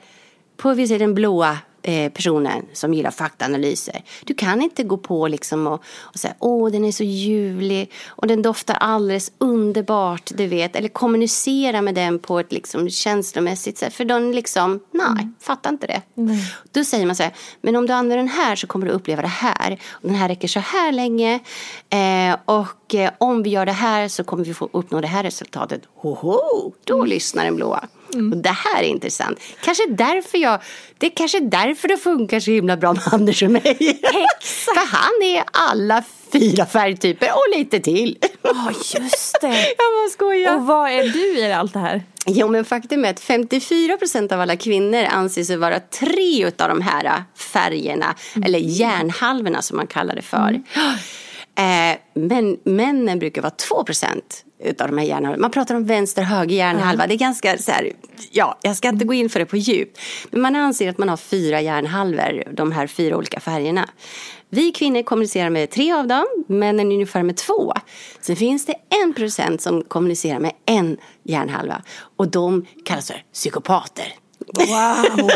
på 0.57 0.75
vi 0.75 0.99
den 0.99 1.15
blåa 1.15 1.59
eh, 1.83 2.13
personen 2.13 2.67
som 2.73 2.95
gillar 2.95 3.11
faktaanalyser. 3.11 4.03
Du 4.25 4.35
kan 4.35 4.63
inte 4.63 4.83
gå 4.83 4.97
på 4.97 5.29
liksom 5.29 5.67
och, 5.67 5.83
och 5.99 6.19
säga 6.19 6.35
åh 6.39 6.71
den 6.71 6.85
är 6.85 6.93
så 6.93 7.05
ljuvlig 7.05 7.93
och 8.09 8.27
den 8.27 8.43
doftar 8.43 8.75
alldeles 8.75 9.33
underbart, 9.39 10.31
du 10.35 10.47
vet. 10.47 10.77
Eller 10.77 10.89
kommunicera 10.89 11.83
med 11.83 11.95
den 11.95 12.19
på 12.19 12.41
ett 12.41 12.53
liksom 12.53 12.91
känslomässigt 12.91 13.79
sätt. 13.79 13.95
För 13.95 14.05
de 14.05 14.33
liksom, 14.33 14.81
nej, 14.91 15.07
mm. 15.07 15.35
fattar 15.41 15.71
inte 15.71 15.87
det. 15.87 16.03
Mm. 16.17 16.37
Då 16.73 16.85
säger 16.85 17.07
man 17.07 17.17
så 17.17 17.23
här, 17.23 17.33
men 17.61 17.77
om 17.77 17.87
du 17.87 17.93
använder 17.93 18.17
den 18.17 18.29
här 18.29 18.57
så 18.57 18.67
kommer 18.67 18.87
du 18.87 18.93
uppleva 18.93 19.23
det 19.23 19.29
här. 19.29 19.79
Och 19.91 20.09
den 20.09 20.15
här 20.15 20.29
räcker 20.29 20.49
så 20.49 20.61
här 20.61 20.93
länge. 20.93 21.41
Eh, 21.91 22.37
och 22.45 22.95
eh, 22.95 23.11
om 23.19 23.43
vi 23.43 23.51
gör 23.51 23.67
det 23.67 23.73
här 23.73 24.09
så 24.09 24.25
kommer 24.25 24.45
vi 24.45 24.55
få 24.55 24.69
uppnå 24.73 25.01
det 25.01 25.07
här 25.07 25.23
resultatet. 25.23 25.83
Hoho, 25.95 26.73
då 26.85 26.97
mm. 26.97 27.09
lyssnar 27.09 27.45
den 27.45 27.57
blåa. 27.57 27.89
Mm. 28.15 28.33
Och 28.33 28.39
det 28.39 28.49
här 28.49 28.83
är 28.83 28.87
intressant. 28.87 29.39
Kanske 29.65 29.87
därför 29.89 30.39
jag, 30.39 30.61
det 30.99 31.07
är 31.07 31.11
kanske 31.11 31.41
därför 31.41 31.89
det 31.89 31.97
funkar 31.97 32.41
så 32.41 32.51
himla 32.51 32.77
bra 32.77 32.93
med 32.93 33.03
Anders 33.13 33.43
och 33.43 33.51
mig. 33.51 33.77
Exakt. 33.81 34.45
För 34.45 34.87
han 34.97 35.23
är 35.23 35.45
alla 35.53 36.05
fyra 36.33 36.67
färgtyper 36.67 37.31
och 37.33 37.59
lite 37.59 37.81
till. 37.81 38.19
Ja, 38.43 38.51
oh, 38.51 38.73
just 38.73 39.41
det. 39.41 39.49
jag 39.79 39.93
bara 39.95 40.09
skojar. 40.13 40.55
Och 40.55 40.67
vad 40.67 40.91
är 40.91 41.03
du 41.03 41.39
i 41.39 41.53
allt 41.53 41.73
det 41.73 41.79
här? 41.79 42.03
Jo, 42.27 42.49
men 42.49 42.65
faktum 42.65 43.05
är 43.05 43.11
att 43.11 43.21
54 43.21 43.97
procent 43.97 44.33
av 44.33 44.41
alla 44.41 44.57
kvinnor 44.57 45.05
anser 45.05 45.45
sig 45.45 45.57
vara 45.57 45.81
tre 45.81 46.45
av 46.45 46.69
de 46.69 46.81
här 46.81 47.25
färgerna, 47.37 48.15
mm. 48.35 48.47
eller 48.47 48.59
järnhalvorna 48.59 49.63
som 49.63 49.77
man 49.77 49.87
kallar 49.87 50.15
det 50.15 50.23
för. 50.23 50.49
Mm. 50.49 50.65
Eh, 51.59 51.99
men 52.15 52.59
männen 52.65 53.19
brukar 53.19 53.43
vara 53.43 53.51
2 53.51 53.85
procent 53.85 54.45
utav 54.65 54.89
de 54.89 54.99
här 54.99 55.05
hjärnhalvorna. 55.05 55.41
Man 55.41 55.51
pratar 55.51 55.75
om 55.75 55.87
vänster 55.87 56.23
höger 56.23 56.57
hjärnhalva. 56.57 57.05
Mm. 57.05 57.09
Det 57.09 57.15
är 57.15 57.19
ganska 57.19 57.59
så 57.59 57.73
här, 57.73 57.93
ja, 58.33 58.59
jag 58.63 58.77
ska 58.77 58.89
inte 58.89 59.05
gå 59.05 59.15
in 59.15 59.31
för 59.31 59.41
det 59.41 59.47
på 59.47 59.57
djup. 59.57 59.99
Men 60.31 60.41
man 60.41 60.57
anser 60.57 60.89
att 60.89 60.99
man 60.99 61.09
har 61.09 61.17
fyra 61.17 61.61
hjärnhalvor, 61.61 62.45
de 62.53 62.73
här 62.73 62.87
fyra 62.87 63.17
olika 63.17 63.41
färgerna. 63.41 63.89
Vi 64.49 64.73
kvinnor 64.73 65.03
kommunicerar 65.03 65.51
med 65.51 65.71
tre 65.71 65.93
av 65.93 66.07
dem, 66.07 66.27
männen 66.49 66.93
ungefär 66.93 67.23
med 67.23 67.37
två. 67.37 67.73
Sen 68.21 68.37
finns 68.37 68.67
det 68.67 68.75
en 69.03 69.15
procent 69.15 69.63
som 69.63 69.83
kommunicerar 69.83 70.39
med 70.39 70.53
en 70.67 70.97
hjärnhalva 71.23 71.83
och 72.17 72.29
de 72.29 72.67
kallas 72.85 73.07
för 73.07 73.23
psykopater. 73.33 74.15
Wow, 74.53 75.31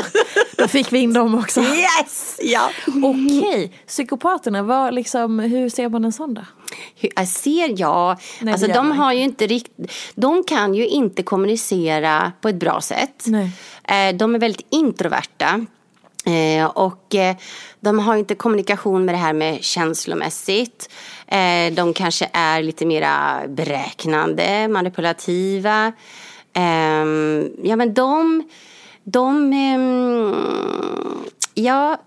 då 0.57 0.68
fick 0.68 0.92
vi 0.92 0.98
in 0.98 1.12
dem 1.12 1.38
också. 1.38 1.61
Yes! 1.61 2.38
Ja. 2.42 2.70
Okej, 2.87 3.40
okay. 3.40 3.70
psykopaterna, 3.87 4.62
vad, 4.62 4.94
liksom, 4.94 5.38
hur 5.38 5.68
ser 5.68 5.88
man 5.88 6.05
en 6.05 6.12
sån 6.12 6.35
då? 6.35 6.42
Hur, 6.96 7.27
ser 7.27 7.81
jag? 7.81 8.18
Nej, 8.40 8.53
alltså 8.53 8.68
de 8.68 8.90
har 8.92 9.12
ju 9.12 9.22
inte 9.22 9.46
riktigt, 9.46 9.92
de 10.14 10.44
kan 10.44 10.74
ju 10.74 10.87
inte 10.87 11.22
kommunicera 11.22 12.33
på 12.40 12.48
ett 12.48 12.57
bra 12.57 12.81
sätt. 12.81 13.24
Nej. 13.27 13.50
Eh, 13.85 14.16
de 14.16 14.35
är 14.35 14.38
väldigt 14.38 14.66
introverta. 14.70 15.66
Eh, 16.27 16.66
och 16.66 17.14
eh, 17.14 17.37
de 17.81 17.98
har 17.98 18.16
inte 18.16 18.35
kommunikation 18.35 19.05
med 19.05 19.14
det 19.14 19.18
här 19.18 19.33
med 19.33 19.64
känslomässigt. 19.64 20.90
De 21.72 21.92
kanske 21.94 22.31
är 22.33 22.62
lite 22.62 22.87
mera 22.87 23.42
beräknande, 23.48 24.68
manipulativa. 24.68 25.92
Ehm, 26.53 27.50
ja 27.62 27.77
men 27.77 27.94
de 27.94 28.42
de, 29.05 29.53
eh, 29.53 29.81
ja, 31.55 31.99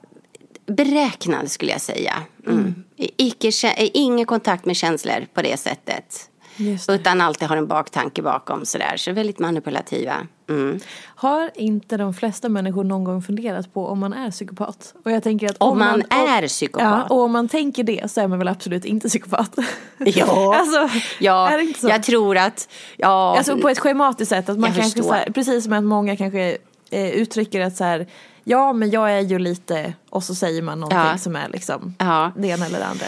beräknande 0.66 1.50
skulle 1.50 1.72
jag 1.72 1.82
säga. 1.82 2.14
Mm. 2.46 2.60
Mm. 2.60 2.84
Icke, 2.98 3.52
ingen 3.78 4.26
kontakt 4.26 4.66
med 4.66 4.76
känslor 4.76 5.26
på 5.34 5.42
det 5.42 5.58
sättet. 5.60 6.30
Det. 6.58 6.94
Utan 6.94 7.22
alltid 7.22 7.48
har 7.48 7.58
en 7.58 7.68
baktanke 7.68 8.22
bakom 8.22 8.66
sådär. 8.66 8.98
Så 8.98 9.12
väldigt 9.12 9.40
manipulativa. 9.40 10.14
Mm. 10.50 10.80
Har 11.16 11.52
inte 11.56 11.98
de 11.98 12.14
flesta 12.14 12.50
människor 12.50 12.84
någon 12.84 13.04
gång 13.04 13.22
funderat 13.22 13.74
på 13.74 13.88
om 13.88 14.00
man 14.00 14.14
är 14.14 14.32
psykopat? 14.32 14.94
Och 15.06 15.12
jag 15.12 15.24
tänker 15.24 15.50
att 15.50 15.58
om, 15.58 15.72
om 15.72 15.80
man, 15.80 16.04
man, 16.10 16.20
är 16.20 16.48
psykopat? 16.48 17.06
Ja, 17.10 17.16
och 17.16 17.22
om 17.22 17.32
man 17.32 17.48
tänker 17.48 17.84
det 17.84 18.12
så 18.12 18.22
är 18.22 18.28
man 18.28 18.40
väl 18.40 18.48
absolut 18.48 18.86
inte 18.86 19.08
psykopat? 19.08 19.56
Ja, 19.98 20.56
alltså, 20.60 21.00
ja 21.20 21.50
är 21.50 21.58
det 21.58 21.64
inte 21.64 21.80
så? 21.80 21.90
jag 21.90 22.04
tror 22.04 22.38
att... 22.38 22.70
Ja, 22.98 23.38
alltså 23.38 23.58
på 23.58 23.70
ett 23.70 23.80
schematiskt 23.80 24.30
sätt. 24.30 24.50
Att 24.50 24.60
man 24.60 24.74
kanske, 24.74 25.14
här, 25.14 25.32
precis 25.32 25.64
som 25.64 25.74
att 25.74 25.84
många 25.84 26.16
kanske 26.16 26.58
eh, 26.91 27.10
uttrycker 27.10 27.62
att 27.62 27.76
så 27.76 27.84
här, 27.84 28.08
ja 28.43 28.73
men 28.73 28.91
jag 28.91 29.12
är 29.12 29.21
ju 29.21 29.39
lite, 29.39 29.93
och 30.10 30.23
så 30.23 30.36
säger 30.36 30.62
man 30.62 30.80
någonting 30.80 31.00
ja. 31.00 31.17
som 31.17 31.36
är 31.36 31.50
liksom 31.50 31.95
ja. 32.00 32.32
det 32.38 32.47
ena 32.47 32.65
eller 32.65 32.80
det 32.80 32.86
andra. 32.86 33.06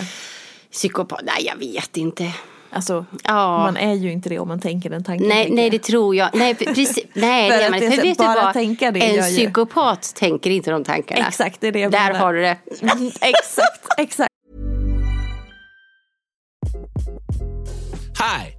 Psykopat, 0.72 1.22
nej 1.24 1.46
jag 1.46 1.56
vet 1.56 1.98
inte. 1.98 2.34
Alltså, 2.72 3.06
ja. 3.24 3.58
man 3.58 3.78
är 3.78 3.94
ju 3.94 4.12
inte 4.12 4.30
det 4.30 4.40
om 4.40 4.48
man 4.48 4.60
tänker 4.60 4.90
den 4.90 5.04
tanken. 5.04 5.28
Nej, 5.28 5.50
nej 5.52 5.70
det 5.70 5.80
tror 5.80 6.16
jag. 6.16 6.30
Nej, 6.34 6.56
precis. 6.56 7.00
Nej, 7.14 7.50
det 7.50 7.56
är 7.56 7.70
man 7.70 7.84
inte. 7.84 7.96
För 7.96 8.04
vet 8.04 8.18
du 8.18 8.24
vad? 8.24 8.54
Tänka 8.54 8.92
det 8.92 9.18
en 9.18 9.24
psykopat 9.24 10.14
ju. 10.16 10.20
tänker 10.20 10.50
inte 10.50 10.72
de 10.72 10.84
tankarna. 10.84 11.28
Exakt, 11.28 11.62
det 11.62 11.68
är 11.68 11.72
det 11.72 11.80
jag 11.80 11.92
Där 11.92 12.08
menar. 12.08 12.20
har 12.20 12.34
du 12.34 12.42
det. 12.42 12.58
exakt, 13.22 13.86
exakt. 13.98 14.30
Hi. 18.20 18.59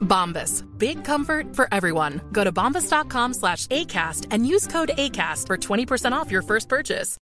Bombas. 0.00 0.64
Big 0.78 1.04
comfort 1.04 1.56
for 1.56 1.68
everyone. 1.72 2.20
Go 2.32 2.44
to 2.44 2.52
bombas.com 2.52 3.34
slash 3.34 3.66
ACAST 3.66 4.26
and 4.30 4.46
use 4.46 4.66
code 4.66 4.90
ACAST 4.96 5.46
for 5.46 5.56
20% 5.56 6.12
off 6.12 6.32
your 6.32 6.42
first 6.42 6.68
purchase. 6.68 7.16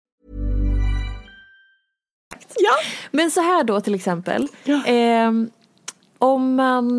Ja. 2.59 2.73
Men 3.11 3.31
så 3.31 3.41
här 3.41 3.65
då 3.65 3.81
till 3.81 3.95
exempel. 3.95 4.49
Ehm, 4.87 5.51
om 6.19 6.55
man... 6.55 6.99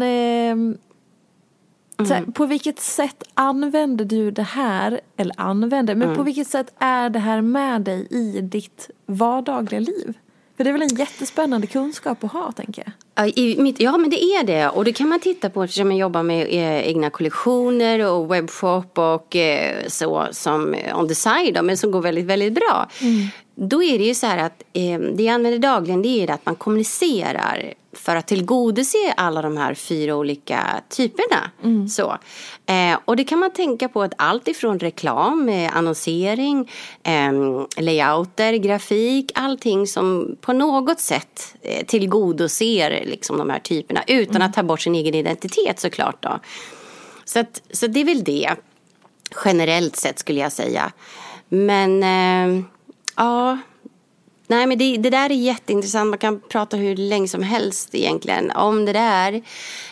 så 2.08 2.14
här, 2.14 2.32
På 2.34 2.46
vilket 2.46 2.80
sätt 2.80 3.24
använder 3.34 4.06
du 4.06 4.32
det 4.32 4.44
här, 4.44 5.02
eller 5.18 5.36
använder, 5.38 5.96
men 5.96 6.16
på 6.16 6.24
vilket 6.24 6.48
sätt 6.48 6.74
är 6.80 7.10
det 7.10 7.20
här 7.20 7.42
med 7.42 7.82
dig 7.82 8.08
i 8.10 8.42
ditt 8.42 8.90
vardagliga 9.06 9.80
liv? 9.80 10.14
För 10.58 10.64
det 10.64 10.70
är 10.70 10.72
väl 10.72 10.82
en 10.82 10.96
jättespännande 10.96 11.68
kunskap 11.68 12.24
att 12.24 12.32
ha, 12.32 12.52
tänker 12.52 12.84
jag. 12.86 12.92
Mitt, 13.58 13.80
ja, 13.80 13.98
men 13.98 14.10
det 14.10 14.24
är 14.24 14.44
det. 14.44 14.70
Och 14.70 14.86
det 14.86 14.94
kan 14.94 15.10
man 15.10 15.20
titta 15.20 15.50
på 15.50 15.64
eftersom 15.64 15.92
jag 15.92 16.00
jobbar 16.00 16.24
med 16.24 16.48
eh, 16.48 16.88
egna 16.88 17.10
kollektioner 17.10 18.12
och 18.12 18.32
webbshop 18.32 18.98
och 18.98 19.36
eh, 19.36 19.88
så 19.88 20.28
som 20.32 20.74
eh, 20.74 21.00
on 21.00 21.08
the 21.08 21.16
side, 21.16 21.64
men 21.64 21.78
som 21.78 21.92
går 21.92 22.02
väldigt, 22.02 22.26
väldigt 22.26 22.54
bra. 22.54 22.90
Då 23.56 23.84
är 23.84 23.98
det 23.98 24.06
ju 24.06 24.16
så 24.16 24.28
här 24.28 24.38
att 24.38 24.64
det 25.14 25.24
jag 25.24 25.34
använder 25.34 25.60
dagligen 25.60 26.02
det 26.02 26.24
är 26.24 26.32
att 26.32 26.46
man 26.46 26.56
kommunicerar 26.56 27.74
för 27.94 28.16
att 28.16 28.28
tillgodose 28.28 29.14
alla 29.18 29.42
de 29.42 29.58
här 29.58 29.74
fyra 29.74 30.16
olika 30.16 30.82
typerna. 30.90 31.52
Så. 31.88 32.18
Eh, 32.66 33.00
och 33.06 33.16
det 33.16 33.24
kan 33.24 33.40
man 33.40 33.54
tänka 33.54 33.90
på 33.90 34.02
att 34.02 34.14
allt 34.18 34.48
ifrån 34.48 34.80
reklam, 34.80 35.50
eh, 35.50 35.78
annonsering, 35.78 36.72
eh, 37.04 37.32
layouter, 37.78 38.54
grafik, 38.54 39.32
allting 39.36 39.88
som 39.88 40.38
på 40.42 40.54
något 40.54 41.00
sätt 41.00 41.56
eh, 41.62 41.86
tillgodoser 41.86 43.04
liksom 43.06 43.38
de 43.38 43.50
här 43.50 43.60
typerna 43.60 44.04
utan 44.08 44.42
att 44.42 44.54
ta 44.54 44.64
bort 44.64 44.82
sin 44.82 44.96
egen 44.96 45.16
identitet 45.16 45.80
såklart. 45.80 46.24
Då. 46.24 46.40
Så, 47.26 47.40
att, 47.40 47.62
så 47.72 47.88
det 47.88 48.00
är 48.00 48.06
väl 48.06 48.24
det 48.24 48.56
generellt 49.46 49.96
sett 49.96 50.20
skulle 50.20 50.40
jag 50.40 50.52
säga. 50.52 50.92
Men 51.50 52.04
eh, 52.04 52.64
ja, 53.16 53.58
nej 54.50 54.68
men 54.68 54.78
det, 54.78 54.98
det 54.98 55.10
där 55.10 55.30
är 55.30 55.34
jätteintressant. 55.36 56.10
Man 56.10 56.20
kan 56.20 56.40
prata 56.50 56.78
hur 56.78 56.96
länge 56.96 57.28
som 57.28 57.44
helst 57.44 57.96
egentligen 57.96 58.52
om 58.52 58.86
det 58.86 58.94
där. 58.94 59.34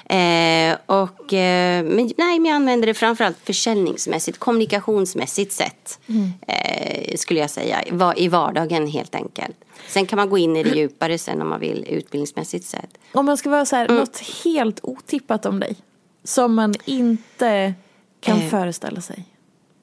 Eh, 0.06 0.78
och, 0.86 1.34
eh, 1.34 1.84
men, 1.86 2.12
nej, 2.18 2.40
men 2.40 2.46
jag 2.46 2.56
använder 2.56 2.88
det 2.88 2.94
framförallt 2.94 3.38
försäljningsmässigt, 3.44 4.38
kommunikationsmässigt 4.38 5.54
sett. 5.54 6.00
Eh, 6.48 7.16
skulle 7.18 7.40
jag 7.40 7.50
säga, 7.50 7.84
i 7.84 7.92
va- 7.92 8.16
i 8.16 8.28
vardagen 8.28 8.88
helt 8.88 9.16
enkelt. 9.16 9.58
Sen 9.88 10.06
kan 10.06 10.18
man 10.18 10.30
gå 10.30 10.38
in 10.38 10.56
i 10.56 10.64
det 10.64 10.76
djupare 10.76 11.18
sen 11.18 11.42
om 11.42 11.50
man 11.50 11.60
vill 11.60 11.86
utbildningsmässigt 11.90 12.66
sett. 12.66 12.98
Om 13.12 13.26
man 13.26 13.38
ska 13.38 13.50
vara 13.50 13.66
så 13.66 13.76
här, 13.76 13.88
något 13.90 14.20
helt 14.44 14.80
otippat 14.84 15.46
om 15.46 15.60
dig. 15.60 15.76
Som 16.24 16.54
man 16.56 16.74
inte 16.86 17.74
kan 18.22 18.38
Eh. 18.42 18.50
föreställa 18.50 19.02
sig. 19.02 19.24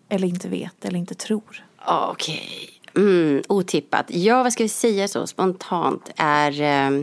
Eller 0.09 0.29
inte 0.29 0.49
vet, 0.49 0.85
eller 0.85 0.99
inte 0.99 1.15
tror. 1.15 1.65
Okej. 1.87 2.74
Mm, 2.97 3.43
otippat. 3.49 4.07
Ja, 4.09 4.43
vad 4.43 4.53
ska 4.53 4.63
vi 4.63 4.69
säga 4.69 5.09
så 5.09 5.27
spontant 5.27 6.11
är... 6.17 6.61
eh, 6.61 7.01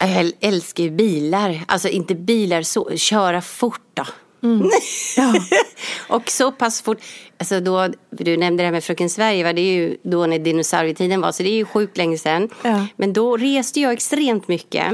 jag 0.00 0.32
älskar 0.40 0.84
ju 0.84 0.90
bilar. 0.90 1.64
Alltså 1.68 1.88
inte 1.88 2.14
bilar 2.14 2.62
så, 2.62 2.96
köra 2.96 3.40
fort 3.40 3.80
då. 3.94 4.04
och 6.08 6.30
så 6.30 6.52
pass 6.52 6.82
fort. 6.82 6.98
Alltså 7.38 7.60
då, 7.60 7.88
du 8.10 8.36
nämnde 8.36 8.62
det 8.62 8.66
här 8.66 8.72
med 8.72 8.84
Fröken 8.84 9.10
Sverige, 9.10 9.44
va? 9.44 9.52
det 9.52 9.60
är 9.60 9.72
ju 9.74 9.96
då 10.02 10.26
när 10.26 10.38
dinosaurietiden 10.38 11.20
var, 11.20 11.32
så 11.32 11.42
det 11.42 11.48
är 11.48 11.54
ju 11.54 11.64
sjukt 11.64 11.96
länge 11.96 12.18
sedan. 12.18 12.48
Ja. 12.62 12.86
Men 12.96 13.12
då 13.12 13.36
reste 13.36 13.80
jag 13.80 13.92
extremt 13.92 14.48
mycket. 14.48 14.84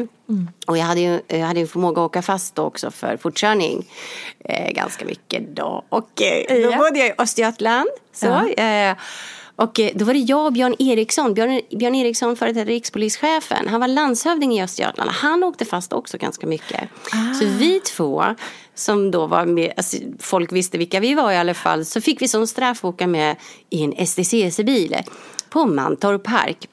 Och 0.66 0.78
jag 0.78 0.84
hade 0.84 1.00
ju 1.00 1.20
jag 1.28 1.38
hade 1.46 1.60
ju 1.60 1.66
förmåga 1.66 2.02
att 2.02 2.06
åka 2.06 2.22
fast 2.22 2.54
då 2.54 2.62
också 2.62 2.90
för 2.90 3.16
fortkörning. 3.16 3.86
Eh, 4.44 4.70
ganska 4.72 5.04
mycket 5.04 5.56
då. 5.56 5.84
Och 5.88 6.22
eh, 6.22 6.62
då 6.64 6.70
Ja. 6.70 6.76
bodde 6.78 6.98
jag 6.98 7.08
i 7.08 7.12
Östergötland. 7.18 7.88
Så, 8.12 8.26
Ja. 8.26 8.64
eh, 8.64 8.96
och 9.56 9.80
eh, 9.80 9.90
då 9.94 10.04
var 10.04 10.12
det 10.14 10.18
jag 10.20 10.46
och 10.46 10.52
Björn 10.52 10.74
Eriksson. 10.78 11.34
Björn, 11.34 11.60
Björn 11.78 11.94
Eriksson, 11.94 12.36
företrädare 12.36 12.74
rikspolischefen. 12.74 13.68
Han 13.68 13.80
var 13.80 13.88
landshövding 13.88 14.52
i 14.58 14.62
Östergötland. 14.62 15.10
Han 15.10 15.44
åkte 15.44 15.64
fast 15.64 15.92
också 15.92 16.18
ganska 16.18 16.46
mycket. 16.46 16.88
Så 17.40 17.44
vi 17.46 17.80
två, 17.80 18.24
som 18.74 19.10
då 19.10 19.26
var 19.26 19.46
med, 19.46 19.72
alltså, 19.76 19.96
folk 20.18 20.52
visste 20.52 20.78
vilka 20.78 21.00
vi 21.00 21.14
var 21.14 21.32
i 21.32 21.36
alla 21.36 21.54
fall. 21.54 21.84
Så 21.84 22.00
fick 22.00 22.22
vi 22.22 22.28
som 22.28 22.46
straff 22.46 22.84
åka 22.84 23.06
med 23.06 23.36
i 23.70 23.82
en 23.82 24.06
STCC-bil 24.06 24.96
på 25.48 25.66
Mantorp 25.66 26.22
Park. 26.24 26.68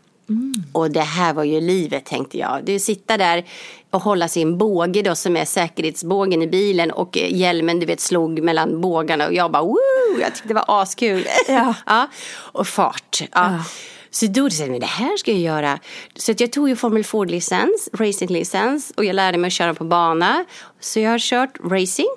Och 0.72 0.92
det 0.92 1.02
här 1.02 1.34
var 1.34 1.44
ju 1.44 1.62
livet 1.62 2.06
tänkte 2.06 2.38
jag. 2.38 2.66
Du 2.66 2.80
sitta 2.80 3.18
där 3.18 3.46
och 3.90 4.02
hålla 4.02 4.28
sin 4.28 4.58
båge 4.58 5.02
då 5.02 5.16
som 5.16 5.38
är 5.38 5.46
säkerhetsbågen 5.46 6.42
i 6.42 6.48
bilen 6.48 6.92
och 6.92 7.18
eh, 7.18 7.34
hjälmen 7.34 7.80
du 7.80 7.86
vet 7.86 8.00
slog 8.00 8.42
mellan 8.42 8.82
bågarna 8.82 9.28
och 9.28 9.34
jag 9.34 9.52
bara 9.52 9.64
woo! 9.64 9.78
Jag 10.22 10.36
tyckte 10.36 10.48
det 10.48 10.54
var 10.54 10.82
askul. 10.82 11.28
Ja. 11.48 11.74
ja. 11.86 12.08
Och 12.34 12.68
fart. 12.68 13.22
Ja. 13.32 13.64
Så 14.12 14.26
då 14.26 14.34
tänkte 14.42 14.64
jag, 14.64 14.72
men 14.72 14.80
det 14.80 14.86
här 14.86 15.18
ska 15.18 15.32
jag 15.32 15.40
göra. 15.40 15.80
Så 16.16 16.34
jag 16.38 16.52
tog 16.52 16.70
ju 16.70 16.76
Formel 16.76 17.04
Ford-licens, 17.04 17.90
racing-licens 17.94 18.92
och 18.98 19.06
jag 19.06 19.16
lärde 19.16 19.38
mig 19.38 19.48
att 19.48 19.54
köra 19.54 19.74
på 19.74 19.84
bana. 19.84 20.46
Så 20.80 21.00
jag 21.00 21.12
har 21.12 21.20
kört 21.20 21.58
racing. 21.72 22.10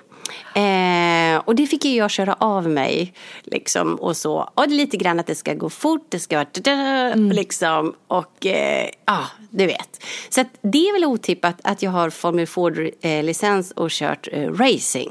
Eh, 0.55 1.37
och 1.45 1.55
det 1.55 1.67
fick 1.67 1.85
ju 1.85 1.97
jag 1.97 2.11
köra 2.11 2.35
av 2.35 2.69
mig. 2.71 3.13
Liksom, 3.43 3.95
och 3.95 4.17
så. 4.17 4.51
Och 4.55 4.69
det 4.69 4.75
lite 4.75 4.97
grann 4.97 5.21
att 5.21 5.27
det 5.27 5.35
ska 5.35 5.55
gå 5.55 5.71
fort, 5.71 6.07
det 6.09 6.19
ska 6.19 6.37
vara 6.37 6.47
da-da, 6.53 7.15
liksom. 7.15 7.95
Och 8.09 8.47
eh, 8.47 8.89
ja, 9.07 9.25
du 9.51 9.67
vet. 9.67 10.05
Så 10.29 10.41
att 10.41 10.49
det 10.63 10.89
är 10.89 10.93
väl 10.93 11.05
otippat 11.05 11.57
att 11.65 11.83
jag 11.83 11.91
har 11.91 12.11
Formel 12.11 12.47
Ford-licens 12.47 13.71
och 13.71 13.91
kört 13.91 14.29
eh, 14.33 14.51
racing. 14.53 15.11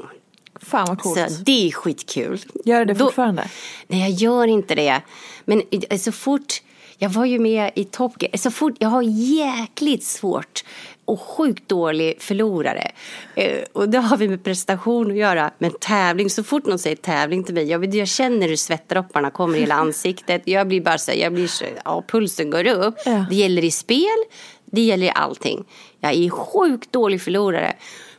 Fan 0.62 0.86
vad 0.88 0.98
coolt. 0.98 1.30
Så 1.30 1.42
det 1.42 1.68
är 1.68 1.72
skitkul. 1.72 2.40
Gör 2.64 2.84
det 2.84 2.94
Då- 2.94 3.04
fortfarande? 3.04 3.48
Nej, 3.86 4.00
jag 4.00 4.10
gör 4.10 4.46
inte 4.46 4.74
det. 4.74 5.00
Men 5.44 5.62
eh, 5.90 5.98
så 5.98 6.12
fort 6.12 6.62
jag 6.98 7.10
var 7.10 7.24
ju 7.24 7.38
med 7.38 7.70
i 7.74 7.84
Top 7.84 8.22
Gear. 8.22 8.36
Så 8.36 8.50
fort, 8.50 8.74
jag 8.78 8.88
har 8.88 9.02
jäkligt 9.02 10.04
svårt 10.04 10.64
och 11.04 11.20
sjukt 11.20 11.68
dålig 11.68 12.22
förlorare. 12.22 12.90
Eh, 13.34 13.62
och 13.72 13.88
det 13.88 13.98
har 13.98 14.16
vi 14.16 14.28
med 14.28 14.44
prestation 14.44 15.10
att 15.10 15.16
göra. 15.16 15.50
Men 15.58 15.72
tävling, 15.80 16.30
så 16.30 16.44
fort 16.44 16.66
någon 16.66 16.78
säger 16.78 16.96
tävling 16.96 17.44
till 17.44 17.54
mig, 17.54 17.64
jag, 17.64 17.94
jag 17.94 18.08
känner 18.08 18.48
hur 18.48 18.56
svettdropparna 18.56 19.30
kommer 19.30 19.56
i 19.56 19.60
hela 19.60 19.74
ansiktet. 19.74 20.42
Jag 20.44 20.68
blir 20.68 20.80
bara 20.80 20.98
så 20.98 21.12
jag 21.16 21.32
blir 21.32 21.46
så, 21.46 21.64
ja, 21.84 22.04
pulsen 22.08 22.50
går 22.50 22.66
upp. 22.66 22.94
Ja. 23.04 23.26
Det 23.30 23.36
gäller 23.36 23.64
i 23.64 23.70
spel, 23.70 24.24
det 24.64 24.80
gäller 24.80 25.06
i 25.06 25.12
allting. 25.14 25.64
Jag 26.00 26.12
är 26.12 26.30
sjukt 26.30 26.92
dålig 26.92 27.22
förlorare. 27.22 27.72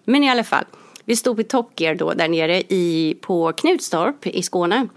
Men 0.04 0.24
i 0.24 0.30
alla 0.30 0.44
fall. 0.44 0.66
Vi 1.06 1.16
stod 1.16 1.38
på 1.38 1.44
Top 1.44 1.80
Gear 1.80 1.96
då 1.96 2.14
där 2.14 2.28
nere 2.28 2.62
i, 2.62 3.18
på 3.22 3.54
Knutstorp 3.54 4.28
i 4.28 4.44
Skåne. 4.44 4.88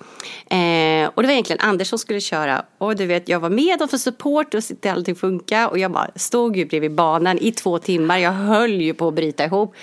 Eh, 0.46 1.10
och 1.14 1.22
det 1.22 1.26
var 1.26 1.32
egentligen 1.32 1.60
Anders 1.60 1.88
som 1.88 1.98
skulle 1.98 2.20
köra. 2.20 2.64
Och 2.78 2.96
du 2.96 3.06
vet, 3.06 3.28
jag 3.28 3.40
var 3.40 3.50
med 3.50 3.82
och 3.82 3.90
för 3.90 3.98
support 3.98 4.54
och 4.54 4.64
se 4.64 4.88
allting 4.88 5.14
funka. 5.14 5.68
Och 5.68 5.78
jag 5.78 5.92
bara 5.92 6.10
stod 6.14 6.56
ju 6.56 6.64
bredvid 6.64 6.94
banan 6.94 7.38
i 7.38 7.52
två 7.52 7.78
timmar. 7.78 8.18
Jag 8.18 8.32
höll 8.32 8.80
ju 8.80 8.94
på 8.94 9.08
att 9.08 9.14
bryta 9.14 9.44
ihop. 9.44 9.74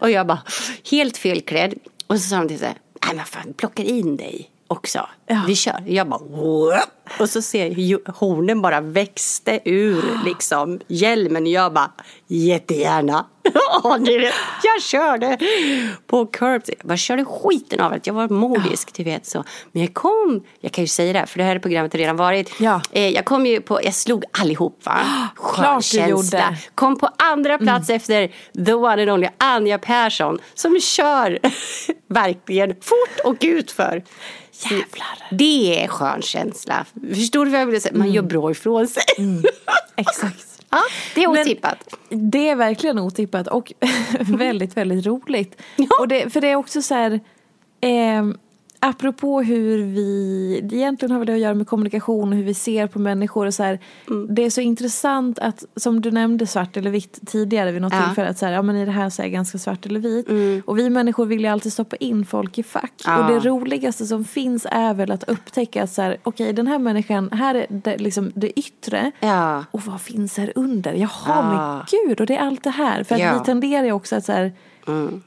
Och 0.00 0.10
jag 0.10 0.26
bara 0.26 0.42
helt 0.90 1.16
felklädd. 1.16 1.74
Och 2.06 2.20
så 2.20 2.28
sa 2.28 2.36
de 2.36 2.48
till 2.48 2.58
sig, 2.58 2.74
nej 3.06 3.16
men 3.16 3.24
fan 3.24 3.52
plockar 3.52 3.84
in 3.84 4.16
dig 4.16 4.50
också. 4.68 5.08
Vi 5.46 5.54
kör. 5.54 5.82
Jag 5.86 6.08
bara 6.08 6.20
Whoop. 6.20 7.20
Och 7.20 7.30
så 7.30 7.42
ser 7.42 7.66
jag 7.66 7.74
hur 7.74 8.12
hornen 8.12 8.62
bara 8.62 8.80
växte 8.80 9.60
ur 9.64 10.04
liksom 10.24 10.80
hjälmen. 10.86 11.46
Jag 11.46 11.72
bara 11.72 11.90
jättegärna. 12.26 13.26
Ja, 13.84 13.98
du 13.98 14.18
vet, 14.18 14.34
jag 14.62 14.82
körde 14.82 15.38
på 16.06 16.26
curbs. 16.26 16.70
Jag 16.88 16.98
körde 16.98 17.24
skiten 17.24 17.80
av 17.80 17.90
det. 17.92 18.06
Jag 18.06 18.14
var 18.14 18.28
modisk, 18.28 18.94
du 18.94 19.04
vet 19.04 19.26
så. 19.26 19.44
Men 19.72 19.82
jag 19.82 19.94
kom, 19.94 20.44
jag 20.60 20.72
kan 20.72 20.84
ju 20.84 20.88
säga 20.88 21.12
det 21.12 21.18
här, 21.18 21.26
för 21.26 21.38
det 21.38 21.44
här 21.44 21.58
programmet 21.58 21.92
har 21.92 21.98
redan 21.98 22.16
varit. 22.16 22.52
Ja. 22.60 22.80
Eh, 22.92 23.08
Jag 23.08 23.24
kom 23.24 23.46
ju 23.46 23.60
på, 23.60 23.80
jag 23.82 23.94
slog 23.94 24.24
allihop 24.40 24.80
va. 24.86 24.98
Klart 25.54 25.90
du 25.92 26.06
gjorde. 26.06 26.56
Kom 26.74 26.98
på 26.98 27.08
andra 27.18 27.58
plats 27.58 27.90
efter 27.90 28.30
the 28.66 28.74
one 28.74 29.02
and 29.02 29.10
only 29.10 29.28
Anja 29.38 29.78
Persson. 29.78 30.38
Som 30.54 30.80
kör 30.80 31.38
verkligen 32.08 32.68
fort 32.74 33.20
och 33.24 33.36
utför. 33.40 34.02
Jävlar. 34.70 35.18
Det 35.30 35.84
är 35.84 35.88
skön 35.88 36.22
känsla. 36.22 36.84
Förstår 37.14 37.44
du 37.44 37.50
vad 37.50 37.60
jag 37.60 37.66
vill 37.66 37.82
säga? 37.82 37.94
Man 37.98 38.12
gör 38.12 38.22
bra 38.22 38.50
ifrån 38.50 38.86
sig. 38.88 39.02
Exakt. 39.96 40.55
Ja, 40.76 40.82
det 41.14 41.24
är 41.24 41.28
Men- 41.32 41.40
otippat. 41.42 41.94
Det 42.08 42.48
är 42.48 42.56
verkligen 42.56 42.98
otippat 42.98 43.46
och 43.48 43.72
väldigt, 44.20 44.76
väldigt 44.76 45.06
roligt. 45.06 45.62
Ja. 45.76 45.86
Och 46.00 46.08
det, 46.08 46.32
för 46.32 46.40
det 46.40 46.48
är 46.48 46.56
också 46.56 46.82
så 46.82 46.94
här, 46.94 47.20
eh, 47.80 48.24
apropå 48.88 49.42
hur 49.42 49.82
vi, 49.84 50.60
egentligen 50.72 51.16
har 51.16 51.24
det 51.24 51.32
att 51.34 51.38
göra 51.38 51.54
med 51.54 51.66
kommunikation 51.68 52.28
och 52.28 52.36
hur 52.36 52.44
vi 52.44 52.54
ser 52.54 52.86
på 52.86 52.98
människor 52.98 53.46
och 53.46 53.54
så 53.54 53.62
här, 53.62 53.78
Mm. 54.10 54.34
det 54.34 54.42
är 54.44 54.50
så 54.50 54.60
intressant 54.60 55.38
att, 55.38 55.64
som 55.76 56.00
du 56.00 56.10
nämnde 56.10 56.46
svart 56.46 56.76
eller 56.76 56.90
vitt 56.90 57.18
tidigare 57.26 57.72
vid 57.72 57.82
något 57.82 57.92
Ja. 57.92 58.02
tillfälle, 58.06 58.28
att 58.28 58.38
så 58.38 58.46
här, 58.46 58.52
ja 58.52 58.62
men 58.62 58.76
i 58.76 58.84
det 58.84 58.90
här 58.90 59.10
så 59.10 59.22
är 59.22 59.26
jag 59.26 59.32
ganska 59.32 59.58
svart 59.58 59.86
eller 59.86 60.00
vit. 60.00 60.26
Och 60.66 60.78
vi 60.78 60.90
människor 60.90 61.26
vill 61.26 61.40
ju 61.40 61.46
alltid 61.46 61.72
stoppa 61.72 61.96
in 61.96 62.26
folk 62.26 62.58
i 62.58 62.62
fack. 62.62 62.92
Ja. 63.04 63.18
Och 63.26 63.32
det 63.32 63.48
roligaste 63.48 64.06
som 64.06 64.24
finns 64.24 64.66
är 64.70 64.94
väl 64.94 65.10
att 65.10 65.24
upptäcka 65.28 65.82
att 65.82 65.90
så 65.90 66.02
här, 66.02 66.16
okej 66.22 66.52
den 66.52 66.66
här 66.66 66.78
människan, 66.78 67.30
här 67.32 67.54
är 67.54 67.66
det, 67.68 67.98
liksom 67.98 68.32
det 68.34 68.58
yttre. 68.58 69.10
Ja. 69.20 69.64
Och 69.70 69.82
vad 69.82 70.00
finns 70.00 70.36
här 70.38 70.52
under? 70.54 70.92
Jaha, 70.94 71.08
Ja. 71.26 71.42
men 71.42 71.84
gud, 72.08 72.20
och 72.20 72.26
det 72.26 72.36
är 72.36 72.40
allt 72.46 72.64
det 72.64 72.70
här. 72.70 73.02
För 73.04 73.14
att 73.14 73.40
vi 73.40 73.44
tenderar 73.44 73.84
ju 73.84 73.92
också 73.92 74.16
att 74.16 74.24
så 74.24 74.32
här, 74.32 74.52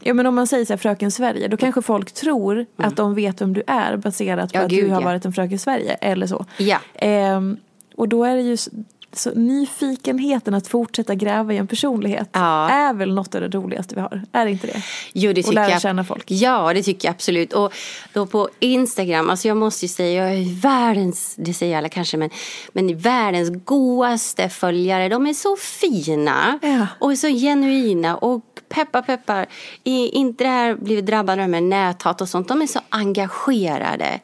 ja 0.04 0.14
men 0.14 0.26
om 0.26 0.36
man 0.36 0.48
säger 0.48 0.66
så 0.66 0.74
här 0.74 0.78
Fröken 0.78 1.12
Sverige, 1.12 1.48
då 1.48 1.58
kanske 1.58 1.82
folk 1.82 2.12
tror 2.12 2.66
att 2.76 2.96
de 2.96 3.16
vet 3.16 3.42
vem 3.42 3.54
du 3.54 3.64
är 3.68 3.98
baserat 3.98 4.54
på 4.54 4.60
Ja, 4.60 4.64
att 4.64 4.70
gud, 4.72 4.86
du 4.86 4.90
har 4.90 5.02
ja. 5.02 5.06
varit 5.06 5.26
en 5.26 5.34
Fröken 5.34 5.60
Sverige 5.60 5.94
eller 5.94 6.28
så. 6.28 6.46
Ja. 6.58 6.78
Ehm, 6.96 7.58
och 7.96 8.10
då 8.10 8.24
är 8.24 8.36
det 8.36 8.42
ju 8.42 8.58
så, 9.14 9.32
nyfikenheten 9.36 10.54
att 10.54 10.68
fortsätta 10.68 11.16
gräva 11.16 11.54
i 11.54 11.58
en 11.58 11.68
personlighet 11.68 12.30
Ja. 12.32 12.70
är 12.70 12.94
väl 12.94 13.14
något 13.14 13.36
av 13.36 13.42
det 13.42 13.48
roligaste 13.48 13.96
vi 13.96 14.02
har. 14.02 14.22
Är 14.32 14.46
det 14.46 14.52
inte 14.52 14.68
det? 14.68 14.82
Jo, 15.14 15.34
det 15.34 15.40
Och 15.42 15.46
tycker 15.46 15.56
lära 15.56 15.70
jag. 15.72 15.82
känna 15.82 16.04
folk. 16.04 16.24
Ja, 16.32 16.74
det 16.74 16.84
tycker 16.84 17.08
jag 17.08 17.14
absolut. 17.14 17.54
Och 17.54 17.74
då 18.14 18.26
på 18.26 18.50
Instagram, 18.60 19.30
alltså 19.30 19.48
jag 19.48 19.58
måste 19.58 19.86
ju 19.86 19.90
säga, 19.90 20.24
jag 20.26 20.34
är 20.36 20.62
världens, 20.62 21.36
det 21.38 21.54
säger 21.54 21.78
alla 21.78 21.90
kanske, 21.90 22.18
men, 22.18 22.30
men 22.74 22.98
världens 22.98 23.50
godaste 23.66 24.50
följare. 24.50 25.10
De 25.10 25.28
är 25.28 25.34
så 25.34 25.56
fina 25.56 26.60
Ja. 26.62 26.88
och 27.00 27.18
så 27.18 27.28
genuina 27.28 28.16
och 28.18 28.42
peppar 28.70 29.02
peppar. 29.02 29.46
I, 29.84 30.08
inte 30.10 30.44
det 30.44 30.50
här 30.50 30.76
blivit 30.76 31.06
drabbade 31.06 31.48
med 31.48 31.64
näthat 31.64 32.22
och 32.22 32.30
sånt. 32.30 32.48
De 32.48 32.62
är 32.62 32.68
så 32.68 32.80
engagerade. 32.90 34.20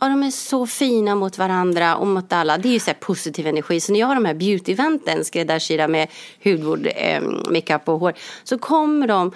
Och 0.00 0.08
de 0.08 0.22
är 0.22 0.30
så 0.30 0.66
fina 0.66 1.14
mot 1.14 1.38
varandra 1.38 1.96
och 1.96 2.06
mot 2.06 2.32
alla. 2.32 2.58
Det 2.58 2.68
är 2.68 2.72
ju 2.72 2.80
så 2.80 2.90
positiv 3.00 3.46
energi. 3.46 3.80
Så 3.80 3.92
när 3.92 4.00
jag 4.00 4.06
har 4.06 4.14
de 4.14 4.23
här 4.24 4.34
beauty-eventen, 4.34 5.24
skräddarsydda 5.24 5.88
med 5.88 6.08
hudvård, 6.44 6.88
eh, 6.96 7.22
makeup 7.50 7.88
och 7.88 7.98
hår. 7.98 8.12
Så 8.44 8.58
kommer 8.58 9.06
de 9.06 9.32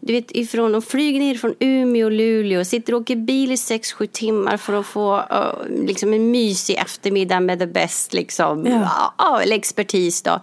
du 0.00 0.12
vet, 0.12 0.30
ifrån, 0.30 0.72
de 0.72 0.82
flyger 0.82 1.20
ner 1.20 1.34
från 1.34 1.54
Umeå 1.58 2.06
och 2.06 2.12
Luleå, 2.12 2.64
sitter 2.64 2.94
och 2.94 3.00
åker 3.00 3.16
bil 3.16 3.52
i 3.52 3.54
6-7 3.54 4.06
timmar 4.06 4.56
för 4.56 4.72
att 4.72 4.86
få 4.86 5.16
uh, 5.16 5.84
liksom 5.86 6.14
en 6.14 6.30
mysig 6.30 6.74
eftermiddag 6.74 7.40
med 7.40 7.58
the 7.58 7.66
best 7.66 8.12
liksom, 8.12 8.66
Ja. 8.66 8.72
ja. 8.72 9.14
Ja, 9.18 9.42
eller 9.42 9.56
expertis 9.56 10.22
då. 10.22 10.40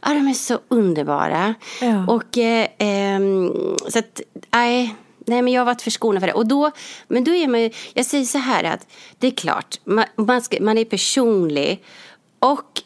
Ja, 0.00 0.08
de 0.08 0.28
är 0.28 0.34
så 0.34 0.58
underbara. 0.68 1.54
Ja. 1.80 2.06
Och 2.08 2.38
ehm, 2.78 3.52
så 3.88 3.98
att, 3.98 4.20
nej. 4.50 4.94
Nej, 5.26 5.42
men 5.42 5.52
jag 5.52 5.60
har 5.60 5.66
varit 5.66 5.82
förskonad 5.82 6.22
för 6.22 6.26
det. 6.26 6.32
Och 6.32 6.46
då, 6.46 6.70
men 7.08 7.24
då 7.24 7.34
är 7.34 7.48
man 7.48 7.60
ju, 7.60 7.70
jag 7.94 8.06
säger 8.06 8.24
så 8.24 8.38
här 8.38 8.64
att 8.64 8.86
det 9.18 9.26
är 9.26 9.30
klart, 9.30 9.80
man, 9.84 10.04
man, 10.16 10.42
ska, 10.42 10.56
man 10.60 10.78
är 10.78 10.84
personlig 10.84 11.84
och 12.38 12.82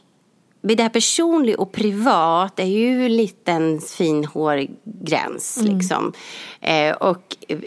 det 0.74 0.82
här 0.82 0.90
personlig 0.90 1.60
och 1.60 1.72
privat 1.72 2.60
är 2.60 2.64
ju 2.64 3.04
en 3.04 3.16
liten 3.16 3.80
fin 3.80 4.24
hårgräns. 4.24 5.58
Liksom. 5.62 6.12
Eh, 6.60 6.92
och 6.92 7.36
eh, 7.48 7.58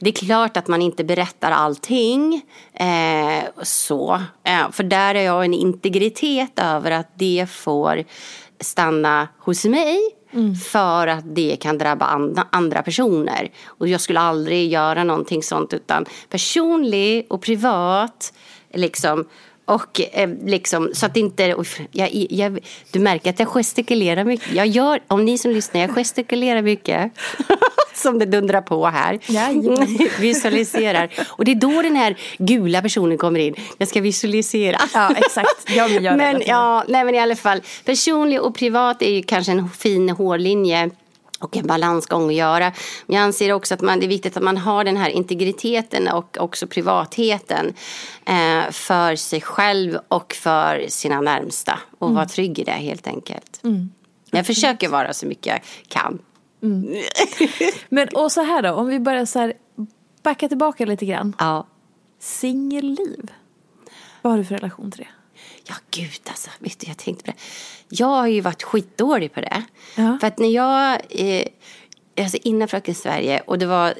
det 0.00 0.10
är 0.10 0.12
klart 0.12 0.56
att 0.56 0.68
man 0.68 0.82
inte 0.82 1.04
berättar 1.04 1.50
allting. 1.50 2.42
Eh, 2.74 3.44
så. 3.62 4.20
Eh, 4.44 4.70
för 4.70 4.82
där 4.84 5.14
är 5.14 5.22
jag 5.22 5.44
en 5.44 5.54
integritet 5.54 6.52
över 6.56 6.90
att 6.90 7.10
det 7.14 7.46
får 7.50 8.04
stanna 8.60 9.28
hos 9.38 9.64
mig. 9.64 9.98
För 10.70 11.06
att 11.06 11.34
det 11.34 11.56
kan 11.60 11.78
drabba 11.78 12.06
andra, 12.06 12.46
andra 12.52 12.82
personer. 12.82 13.50
Och 13.66 13.88
jag 13.88 14.00
skulle 14.00 14.20
aldrig 14.20 14.72
göra 14.72 15.04
någonting 15.04 15.42
sånt 15.42 15.72
utan 15.74 16.04
personlig 16.28 17.26
och 17.30 17.42
privat. 17.42 18.32
Liksom, 18.74 19.24
och 19.64 20.00
eh, 20.12 20.30
liksom, 20.44 20.90
så 20.94 21.06
att 21.06 21.16
inte, 21.16 21.54
jag, 21.90 22.08
jag, 22.30 22.58
du 22.90 22.98
märker 22.98 23.30
att 23.30 23.38
jag 23.38 23.48
gestikulerar 23.48 24.24
mycket. 24.24 24.52
Jag 24.52 24.66
gör, 24.66 25.00
om 25.08 25.24
ni 25.24 25.38
som 25.38 25.50
lyssnar, 25.50 25.80
jag 25.80 25.90
gestikulerar 25.90 26.62
mycket. 26.62 27.12
som 27.94 28.18
det 28.18 28.26
dundrar 28.26 28.60
på 28.60 28.86
här. 28.86 29.18
Jajamän. 29.26 29.98
Visualiserar. 30.20 31.10
Och 31.28 31.44
det 31.44 31.50
är 31.50 31.54
då 31.54 31.82
den 31.82 31.96
här 31.96 32.16
gula 32.38 32.82
personen 32.82 33.18
kommer 33.18 33.40
in. 33.40 33.54
Jag 33.78 33.88
ska 33.88 34.00
visualisera. 34.00 34.80
Ja, 34.94 35.10
exakt. 35.16 35.70
Jag 35.76 35.88
vill 35.88 36.04
göra 36.04 36.16
det 36.16 36.22
men, 36.22 36.34
tiden. 36.34 36.48
ja, 36.48 36.84
nej, 36.88 37.04
men 37.04 37.14
i 37.14 37.18
alla 37.18 37.36
fall. 37.36 37.62
Personlig 37.84 38.40
och 38.40 38.54
privat 38.54 39.02
är 39.02 39.10
ju 39.10 39.22
kanske 39.22 39.52
en 39.52 39.68
fin 39.68 40.10
hårlinje 40.10 40.90
och 41.44 41.56
en 41.56 41.66
balansgång 41.66 42.28
att 42.28 42.34
göra. 42.34 42.72
Men 43.06 43.16
jag 43.16 43.24
anser 43.24 43.52
också 43.52 43.74
att 43.74 43.80
man, 43.80 44.00
det 44.00 44.06
är 44.06 44.08
viktigt 44.08 44.36
att 44.36 44.42
man 44.42 44.56
har 44.56 44.84
den 44.84 44.96
här 44.96 45.10
integriteten 45.10 46.08
och 46.08 46.36
också 46.40 46.66
privatheten 46.66 47.74
eh, 48.24 48.70
för 48.70 49.16
sig 49.16 49.40
själv 49.40 49.98
och 50.08 50.32
för 50.32 50.84
sina 50.88 51.20
närmsta. 51.20 51.78
Och 51.98 52.06
Mm. 52.08 52.14
vara 52.16 52.26
trygg 52.28 52.58
i 52.58 52.64
det 52.64 52.70
helt 52.72 53.06
enkelt. 53.06 53.60
Jag 54.30 54.46
försöker 54.46 54.88
vara 54.88 55.12
så 55.12 55.26
mycket 55.26 55.46
jag 55.46 55.60
kan. 55.88 56.18
Men 57.88 58.08
och 58.08 58.32
så 58.32 58.42
här 58.42 58.62
då, 58.62 58.72
om 58.72 58.86
vi 58.86 59.00
börjar 59.00 59.24
så 59.24 59.38
här 59.38 59.52
backa 60.22 60.48
tillbaka 60.48 60.84
lite 60.86 61.06
grann. 61.06 61.36
Ja. 61.38 61.66
Singelliv. 62.20 63.30
Vad 64.22 64.32
har 64.32 64.38
du 64.38 64.44
för 64.44 64.54
relation 64.54 64.90
till 64.90 65.00
det? 65.00 65.08
Ja, 65.68 65.74
gud 65.90 66.20
alltså. 66.28 66.50
Vet 66.58 66.78
du, 66.78 66.86
jag 66.86 66.96
tänkte 66.96 67.24
på 67.24 67.30
det. 67.30 67.36
Jag 67.88 68.06
har 68.06 68.26
ju 68.26 68.40
varit 68.40 68.62
skitdålig 68.62 69.34
på 69.34 69.40
det. 69.40 69.62
Ja. 69.96 70.18
För 70.20 70.26
att 70.26 70.38
när 70.38 70.48
jag, 70.48 71.00
eh, 71.10 71.46
alltså 72.18 72.38
innan 72.42 72.68
Fröken 72.68 72.94
Sverige, 72.94 73.42
och 73.46 73.58
det 73.58 73.66
var, 73.66 73.94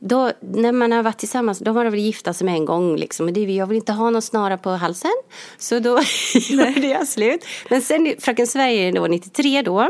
då, 0.00 0.32
när 0.40 0.72
man 0.72 0.92
har 0.92 1.02
varit 1.02 1.18
tillsammans, 1.18 1.58
då 1.58 1.72
var 1.72 1.84
det 1.84 1.90
väl 1.90 2.00
gifta 2.00 2.34
som 2.34 2.48
en 2.48 2.64
gång 2.64 2.96
liksom. 2.96 3.26
Och 3.26 3.32
det, 3.32 3.40
jag 3.40 3.66
vill 3.66 3.76
inte 3.76 3.92
ha 3.92 4.10
någon 4.10 4.22
snara 4.22 4.58
på 4.58 4.70
halsen. 4.70 5.10
Så 5.58 5.78
då 5.78 6.00
gjorde 6.48 6.86
jag 6.86 7.08
slut. 7.08 7.44
Men 7.70 7.82
sen 7.82 8.14
Fröken 8.18 8.46
Sverige 8.46 8.92
då, 8.92 9.06
93 9.06 9.62
då, 9.62 9.88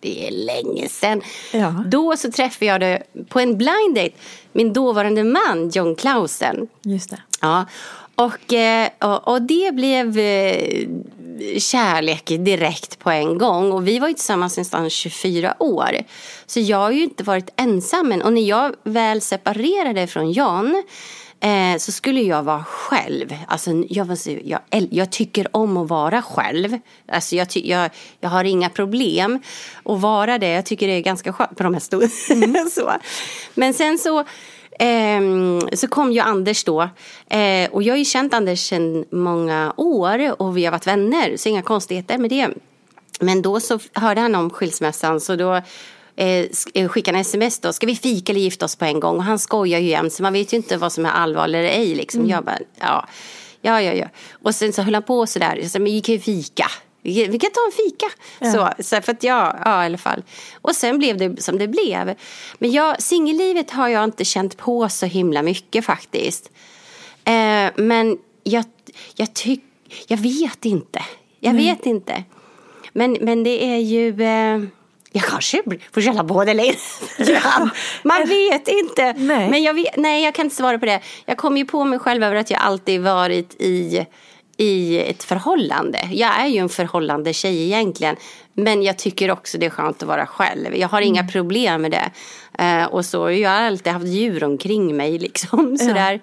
det 0.00 0.28
är 0.28 0.30
länge 0.30 0.88
sedan. 0.88 1.22
Ja. 1.52 1.84
Då 1.86 2.16
så 2.16 2.30
träffade 2.30 2.66
jag 2.66 2.80
det 2.80 3.02
på 3.28 3.40
en 3.40 3.58
blind 3.58 3.94
date, 3.94 4.12
min 4.52 4.72
dåvarande 4.72 5.24
man 5.24 5.70
John 5.72 5.96
Clausen. 5.96 6.68
Just 6.82 7.10
det. 7.10 7.22
Ja, 7.40 7.66
och, 8.20 8.52
eh, 8.52 8.88
och, 9.00 9.28
och 9.28 9.42
det 9.42 9.74
blev 9.74 10.18
eh, 10.18 10.88
kärlek 11.58 12.26
direkt 12.26 12.98
på 12.98 13.10
en 13.10 13.38
gång. 13.38 13.72
Och 13.72 13.88
vi 13.88 13.98
var 13.98 14.08
ju 14.08 14.14
tillsammans 14.14 14.56
nästan 14.58 14.90
24 14.90 15.54
år. 15.58 15.90
Så 16.46 16.60
jag 16.60 16.76
har 16.78 16.90
ju 16.90 17.02
inte 17.02 17.22
varit 17.24 17.50
ensam 17.56 18.12
än. 18.12 18.22
Och 18.22 18.32
när 18.32 18.42
jag 18.48 18.74
väl 18.84 19.20
separerade 19.20 20.06
från 20.06 20.32
John 20.32 20.82
eh, 21.40 21.78
så 21.78 21.92
skulle 21.92 22.20
jag 22.20 22.42
vara 22.42 22.64
själv. 22.64 23.34
Alltså, 23.48 23.70
jag, 23.88 24.04
var 24.04 24.16
så- 24.16 24.38
jag, 24.44 24.60
jag 24.90 25.12
tycker 25.12 25.56
om 25.56 25.76
att 25.76 25.88
vara 25.88 26.22
själv. 26.22 26.78
Alltså, 27.12 27.36
jag, 27.36 27.50
ty, 27.50 27.68
jag, 27.68 27.90
jag 28.20 28.30
har 28.30 28.44
inga 28.44 28.68
problem 28.68 29.38
att 29.84 30.00
vara 30.00 30.38
det. 30.38 30.48
Jag 30.48 30.66
tycker 30.66 30.86
det 30.88 30.92
är 30.94 31.00
ganska 31.00 31.32
skönt 31.32 31.56
på 31.56 31.62
de 31.62 31.74
här 31.74 31.80
stunderna. 31.80 32.64
så. 32.70 32.92
Men 33.54 33.74
sen 33.74 33.98
så 33.98 34.24
så 35.72 35.88
kom 35.88 36.12
ju 36.12 36.20
Anders 36.20 36.64
då. 36.64 36.82
Eh, 37.30 37.70
och 37.70 37.82
jag 37.82 37.92
har 37.92 37.98
ju 37.98 38.04
känt 38.04 38.34
Anders 38.34 38.60
sedan 38.60 39.04
många 39.10 39.74
år 39.76 40.42
och 40.42 40.56
vi 40.56 40.64
har 40.64 40.72
varit 40.72 40.86
vänner. 40.86 41.36
Så 41.36 41.48
inga 41.48 41.62
konstigheter 41.62 42.18
med 42.18 42.30
det. 42.30 42.48
Men 43.20 43.42
då 43.42 43.60
så 43.60 43.78
hörde 43.92 44.20
han 44.20 44.34
om 44.34 44.50
skilsmässan 44.50 45.20
så 45.20 45.36
då 45.36 45.54
eh, 46.16 46.46
eh, 46.74 46.88
skickade 46.88 47.16
han 47.16 47.20
sms 47.22 47.60
då. 47.60 47.72
Ska 47.72 47.86
vi 47.86 47.96
fika 47.96 48.32
eller 48.32 48.40
gifta 48.40 48.64
oss 48.64 48.76
på 48.76 48.84
en 48.84 49.00
gång? 49.00 49.16
Och 49.16 49.24
han 49.24 49.38
skojar 49.38 49.78
ju 49.78 49.88
jämt 49.88 50.12
så 50.12 50.22
man 50.22 50.32
vet 50.32 50.52
ju 50.52 50.56
inte 50.56 50.76
vad 50.76 50.92
som 50.92 51.06
är 51.06 51.10
allvar 51.10 51.44
eller 51.44 51.62
ej. 51.62 51.94
Liksom. 51.94 52.26
Jag 52.26 52.44
bara, 52.44 52.58
ja, 52.80 53.08
ja, 53.60 53.82
ja, 53.82 53.92
ja. 53.92 54.06
Och 54.42 54.54
sen 54.54 54.72
så 54.72 54.82
höll 54.82 54.94
han 54.94 55.02
på 55.02 55.26
sådär. 55.26 55.56
Jag 55.62 55.70
sa, 55.70 55.78
men 55.78 55.92
vi 55.92 56.00
kan 56.00 56.14
ju 56.14 56.20
fika. 56.20 56.66
Vi 57.02 57.22
kan, 57.22 57.32
vi 57.32 57.38
kan 57.38 57.50
ta 57.50 57.60
en 57.66 57.72
fika. 57.72 58.06
Så, 58.52 58.82
så 58.82 59.02
för 59.02 59.12
att 59.12 59.22
jag, 59.22 59.56
ja 59.64 59.82
i 59.82 59.86
alla 59.86 59.98
fall. 59.98 60.22
Och 60.62 60.76
sen 60.76 60.98
blev 60.98 61.16
det 61.16 61.42
som 61.42 61.58
det 61.58 61.68
blev. 61.68 62.14
Men 62.58 62.72
jag, 62.72 63.02
singellivet 63.02 63.70
har 63.70 63.88
jag 63.88 64.04
inte 64.04 64.24
känt 64.24 64.56
på 64.56 64.88
så 64.88 65.06
himla 65.06 65.42
mycket 65.42 65.84
faktiskt. 65.84 66.50
Eh, 67.24 67.70
men 67.76 68.18
jag, 68.42 68.64
jag 69.14 69.34
tycker, 69.34 69.64
jag 70.06 70.16
vet 70.16 70.64
inte. 70.64 71.02
Jag 71.40 71.54
vet 71.54 71.86
inte. 71.86 72.24
Men, 72.92 73.16
men 73.20 73.44
det 73.44 73.64
är 73.64 73.78
ju, 73.78 74.22
eh, 74.22 74.60
jag 75.12 75.24
kanske 75.24 75.62
får 75.92 76.28
på 76.28 76.44
det 76.44 76.54
lite 76.54 76.78
grann. 77.32 77.70
Man 78.02 78.28
vet 78.28 78.68
inte. 78.68 79.12
Nej. 79.12 79.50
Men 79.50 79.62
jag 79.62 79.74
vet, 79.74 79.96
nej, 79.96 80.24
jag 80.24 80.34
kan 80.34 80.46
inte 80.46 80.56
svara 80.56 80.78
på 80.78 80.86
det. 80.86 81.00
Jag 81.26 81.36
kom 81.36 81.56
ju 81.56 81.64
på 81.64 81.84
mig 81.84 81.98
själv 81.98 82.22
över 82.22 82.36
att 82.36 82.50
jag 82.50 82.60
alltid 82.60 83.00
varit 83.00 83.54
i, 83.60 84.06
i 84.60 84.98
ett 84.98 85.22
förhållande. 85.22 86.08
Jag 86.12 86.40
är 86.40 86.46
ju 86.46 86.58
en 86.58 86.68
förhållande 86.68 87.32
tjej 87.32 87.64
egentligen. 87.64 88.16
Men 88.52 88.82
jag 88.82 88.98
tycker 88.98 89.30
också 89.30 89.58
det 89.58 89.66
är 89.66 89.70
skönt 89.70 90.02
att 90.02 90.08
vara 90.08 90.26
själv. 90.26 90.76
Jag 90.76 90.88
har 90.88 91.00
inga 91.00 91.24
problem 91.24 91.82
med 91.82 91.90
det. 91.90 92.10
Eh, 92.64 92.84
och 92.84 93.04
så, 93.04 93.30
jag 93.30 93.50
har 93.50 93.60
alltid 93.60 93.92
haft 93.92 94.06
djur 94.06 94.44
omkring 94.44 94.96
mig 94.96 95.18
liksom. 95.26 95.78
Sådär. 95.78 96.20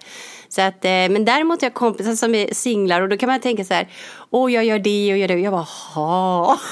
Så 0.50 0.62
att, 0.62 0.86
eh, 0.86 0.90
men 0.92 1.26
däremot 1.26 1.62
har 1.62 1.66
jag 1.66 1.74
kompisar 1.74 2.16
som 2.16 2.36
är 2.36 2.54
singlar 2.54 3.02
och 3.02 3.10
då 3.10 3.18
kan 3.18 3.30
man 3.30 3.40
tänka 3.40 3.64
så 3.66 3.74
här. 3.74 3.88
Åh, 4.30 4.54
jag 4.54 4.66
gör 4.66 4.80
det 4.80 5.12
och 5.12 5.18
gör 5.18 5.28
det. 5.28 5.34
Jag 5.40 5.54
bara, 5.54 5.68
ha. 5.96 6.58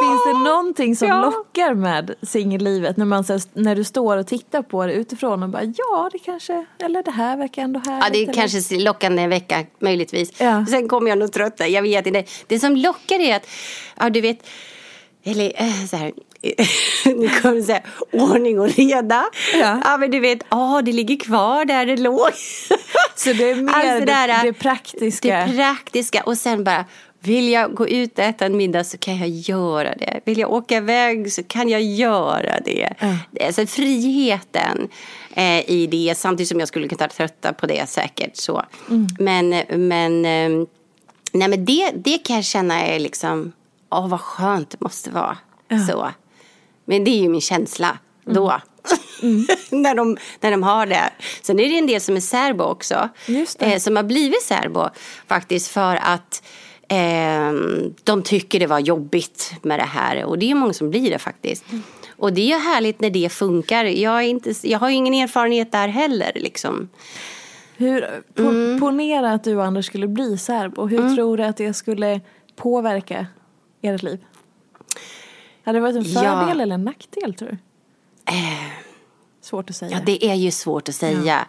Finns 0.00 0.24
det 0.26 0.38
någonting 0.50 0.96
som 0.96 1.08
Ja. 1.08 1.20
lockar 1.30 1.74
med 1.74 2.14
singellivet 2.22 2.96
när, 2.96 3.04
man, 3.04 3.24
när 3.52 3.76
du 3.76 3.84
står 3.84 4.16
och 4.16 4.26
tittar 4.26 4.62
på 4.62 4.86
det 4.86 4.92
utifrån 4.92 5.42
och 5.42 5.48
bara 5.48 5.62
ja 5.64 6.08
det 6.12 6.18
kanske, 6.18 6.64
eller 6.78 7.02
det 7.02 7.10
här 7.10 7.36
verkar 7.36 7.62
ändå 7.62 7.80
härligt. 7.80 8.04
Ja, 8.04 8.10
det 8.12 8.18
är 8.18 8.22
eller- 8.22 8.32
kanske 8.34 8.78
lockande 8.78 9.22
en 9.22 9.30
vecka 9.30 9.64
möjligtvis. 9.78 10.40
Ja. 10.40 10.66
Sen 10.66 10.88
kommer 10.88 11.08
jag 11.08 11.18
nog 11.18 11.32
trötta, 11.32 11.68
jag 11.68 11.82
vet 11.82 12.06
inte. 12.06 12.24
Det 12.46 12.58
som 12.60 12.76
lockar 12.76 13.20
är 13.20 13.36
att, 13.36 13.46
ja 14.00 14.10
du 14.10 14.20
vet, 14.20 14.46
eller 15.24 15.52
eh, 15.62 15.86
så 15.90 15.96
här, 15.96 16.12
nu 17.04 17.28
kommer 17.28 17.62
säga 17.62 17.82
ordning 18.12 18.60
och 18.60 18.68
reda. 18.68 19.24
Ja. 19.60 19.96
men 20.00 20.10
du 20.10 20.20
vet, 20.20 20.38
ja 20.50 20.82
det 20.84 20.92
ligger 20.92 21.16
kvar 21.16 21.64
där 21.64 21.86
det 21.86 21.96
låg. 21.96 22.30
Så 23.14 23.32
det 23.32 23.50
är 23.50 23.54
mer 23.54 23.72
Alltså, 23.72 23.98
det, 23.98 24.04
där, 24.04 24.44
det 24.44 24.52
praktiska. 24.52 25.46
Det 25.46 25.56
praktiska 25.56 26.22
och 26.22 26.38
sen 26.38 26.64
bara 26.64 26.84
vill 27.20 27.48
jag 27.48 27.74
gå 27.74 27.88
ut 27.88 28.18
och 28.18 28.24
äta 28.24 28.46
en 28.46 28.56
middag 28.56 28.84
så 28.84 28.98
kan 28.98 29.18
jag 29.18 29.28
göra 29.28 29.94
det. 29.94 30.20
Vill 30.24 30.38
jag 30.38 30.52
åka 30.52 30.76
iväg 30.76 31.32
så 31.32 31.42
kan 31.42 31.68
jag 31.68 31.82
göra 31.82 32.60
det. 32.60 32.94
Alltså 33.46 33.66
friheten 33.66 34.88
eh, 35.34 35.70
i 35.70 35.86
det 35.90 36.14
samtidigt 36.18 36.48
som 36.48 36.58
jag 36.58 36.68
skulle 36.68 36.88
kunna 36.88 37.08
trötta 37.08 37.52
på 37.52 37.66
det 37.66 37.88
säkert. 37.88 38.36
Så. 38.36 38.62
Men, 39.18 39.48
men, 39.88 40.24
eh, 40.24 40.66
nej, 41.32 41.48
men 41.48 41.64
det, 41.64 41.90
det 41.94 42.18
kan 42.18 42.36
jag 42.36 42.44
känna 42.44 42.80
är 42.80 42.98
liksom, 42.98 43.52
åh 43.90 44.08
vad 44.08 44.20
skönt 44.20 44.70
det 44.70 44.80
måste 44.80 45.10
vara. 45.10 45.38
Så. 45.88 46.08
Men 46.88 47.04
det 47.04 47.10
är 47.10 47.22
ju 47.22 47.28
min 47.28 47.40
känsla 47.40 47.98
då. 48.24 48.60
när, 49.70 49.94
de, 49.94 50.16
när 50.40 50.50
de 50.50 50.62
har 50.62 50.86
det. 50.86 51.10
Sen 51.42 51.60
är 51.60 51.68
det 51.68 51.78
en 51.78 51.86
del 51.86 52.00
som 52.00 52.16
är 52.16 52.20
särbo 52.20 52.64
också. 52.64 53.08
Just 53.26 53.58
det. 53.58 53.66
Eh, 53.66 53.78
som 53.78 53.96
har 53.96 54.02
blivit 54.02 54.42
särbo 54.42 54.88
faktiskt 55.26 55.68
för 55.68 55.98
att 56.02 56.42
eh, 56.88 57.52
de 58.04 58.22
tycker 58.22 58.60
det 58.60 58.66
var 58.66 58.78
jobbigt 58.78 59.52
med 59.62 59.78
det 59.78 59.84
här. 59.84 60.24
Och 60.24 60.38
det 60.38 60.50
är 60.50 60.54
många 60.54 60.72
som 60.72 60.90
blir 60.90 61.10
det 61.10 61.18
faktiskt. 61.18 61.64
Och 62.16 62.32
det 62.32 62.52
är 62.52 62.58
härligt 62.58 63.00
när 63.00 63.10
det 63.10 63.32
funkar. 63.32 63.84
Jag, 63.84 64.16
är 64.16 64.28
inte, 64.28 64.54
jag 64.62 64.78
har 64.78 64.88
ju 64.88 64.94
ingen 64.94 65.14
erfarenhet 65.14 65.72
där 65.72 65.88
heller 65.88 66.32
liksom. 66.34 66.88
Hur, 67.76 68.22
po, 68.34 68.42
Mm. 68.42 68.80
Ponera 68.80 69.32
att 69.32 69.44
du 69.44 69.56
och 69.56 69.64
Anders 69.64 69.86
skulle 69.86 70.08
bli 70.08 70.38
särbo. 70.38 70.86
Hur 70.86 71.14
tror 71.16 71.36
du 71.36 71.44
att 71.44 71.56
det 71.56 71.74
skulle 71.74 72.20
påverka 72.56 73.26
ert 73.82 74.02
liv? 74.02 74.18
Hade 75.68 75.78
det 75.78 75.82
varit 75.82 75.96
en 75.96 76.12
Ja. 76.12 76.20
fördel 76.20 76.60
eller 76.60 76.74
en 76.74 76.84
nackdel 76.84 77.34
tror 77.34 77.48
du? 77.48 77.56
Svårt 79.42 79.70
att 79.70 79.76
säga. 79.76 79.90
Ja, 79.92 79.98
det 80.06 80.26
är 80.30 80.34
ju 80.34 80.50
svårt 80.50 80.88
att 80.88 80.94
säga. 80.94 81.46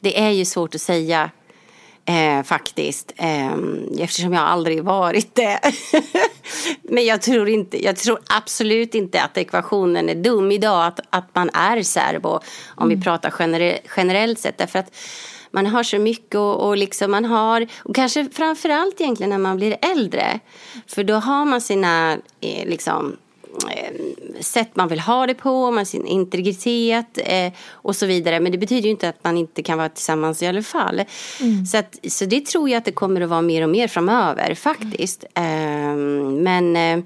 Det 0.00 0.20
är 0.20 0.30
ju 0.30 0.44
svårt 0.44 0.74
att 0.74 0.80
säga 0.80 1.30
eh, 2.04 2.42
faktiskt. 2.42 3.12
Eh, 3.16 3.52
eftersom 3.98 4.32
jag 4.32 4.42
aldrig 4.42 4.84
varit 4.84 5.34
det. 5.34 5.60
Men 6.82 7.06
jag 7.06 7.22
tror, 7.22 7.48
inte, 7.48 7.84
jag 7.84 7.96
tror 7.96 8.18
absolut 8.36 8.94
inte 8.94 9.22
att 9.22 9.36
ekvationen 9.38 10.08
är 10.08 10.14
dum 10.14 10.52
idag. 10.52 10.86
Att, 10.86 11.00
att 11.10 11.34
man 11.34 11.50
är 11.50 11.82
särbo. 11.82 12.40
Om 12.76 12.88
vi 12.88 13.00
pratar 13.00 13.30
genere, 13.30 13.78
generellt 13.96 14.38
sett. 14.38 14.58
Därför 14.58 14.78
att 14.78 14.96
man 15.50 15.66
har 15.66 15.82
så 15.82 15.98
mycket 15.98 16.34
och, 16.34 16.66
och 16.68 16.76
liksom 16.76 17.10
man 17.10 17.24
har, 17.24 17.66
och 17.78 17.94
kanske 17.94 18.28
framförallt 18.32 19.00
egentligen 19.00 19.30
när 19.30 19.38
man 19.38 19.56
blir 19.56 19.76
äldre. 19.80 20.40
För 20.86 21.04
då 21.04 21.14
har 21.14 21.44
man 21.44 21.60
sina, 21.60 22.12
eh, 22.40 22.68
liksom, 22.68 23.06
eh, 23.12 23.18
sätt 24.40 24.76
man 24.76 24.88
vill 24.88 25.00
ha 25.00 25.26
det 25.26 25.34
på, 25.34 25.70
man 25.70 25.86
sin 25.86 26.06
integritet 26.06 27.18
eh, 27.24 27.52
och 27.70 27.96
så 27.96 28.06
vidare. 28.06 28.40
Men 28.40 28.52
det 28.52 28.58
betyder 28.58 28.82
ju 28.82 28.90
inte 28.90 29.08
att 29.08 29.24
man 29.24 29.36
inte 29.36 29.62
kan 29.62 29.78
vara 29.78 29.88
tillsammans 29.88 30.42
i 30.42 30.46
alla 30.46 30.62
fall. 30.62 31.02
Så, 31.70 31.76
att, 31.78 31.98
så 32.08 32.24
det 32.24 32.46
tror 32.46 32.70
jag 32.70 32.78
att 32.78 32.84
det 32.84 32.92
kommer 32.92 33.20
att 33.20 33.28
vara 33.28 33.42
mer 33.42 33.62
och 33.62 33.68
mer 33.68 33.88
framöver 33.88 34.54
faktiskt. 34.54 35.24
Ehm, 35.34 36.42
men 36.42 36.76
eh, 36.76 37.04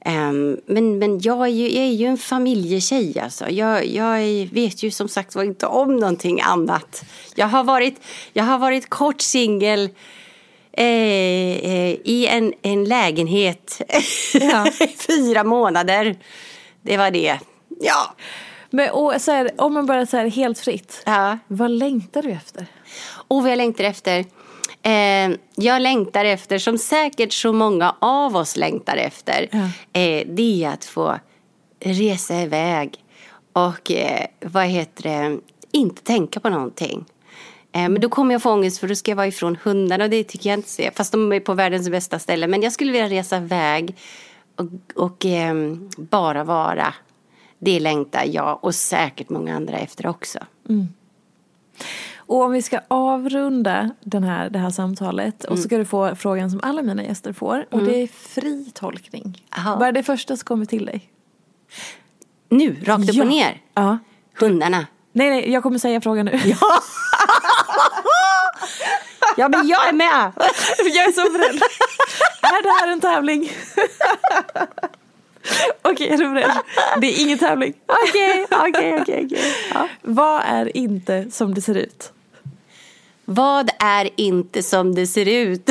ehm, 0.00 0.60
men, 0.66 0.98
men 0.98 1.20
jag 1.20 1.42
är, 1.42 1.50
ju, 1.50 1.70
jag 1.70 1.84
är 1.84 1.92
ju 1.92 2.06
en 2.06 2.18
familjetjej 2.18 3.18
alltså. 3.18 3.50
Jag, 3.50 3.86
jag 3.86 4.22
är, 4.22 4.46
vet 4.54 4.82
ju 4.82 4.90
som 4.90 5.08
sagt 5.08 5.34
var 5.34 5.44
inte 5.44 5.66
om 5.66 5.96
någonting 5.96 6.40
annat. 6.40 7.04
Jag 7.34 7.46
har 7.46 7.64
varit, 7.64 8.00
jag 8.32 8.44
har 8.44 8.58
varit 8.58 8.90
kort 8.90 9.20
singel 9.20 9.80
eh, 9.84 9.90
eh, 9.90 9.92
i 10.82 12.26
en, 12.30 12.52
en 12.62 12.84
lägenhet 12.84 13.80
i 14.80 14.86
fyra 15.06 15.44
månader. 15.44 16.16
Det 16.82 16.96
var 16.96 17.10
det. 17.10 17.38
Ja. 17.80 18.14
Men 18.70 18.90
och, 18.90 19.14
så 19.20 19.32
här, 19.32 19.50
om 19.58 19.74
man 19.74 19.86
bara 19.86 20.06
så 20.06 20.16
här, 20.16 20.30
helt 20.30 20.58
fritt. 20.58 21.02
ja. 21.06 21.38
Vad 21.48 21.70
längtar 21.70 22.22
du 22.22 22.30
efter? 22.30 22.66
Och 23.28 23.42
vad 23.42 23.50
jag 23.50 23.56
längtar 23.56 23.84
efter? 23.84 24.24
Eh, 24.82 25.30
jag 25.54 25.82
längtar 25.82 26.24
efter, 26.24 26.58
som 26.58 26.78
säkert 26.78 27.32
så 27.32 27.52
många 27.52 27.94
av 28.00 28.36
oss 28.36 28.56
längtar 28.56 28.96
efter, 28.96 29.48
Ja. 29.52 30.00
eh, 30.00 30.26
det 30.26 30.64
är 30.64 30.68
att 30.70 30.84
få 30.84 31.18
resa 31.80 32.40
iväg 32.42 32.94
och 33.52 33.90
eh, 33.90 34.26
vad 34.40 34.64
heter 34.66 35.02
det, 35.02 35.38
inte 35.72 36.02
tänka 36.02 36.40
på 36.40 36.48
någonting. 36.48 37.04
Eh, 37.76 37.88
men 37.88 38.00
då 38.00 38.08
kommer 38.08 38.34
jag 38.34 38.42
få 38.42 38.52
ångest 38.52 38.78
för 38.78 38.88
då 38.88 38.94
ska 38.94 39.10
jag 39.10 39.16
vara 39.16 39.26
ifrån 39.26 39.58
hundarna 39.62 40.04
och 40.04 40.10
det 40.10 40.24
tycker 40.24 40.50
jag 40.50 40.58
inte. 40.58 40.90
Fast 40.94 41.12
de 41.12 41.32
är 41.32 41.40
på 41.40 41.54
världens 41.54 41.88
bästa 41.90 42.18
ställe. 42.18 42.46
Men 42.46 42.62
jag 42.62 42.72
skulle 42.72 42.92
vilja 42.92 43.08
resa 43.08 43.36
iväg 43.36 43.96
och, 44.56 45.02
och 45.04 45.24
ehm, 45.24 45.90
bara 45.96 46.44
vara. 46.44 46.94
Det 47.58 47.80
längtar 47.80 48.24
jag 48.24 48.64
och 48.64 48.74
säkert 48.74 49.28
många 49.30 49.56
andra 49.56 49.78
efter 49.78 50.06
också. 50.06 50.38
Och 52.16 52.42
om 52.42 52.52
vi 52.52 52.62
ska 52.62 52.80
avrunda 52.88 53.90
den 54.00 54.24
här, 54.24 54.50
det 54.50 54.58
här 54.58 54.70
samtalet 54.70 55.44
och 55.44 55.56
så 55.56 55.62
ska 55.62 55.78
du 55.78 55.84
få 55.84 56.14
frågan 56.14 56.50
som 56.50 56.60
alla 56.62 56.82
mina 56.82 57.04
gäster 57.04 57.32
får. 57.32 57.66
Och 57.70 57.82
det 57.82 58.02
är 58.02 58.06
fri 58.06 58.70
tolkning. 58.74 59.42
Aha. 59.58 59.76
Vad 59.78 59.88
är 59.88 59.92
det 59.92 60.02
första 60.02 60.36
som 60.36 60.44
kommer 60.44 60.64
till 60.64 60.86
dig? 60.86 61.10
Nu, 62.48 62.76
rakt 62.84 63.08
upp 63.08 63.14
Ja. 63.14 63.22
och 63.22 63.28
ner. 63.28 63.60
Ja. 63.74 63.98
Hundarna. 64.40 64.86
Nej, 65.12 65.30
nej, 65.30 65.50
jag 65.52 65.62
kommer 65.62 65.78
säga 65.78 66.00
frågan 66.00 66.26
nu. 66.26 66.40
Ja, 66.44 66.56
men 69.36 69.68
jag 69.68 69.88
är 69.88 69.92
med! 69.92 70.32
jag 70.78 71.08
är 71.08 71.12
så 71.12 71.32
beredd. 71.32 71.62
är 72.42 72.62
det 72.62 72.70
här 72.80 72.92
en 72.92 73.00
tävling? 73.00 73.52
Okej, 75.82 76.08
är 76.08 76.16
du 76.16 76.30
beredd? 76.30 76.50
Det 77.00 77.06
är 77.06 77.22
ingen 77.22 77.38
tävling. 77.38 77.74
Okej, 77.86 78.46
okej, 78.50 78.98
okej. 79.00 79.28
Ja. 79.74 79.88
Vad 80.02 80.42
är 80.46 80.76
inte 80.76 81.30
som 81.30 81.54
det 81.54 81.60
ser 81.60 81.74
ut? 81.74 82.12
Vad 83.24 83.70
är 83.78 84.10
inte 84.16 84.62
som 84.62 84.94
det 84.94 85.06
ser 85.06 85.28
ut? 85.28 85.70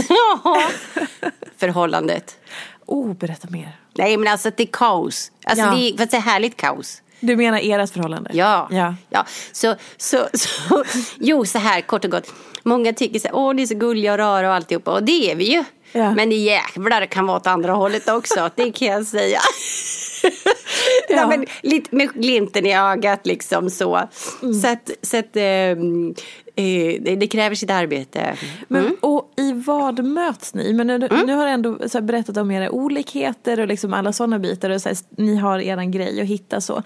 Förhållandet. 1.58 2.38
Oh, 2.86 3.14
berätta 3.14 3.48
mer. 3.52 3.78
Nej, 3.98 4.18
men 4.18 4.32
alltså 4.32 4.48
att 4.48 4.58
det 4.58 4.64
är 4.64 4.72
kaos. 4.72 5.32
Alltså 5.46 5.66
Ja. 5.66 5.72
det 5.72 5.90
är, 5.90 5.98
fast 5.98 6.12
det 6.12 6.18
är 6.18 6.22
härligt 6.22 6.58
kaos. 6.58 7.02
Du 7.20 7.36
menar 7.36 7.60
ert 7.64 7.90
förhållande? 7.90 8.30
Ja. 8.34 8.68
ja. 8.72 8.96
ja. 9.10 9.26
Så, 9.52 9.76
så, 9.98 10.28
så, 10.34 10.84
jo, 11.20 11.46
så 11.46 11.60
här 11.60 11.82
kort 11.82 12.06
och 12.06 12.12
gott. 12.12 12.34
Många 12.68 12.94
tycker 12.94 13.20
så 13.20 13.28
här, 13.28 13.36
åh, 13.36 13.54
ni 13.54 13.62
är 13.62 13.66
så 13.66 13.76
gulliga 13.76 14.12
och 14.12 14.18
rara 14.18 14.48
och 14.48 14.56
alltihopa. 14.56 14.92
Och 14.92 15.04
det 15.04 15.32
är 15.32 15.36
vi 15.36 15.54
ju. 15.54 15.64
Ja. 15.92 16.16
Men 16.16 16.30
det 16.30 16.36
jävlar 16.36 17.06
kan 17.06 17.28
vara 17.28 17.38
åt 17.38 17.48
andra 17.48 17.74
hållet 17.74 18.10
också. 18.10 18.50
Det 18.56 18.72
kan 18.72 18.88
jag 18.88 19.06
säga. 19.06 19.40
Ja. 21.10 21.16
ja. 21.16 21.28
men, 21.28 21.46
lite 21.62 21.96
med 21.96 22.14
glimten 22.14 22.66
i 22.66 22.78
ögat 22.78 23.28
liksom 23.28 23.70
så. 23.70 24.10
Mm. 24.42 24.54
Så 24.54 24.68
att, 24.68 24.92
så 25.02 25.18
att 25.18 25.36
ehm, 25.36 26.16
eh, 26.56 27.02
det, 27.02 27.16
det 27.16 27.28
kräver 27.28 27.56
sitt 27.56 27.70
arbete. 27.70 28.38
Men, 28.68 28.86
Mm. 28.86 28.96
Och 29.02 29.34
i 29.38 29.52
vad 29.52 30.06
möts 30.06 30.54
ni? 30.54 30.74
Men 30.74 30.88
nu, 30.88 30.98
nu 30.98 31.34
har 31.34 31.46
du 31.46 31.52
ändå 31.52 31.78
så 31.90 31.98
här, 31.98 32.02
berättat 32.06 32.38
om 32.38 32.52
era 32.52 32.72
olikheter 32.72 33.60
och 33.60 33.68
liksom 33.68 33.94
alla 33.94 34.14
sådana 34.14 34.40
bitar. 34.40 34.70
Och 34.70 34.82
så 34.82 34.90
här, 34.90 34.98
ni 35.10 35.36
har 35.36 35.60
eran 35.60 35.92
grej 35.92 36.22
att 36.22 36.28
hitta 36.28 36.62
så. 36.62 36.84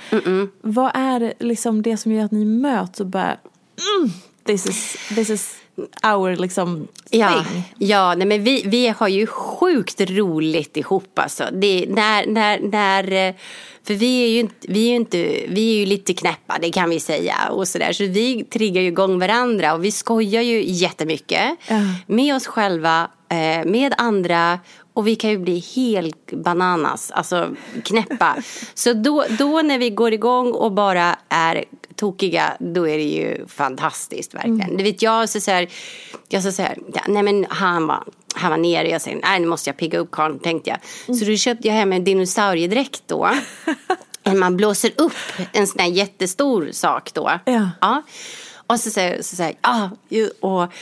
Vad 0.61 0.91
är 0.93 1.33
liksom 1.39 1.81
det 1.81 1.97
som 1.97 2.11
gör 2.11 2.25
att 2.25 2.31
ni 2.31 2.45
möts 2.45 2.99
och 2.99 3.05
bara 3.05 3.37
mm, 3.97 4.11
this, 4.45 4.65
is, 4.65 4.97
this 5.15 5.29
is 5.29 5.58
our 6.03 6.35
liksom 6.35 6.87
Ja, 7.09 7.29
thing? 7.29 7.63
ja 7.77 8.15
nej, 8.15 8.27
men 8.27 8.43
vi, 8.43 8.63
vi 8.65 8.87
har 8.87 9.07
ju 9.07 9.27
sjukt 9.27 10.01
roligt 10.01 10.77
ihop 10.77 11.19
alltså. 11.19 11.43
Det, 11.51 11.85
när, 11.89 12.25
när, 12.25 12.59
när, 12.59 13.27
eh, 13.27 13.33
för 13.83 13.93
vi 13.93 14.23
är, 14.23 14.27
ju 14.27 14.39
inte, 14.39 14.67
vi, 14.67 14.85
är 14.85 14.89
ju 14.89 14.95
inte, 14.95 15.17
vi 15.47 15.71
är 15.75 15.79
ju 15.79 15.85
lite 15.85 16.13
knäppa, 16.13 16.57
det 16.61 16.71
kan 16.71 16.89
vi 16.89 16.99
säga. 16.99 17.35
Och 17.51 17.67
så, 17.67 17.77
där. 17.77 17.93
så 17.93 18.03
vi 18.03 18.43
triggar 18.43 18.81
ju 18.81 18.87
igång 18.87 19.19
varandra 19.19 19.73
och 19.73 19.85
vi 19.85 19.91
skojar 19.91 20.41
ju 20.41 20.63
jättemycket. 20.65 21.43
Ja. 21.67 21.75
Med 22.07 22.35
oss 22.35 22.47
själva, 22.47 23.07
eh, 23.29 23.65
med 23.65 23.93
andra 23.97 24.59
och 24.99 25.07
vi 25.07 25.15
kan 25.15 25.29
ju 25.29 25.37
bli 25.37 25.59
helt 25.75 26.31
bananas, 26.31 27.11
alltså 27.11 27.49
knäppa. 27.83 28.35
Så 28.73 28.93
då, 28.93 29.25
då 29.29 29.61
när 29.61 29.77
vi 29.77 29.89
går 29.89 30.13
igång 30.13 30.51
och 30.51 30.71
bara 30.71 31.15
är 31.29 31.65
tokiga, 31.95 32.57
då 32.59 32.87
är 32.87 32.97
det 32.97 33.03
ju 33.03 33.47
fantastiskt 33.47 34.33
verkligen. 34.33 34.77
Du 34.77 34.83
vet, 34.83 35.01
jag 35.01 35.29
så, 35.29 35.39
så 35.41 35.51
här, 35.51 35.69
jag 36.29 36.43
så, 36.43 36.51
så 36.51 36.61
här, 36.61 36.77
nej 37.07 37.23
men 37.23 37.45
han 37.49 37.87
var, 37.87 38.03
han 38.35 38.51
var 38.51 38.57
nere, 38.57 38.89
jag 38.89 39.01
säger, 39.01 39.19
nej 39.23 39.39
nu 39.39 39.47
måste 39.47 39.69
jag 39.69 39.77
pigga 39.77 39.99
upp 39.99 40.11
karln, 40.11 40.39
tänkte 40.39 40.69
jag. 40.69 41.17
Så 41.17 41.25
då 41.25 41.35
köpte 41.35 41.67
jag 41.67 41.75
hem 41.75 41.93
en 41.93 42.03
dinosauriedräkt 42.03 43.03
då. 43.05 43.29
Man 44.35 44.57
blåser 44.57 44.91
upp 44.97 45.13
en 45.53 45.67
sån 45.67 45.79
här 45.79 45.89
jättestor 45.89 46.69
sak 46.71 47.13
då. 47.13 47.31
Ja. 47.45 47.69
Ja. 47.81 48.01
Och 48.67 48.79
så 48.79 48.89
säger 48.89 49.21
så 49.21 49.35
säger 49.35 49.55
ja, 49.61 49.89
och 50.39 50.73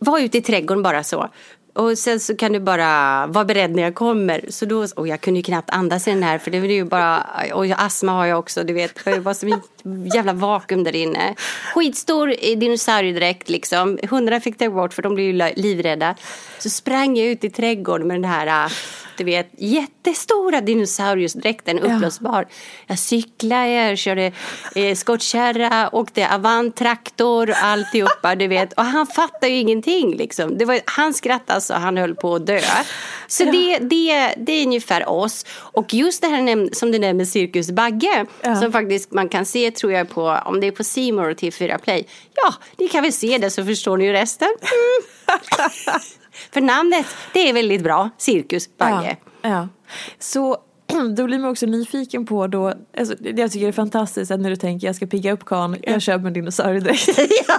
var 0.00 0.20
ute 0.20 0.38
i 0.38 0.40
trädgården 0.40 0.82
bara 0.82 1.04
så. 1.04 1.28
Och 1.72 1.98
sen 1.98 2.20
så 2.20 2.36
kan 2.36 2.52
du 2.52 2.60
bara 2.60 3.26
vara 3.26 3.44
beredd 3.44 3.70
när 3.70 3.82
jag 3.82 3.94
kommer. 3.94 4.44
Så 4.48 4.66
då, 4.66 4.86
och 4.96 5.08
jag 5.08 5.20
kunde 5.20 5.38
ju 5.38 5.44
knappt 5.44 5.70
andas 5.70 6.08
i 6.08 6.10
den 6.10 6.22
här 6.22 6.38
för 6.38 6.50
det 6.50 6.60
var 6.60 6.66
ju 6.66 6.84
bara, 6.84 7.26
och 7.52 7.66
astma 7.66 8.12
har 8.12 8.26
jag 8.26 8.38
också, 8.38 8.64
du 8.64 8.72
vet. 8.72 9.04
Det 9.04 9.18
var 9.18 9.34
som 9.34 9.52
ett 9.52 10.14
jävla 10.14 10.32
vakuum 10.32 10.84
där 10.84 10.96
inne. 10.96 11.34
Skitstor 11.74 12.56
dinosauriedräkt 12.56 13.48
liksom. 13.48 13.98
Hundarna 14.10 14.40
fick 14.40 14.58
ta 14.58 14.70
bort 14.70 14.94
för 14.94 15.02
de 15.02 15.14
blev 15.14 15.26
ju 15.26 15.52
livrädda. 15.56 16.14
Så 16.58 16.70
sprang 16.70 17.16
jag 17.16 17.26
ut 17.26 17.44
i 17.44 17.50
trädgården 17.50 18.08
med 18.08 18.16
den 18.16 18.30
här, 18.30 18.72
du 19.20 19.24
vet, 19.24 19.50
jättestora 19.58 20.60
dinosauriedräkten 20.60 21.78
uppblåsbar. 21.78 22.46
Jag 22.86 22.98
cyklade, 22.98 23.68
jag 23.68 23.98
körde 23.98 24.32
eh, 24.74 24.94
skottkärra, 24.94 25.88
åkte 25.92 26.26
avant-traktor 26.26 27.50
och 27.50 27.56
alltihopa, 27.56 28.34
du 28.34 28.46
vet. 28.46 28.72
Och 28.72 28.84
han 28.84 29.06
fattade 29.06 29.48
ju 29.48 29.56
ingenting 29.56 30.16
liksom. 30.16 30.58
Det 30.58 30.64
var, 30.64 30.80
han 30.84 31.14
skrattade 31.14 31.60
så 31.60 31.74
han 31.74 31.96
höll 31.96 32.14
på 32.14 32.34
att 32.34 32.46
dö. 32.46 32.60
Så 33.26 33.44
det, 33.44 33.78
det, 33.78 34.34
det 34.36 34.52
är 34.52 34.66
ungefär 34.66 35.08
oss. 35.08 35.46
Och 35.52 35.94
just 35.94 36.22
det 36.22 36.28
här 36.28 36.74
som 36.74 36.92
du 36.92 36.98
nämner, 36.98 37.24
Cirkus 37.24 37.70
Bagge, 37.70 38.26
som 38.60 38.72
faktiskt 38.72 39.12
man 39.12 39.28
kan 39.28 39.46
se 39.46 39.70
tror 39.70 39.92
jag 39.92 40.08
på, 40.08 40.40
om 40.44 40.60
det 40.60 40.66
är 40.66 40.70
på 40.70 41.16
More 41.16 41.32
och 41.32 41.38
T4 41.38 41.78
Play. 41.78 42.06
Ja, 42.34 42.54
ni 42.76 42.88
kan 42.88 43.02
väl 43.02 43.12
se 43.12 43.38
det 43.38 43.50
så 43.50 43.64
förstår 43.64 43.96
ni 43.96 44.04
ju 44.04 44.12
resten. 44.12 44.48
Mm. 44.60 46.00
För 46.52 46.60
namnet, 46.60 47.06
det 47.32 47.48
är 47.48 47.52
väldigt 47.52 47.82
bra, 47.82 48.10
Cirkus 48.18 48.76
Bagge. 48.78 49.16
Ja, 49.42 49.48
ja. 49.48 49.68
Så 50.18 50.56
då 51.16 51.24
blir 51.24 51.38
man 51.38 51.50
också 51.50 51.66
nyfiken 51.66 52.26
på 52.26 52.46
då, 52.46 52.74
alltså, 52.98 53.14
jag 53.20 53.52
tycker 53.52 53.66
det 53.66 53.70
är 53.70 53.72
fantastiskt 53.72 54.30
att 54.30 54.40
när 54.40 54.50
du 54.50 54.56
tänker 54.56 54.86
jag 54.86 54.96
ska 54.96 55.06
pigga 55.06 55.32
upp 55.32 55.44
karln, 55.44 55.76
jag 55.82 56.02
köper 56.02 56.26
en 56.26 56.32
dinosauriedräkt. 56.32 57.08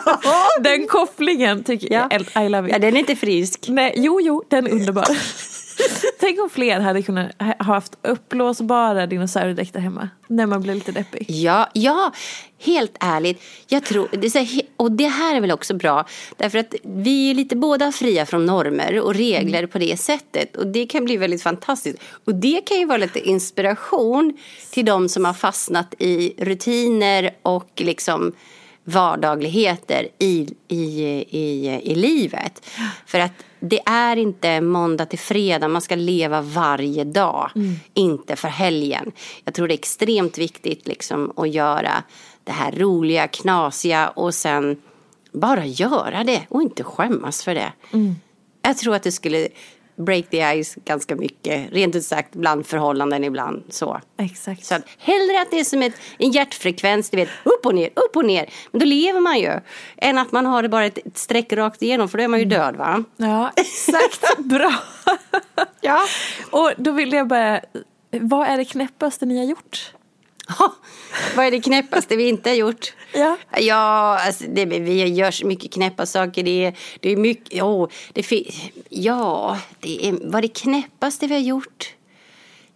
Den 0.61 0.88
kopplingen 0.88 1.63
tycker 1.63 1.93
Ja. 1.93 2.09
jag, 2.34 2.45
I 2.45 2.49
love 2.49 2.67
it. 2.67 2.73
Ja, 2.73 2.79
den 2.79 2.95
är 2.95 2.99
inte 2.99 3.15
frisk. 3.15 3.65
Nej, 3.69 3.93
jo, 3.97 4.21
jo, 4.21 4.43
den 4.49 4.67
är 4.67 4.71
underbar. 4.71 5.05
Tänk 6.19 6.39
om 6.39 6.49
fler 6.49 6.79
hade 6.79 7.01
kunnat 7.01 7.32
ha 7.41 7.63
haft 7.63 7.97
uppblåsbara 8.01 9.07
dinosauriedräkter 9.07 9.79
hemma. 9.79 10.09
När 10.27 10.45
man 10.45 10.61
blir 10.61 10.75
lite 10.75 10.91
deppig. 10.91 11.25
Ja, 11.29 11.69
ja, 11.73 12.11
helt 12.59 12.97
ärligt. 12.99 13.43
Jag 13.67 13.86
tror, 13.86 14.09
och 14.77 14.91
det 14.91 15.07
här 15.07 15.36
är 15.36 15.41
väl 15.41 15.51
också 15.51 15.73
bra. 15.73 16.05
Därför 16.38 16.57
att 16.57 16.75
vi 16.84 17.32
är 17.32 17.36
lite 17.36 17.55
båda 17.55 17.91
fria 17.91 18.25
från 18.25 18.45
normer 18.45 18.99
och 18.99 19.15
regler 19.15 19.65
på 19.65 19.79
det 19.79 19.99
sättet. 19.99 20.57
Och 20.57 20.67
det 20.67 20.86
kan 20.86 21.05
bli 21.05 21.17
väldigt 21.17 21.43
fantastiskt. 21.43 21.99
Och 22.25 22.36
det 22.36 22.61
kan 22.65 22.77
ju 22.77 22.86
vara 22.86 22.97
lite 22.97 23.19
inspiration 23.19 24.38
till 24.71 24.86
de 24.86 25.09
som 25.09 25.25
har 25.25 25.34
fastnat 25.34 25.95
i 25.99 26.34
rutiner 26.38 27.32
och 27.41 27.71
liksom 27.75 28.34
vardagligheter 28.84 30.07
i, 30.19 30.55
i, 30.67 31.03
i, 31.29 31.67
i 31.84 31.95
livet. 31.95 32.65
För 33.05 33.19
att 33.19 33.32
det 33.62 33.82
är 33.86 34.16
inte 34.16 34.62
måndag 34.62 35.05
till 35.05 35.20
fredag, 35.20 35.68
man 35.68 35.82
ska 35.82 35.95
leva 35.95 36.41
varje 36.41 37.03
dag. 37.03 37.51
Inte 37.93 38.36
för 38.36 38.47
helgen. 38.47 39.12
Jag 39.45 39.53
tror 39.53 39.68
det 39.68 39.74
är 39.74 39.78
extremt 39.78 40.38
viktigt 40.38 40.88
liksom 40.88 41.34
att 41.36 41.49
göra 41.49 42.03
det 42.43 42.51
här 42.51 42.72
roliga, 42.72 43.28
knasiga 43.28 44.09
och 44.09 44.34
sen 44.34 44.82
bara 45.32 45.66
göra 45.66 46.24
det 46.24 46.41
och 46.49 46.62
inte 46.62 46.84
skämmas 46.84 47.43
för 47.43 47.55
det. 47.55 47.74
Jag 48.62 48.78
tror 48.78 48.95
att 48.95 49.03
det 49.03 49.12
skulle 49.12 49.47
break 50.01 50.29
the 50.29 50.61
ice 50.63 50.75
ganska 50.85 51.15
mycket, 51.15 51.71
rent 51.71 51.95
ut 51.95 52.05
sagt 52.05 52.35
bland 52.35 52.65
förhållanden 52.65 53.23
ibland. 53.23 53.63
Så. 53.69 54.01
Exakt. 54.17 54.65
Så 54.65 54.75
att 54.75 54.83
hellre 54.97 55.41
att 55.41 55.51
det 55.51 55.59
är 55.59 55.63
som 55.63 55.81
ett, 55.81 55.93
en 56.17 56.31
hjärtfrekvens, 56.31 57.09
du 57.09 57.17
vet, 57.17 57.29
upp 57.43 57.65
och 57.65 57.75
ner, 57.75 57.89
upp 57.95 58.15
och 58.15 58.25
ner. 58.25 58.49
Men 58.71 58.79
då 58.79 58.85
lever 58.85 59.19
man 59.19 59.39
ju. 59.39 59.59
Än 59.97 60.17
att 60.17 60.31
man 60.31 60.45
har 60.45 60.63
det 60.63 60.69
bara 60.69 60.85
ett, 60.85 60.97
ett 60.97 61.17
streck 61.17 61.53
rakt 61.53 61.81
igenom, 61.81 62.09
för 62.09 62.17
då 62.17 62.23
är 62.23 62.27
man 62.27 62.39
ju 62.39 62.45
död 62.45 62.75
va? 62.75 63.03
Ja, 63.17 63.51
exakt. 63.55 64.37
Bra. 64.37 64.73
Ja. 65.81 66.01
Och 66.51 66.71
då 66.77 66.91
vill 66.91 67.13
jag 67.13 67.27
bara, 67.27 67.61
vad 68.11 68.47
är 68.47 68.57
det 68.57 68.65
knäppaste 68.65 69.25
ni 69.25 69.37
har 69.37 69.45
gjort? 69.45 69.93
Vad 71.35 71.45
är 71.45 71.51
det 71.51 71.61
knäppaste 71.61 72.15
vi 72.15 72.29
inte 72.29 72.49
har 72.49 72.55
gjort? 72.55 72.93
Ja. 73.13 73.37
Ja, 73.57 74.19
alltså 74.25 74.43
det, 74.47 74.65
vi 74.65 75.03
gör 75.03 75.31
så 75.31 75.47
mycket 75.47 75.73
knäppa 75.73 76.05
saker. 76.05 76.43
Det 76.43 76.65
är, 76.65 76.77
det 76.99 77.09
är 77.09 77.17
mycket, 77.17 77.63
oh, 77.63 77.89
det 78.13 78.25
ja, 78.89 79.57
det 79.79 80.07
är, 80.07 80.11
vad 80.11 80.35
är 80.35 80.41
det 80.41 80.47
knäppaste 80.47 81.27
vi 81.27 81.33
har 81.33 81.41
gjort? 81.41 81.93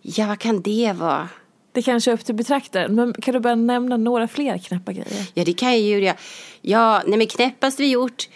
Ja, 0.01 0.28
vad 0.28 0.39
kan 0.39 0.61
det 0.61 0.93
vara? 0.95 1.30
Det 1.71 1.82
kanske 1.82 2.11
är 2.11 2.13
upp 2.13 2.26
till 2.26 2.36
betraktaren, 2.36 2.95
men 2.95 3.13
kan 3.13 3.34
du 3.34 3.39
bara 3.39 3.55
nämna 3.55 3.97
några 3.97 4.28
fler 4.28 4.57
knäppa 4.57 4.91
grejer? 4.91 5.26
Ja, 5.34 5.43
det 5.43 5.53
kan 5.53 5.69
jag 5.69 5.80
ju 5.80 5.99
göra. 5.99 6.15
Ja, 6.61 7.01
nej 7.05 7.17
men 7.17 7.28
knäppast 7.28 7.80
vi 7.80 7.91
gjort. 7.91 8.30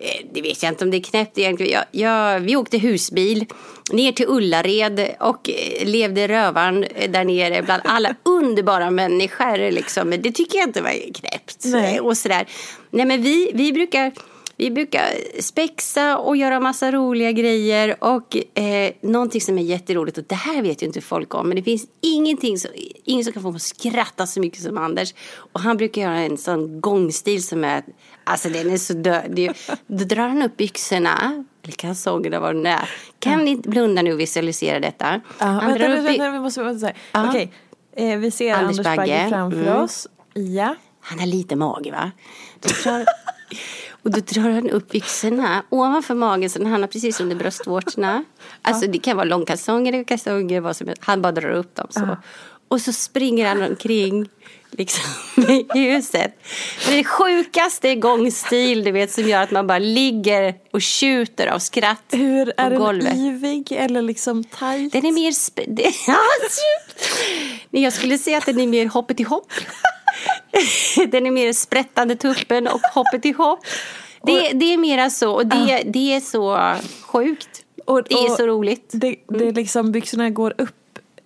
Eh, 0.00 0.26
Det 0.32 0.42
vet 0.42 0.62
jag 0.62 0.72
inte 0.72 0.84
om 0.84 0.90
det 0.90 0.96
är 0.96 1.02
knäppt 1.02 1.38
egentligen. 1.38 1.72
Ja, 1.72 1.84
ja, 1.90 2.38
vi 2.38 2.56
åkte 2.56 2.78
husbil 2.78 3.46
ner 3.92 4.12
till 4.12 4.26
Ullared 4.28 5.14
och 5.20 5.50
eh, 5.50 5.86
levde 5.86 6.28
rövaren 6.28 6.84
eh, 6.84 7.10
där 7.10 7.24
nere 7.24 7.62
bland 7.62 7.82
alla 7.84 8.14
underbara 8.22 8.90
människor. 8.90 9.70
Liksom. 9.70 10.10
Det 10.10 10.32
tycker 10.32 10.58
jag 10.58 10.68
inte 10.68 10.82
var 10.82 11.12
knäppt. 11.14 11.64
Nej. 11.64 12.00
Och 12.00 12.16
sådär. 12.16 12.46
Nej, 12.90 13.06
men 13.06 13.22
vi, 13.22 13.50
vi 13.54 13.72
brukar... 13.72 14.12
Vi 14.58 14.70
brukar 14.70 15.40
spexa 15.40 16.18
och 16.18 16.36
göra 16.36 16.60
massa 16.60 16.92
roliga 16.92 17.32
grejer 17.32 17.96
och 18.04 18.58
eh, 18.58 18.92
någonting 19.00 19.40
som 19.40 19.58
är 19.58 19.62
jätteroligt 19.62 20.18
och 20.18 20.24
det 20.24 20.34
här 20.34 20.62
vet 20.62 20.82
ju 20.82 20.86
inte 20.86 21.00
folk 21.00 21.34
om 21.34 21.48
men 21.48 21.56
det 21.56 21.62
finns 21.62 21.86
ingenting 22.00 22.58
som, 22.58 22.70
ingen 23.04 23.24
som 23.24 23.32
kan 23.32 23.42
få 23.42 23.50
mig 23.50 23.56
att 23.56 23.62
skratta 23.62 24.26
så 24.26 24.40
mycket 24.40 24.62
som 24.62 24.78
Anders 24.78 25.14
och 25.52 25.60
han 25.60 25.76
brukar 25.76 26.02
göra 26.02 26.18
en 26.18 26.38
sån 26.38 26.80
gångstil 26.80 27.46
som 27.46 27.64
är, 27.64 27.82
alltså 28.26 28.48
den 28.48 28.70
är 28.70 28.76
så 28.76 28.92
död. 28.92 29.54
Då 29.86 30.04
drar 30.04 30.28
han 30.28 30.42
upp 30.42 30.56
byxorna, 30.56 31.44
eller 31.62 31.72
kalsongerna 31.72 32.40
vad 32.40 32.62
det 32.64 32.68
är. 32.70 32.90
Kan 33.18 33.44
ni 33.44 33.56
blunda 33.56 34.02
nu 34.02 34.12
och 34.12 34.20
visualisera 34.20 34.80
detta? 34.80 35.20
Ja, 35.38 35.46
han 35.46 35.56
vänta, 35.56 35.78
drar 35.78 35.88
vänta, 35.88 36.00
upp 36.02 36.08
vänta, 36.08 36.30
vi 36.30 36.38
måste 36.40 36.62
vänta. 36.62 36.90
Ja. 37.12 37.28
Okej, 37.28 37.52
eh, 37.96 38.18
vi 38.18 38.30
ser 38.30 38.54
Anders 38.54 38.78
Anders, 38.78 38.84
Bagge, 38.96 38.96
Bagge. 38.96 39.26
framför 39.28 39.60
Mm. 39.62 39.76
oss. 39.82 40.08
Ja. 40.34 40.74
Han 41.00 41.18
har 41.18 41.26
lite 41.26 41.56
mage 41.56 41.90
va? 41.90 42.10
Då 42.60 42.68
drar, 42.84 43.04
och 44.02 44.10
då 44.10 44.20
drar 44.20 44.50
han 44.50 44.70
upp 44.70 44.90
byxorna 44.90 45.62
ovanför 45.70 46.14
magen 46.14 46.50
så 46.50 46.58
den 46.58 46.68
hamnar 46.68 46.88
precis 46.88 47.20
under 47.20 47.36
bröstvårtorna. 47.36 48.24
Alltså 48.62 48.86
det 48.86 48.98
kan 48.98 49.16
vara 49.16 49.24
långkalsonger 49.24 49.92
eller 49.92 50.04
kalsonger, 50.04 50.60
vad 50.60 50.76
som 50.76 50.86
helst. 50.88 51.02
Han 51.04 51.22
bara 51.22 51.32
drar 51.32 51.50
upp 51.50 51.74
dem 51.74 51.86
så. 51.90 52.16
Och 52.68 52.80
så 52.80 52.92
springer 52.92 53.48
han 53.48 53.62
omkring 53.62 54.28
liksom, 54.70 55.04
i 55.74 55.78
huset. 55.78 56.32
Det 56.86 56.92
är 56.92 56.96
det 56.96 57.04
sjukaste 57.04 57.94
gångstil 57.94 58.84
du 58.84 58.92
vet 58.92 59.12
som 59.12 59.28
gör 59.28 59.42
att 59.42 59.50
man 59.50 59.66
bara 59.66 59.78
ligger 59.78 60.54
och 60.72 60.82
tjuter 60.82 61.46
av 61.46 61.58
skratt 61.58 62.02
Hur 62.12 62.48
är 62.56 62.64
på 62.64 62.70
den 62.70 62.78
golvet. 62.78 63.14
yvig 63.16 63.72
eller 63.72 64.02
liksom 64.02 64.44
tajt? 64.44 64.92
Den 64.92 65.06
är 65.06 65.12
mer... 65.12 65.30
Sp- 65.30 65.66
Nej, 67.70 67.82
jag 67.82 67.92
skulle 67.92 68.18
säga 68.18 68.38
att 68.38 68.46
den 68.46 68.60
är 68.60 68.66
mer 68.66 68.86
hoppet 68.86 69.20
i 69.20 69.22
hopp. 69.22 69.52
Den 71.08 71.26
är 71.26 71.30
mer 71.30 71.52
sprättande 71.52 72.16
tuppen 72.16 72.66
och 72.68 72.80
hoppet 72.80 73.26
i 73.26 73.32
hopp. 73.32 73.60
Det, 74.22 74.50
det 74.54 74.72
är 74.72 74.78
mera 74.78 75.10
så 75.10 75.32
och 75.32 75.46
det, 75.46 75.82
det 75.86 76.14
är 76.14 76.20
så 76.20 76.74
sjukt. 77.06 77.48
Och- 77.84 78.02
det 78.08 78.14
är 78.14 78.30
och 78.30 78.36
så 78.36 78.46
roligt. 78.46 78.90
Det, 78.92 79.16
det 79.28 79.48
är 79.48 79.52
liksom 79.52 79.92
byxorna 79.92 80.30
går 80.30 80.54
upp 80.58 80.74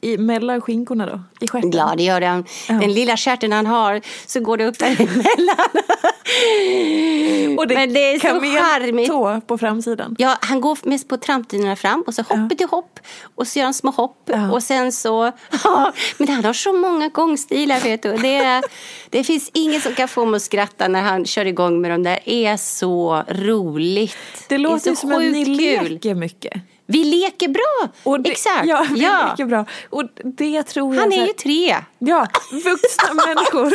i, 0.01 0.16
mellan 0.18 0.61
skinkorna 0.61 1.07
då? 1.07 1.20
I 1.40 1.48
stjärten? 1.48 1.70
Ja, 1.74 1.94
det 1.96 2.03
gör 2.03 2.20
den. 2.20 2.44
Den 2.68 2.92
lilla 2.92 3.16
stjärten 3.16 3.53
han 3.53 3.66
har 3.66 4.01
så 4.26 4.40
går 4.40 4.57
det 4.57 4.66
upp 4.66 4.78
däremellan. 4.78 5.66
Och 7.59 7.68
det, 7.68 7.74
Men 7.74 7.92
det 7.92 8.01
är 8.14 8.18
så 8.18 8.40
charmigt. 8.40 9.09
tå 9.09 9.40
på 9.46 9.59
framsidan. 9.59 10.16
Ja, 10.18 10.36
han 10.40 10.61
går 10.61 10.78
mest 10.82 11.09
på 11.09 11.16
trampdynorna 11.16 11.76
fram 11.76 12.03
och 12.07 12.14
så 12.14 12.22
hoppet 12.22 12.61
i 12.61 12.64
hopp 12.64 13.01
och 13.34 13.46
så 13.46 13.59
gör 13.59 13.64
han 13.64 13.74
små 13.74 13.90
hopp 13.90 14.16
Ja. 14.26 14.53
och 14.53 14.62
sen 14.62 14.92
så, 14.92 15.32
ja, 15.64 15.92
men 16.18 16.28
han 16.28 16.44
har 16.44 16.53
så 16.53 16.72
många 16.72 17.09
gångstilar 17.09 17.80
vet 17.80 18.03
du. 18.03 18.16
Det, 18.16 18.34
är, 18.34 18.62
det 19.11 19.24
finns 19.24 19.51
ingen 19.55 19.80
som 19.80 19.94
kan 19.94 20.09
få 20.09 20.24
mig 20.24 20.36
att 20.36 20.42
skratta 20.42 20.88
när 20.88 21.01
han 21.03 21.26
kör 21.26 21.44
igång 21.46 21.80
med 21.80 21.90
dem 21.90 22.03
där. 22.03 22.18
Det 22.24 22.46
är 22.46 22.57
så 22.57 23.22
roligt. 23.28 24.16
Det 24.48 24.59
låter 24.59 24.86
är 24.86 24.90
ju 24.90 24.96
så 24.96 25.01
som 25.01 25.12
att 25.12 25.20
ni 25.22 25.44
leker 25.44 26.14
mycket. 26.14 26.62
Vi 26.91 27.05
leker 27.05 27.49
bra, 27.49 28.18
det, 28.18 28.30
exakt. 28.30 28.66
Ja, 28.66 28.86
vi 28.91 29.01
Ja. 29.05 29.28
leker 29.30 29.45
bra. 29.45 29.64
Och 29.91 30.05
det 30.24 30.62
tror 30.62 30.95
jag... 30.95 31.03
Han 31.03 31.12
är 31.12 31.16
här- 31.18 31.26
ju 31.26 31.32
tre. 31.32 31.76
Ja, 31.99 32.26
vuxna 32.51 33.14
människor. 33.26 33.72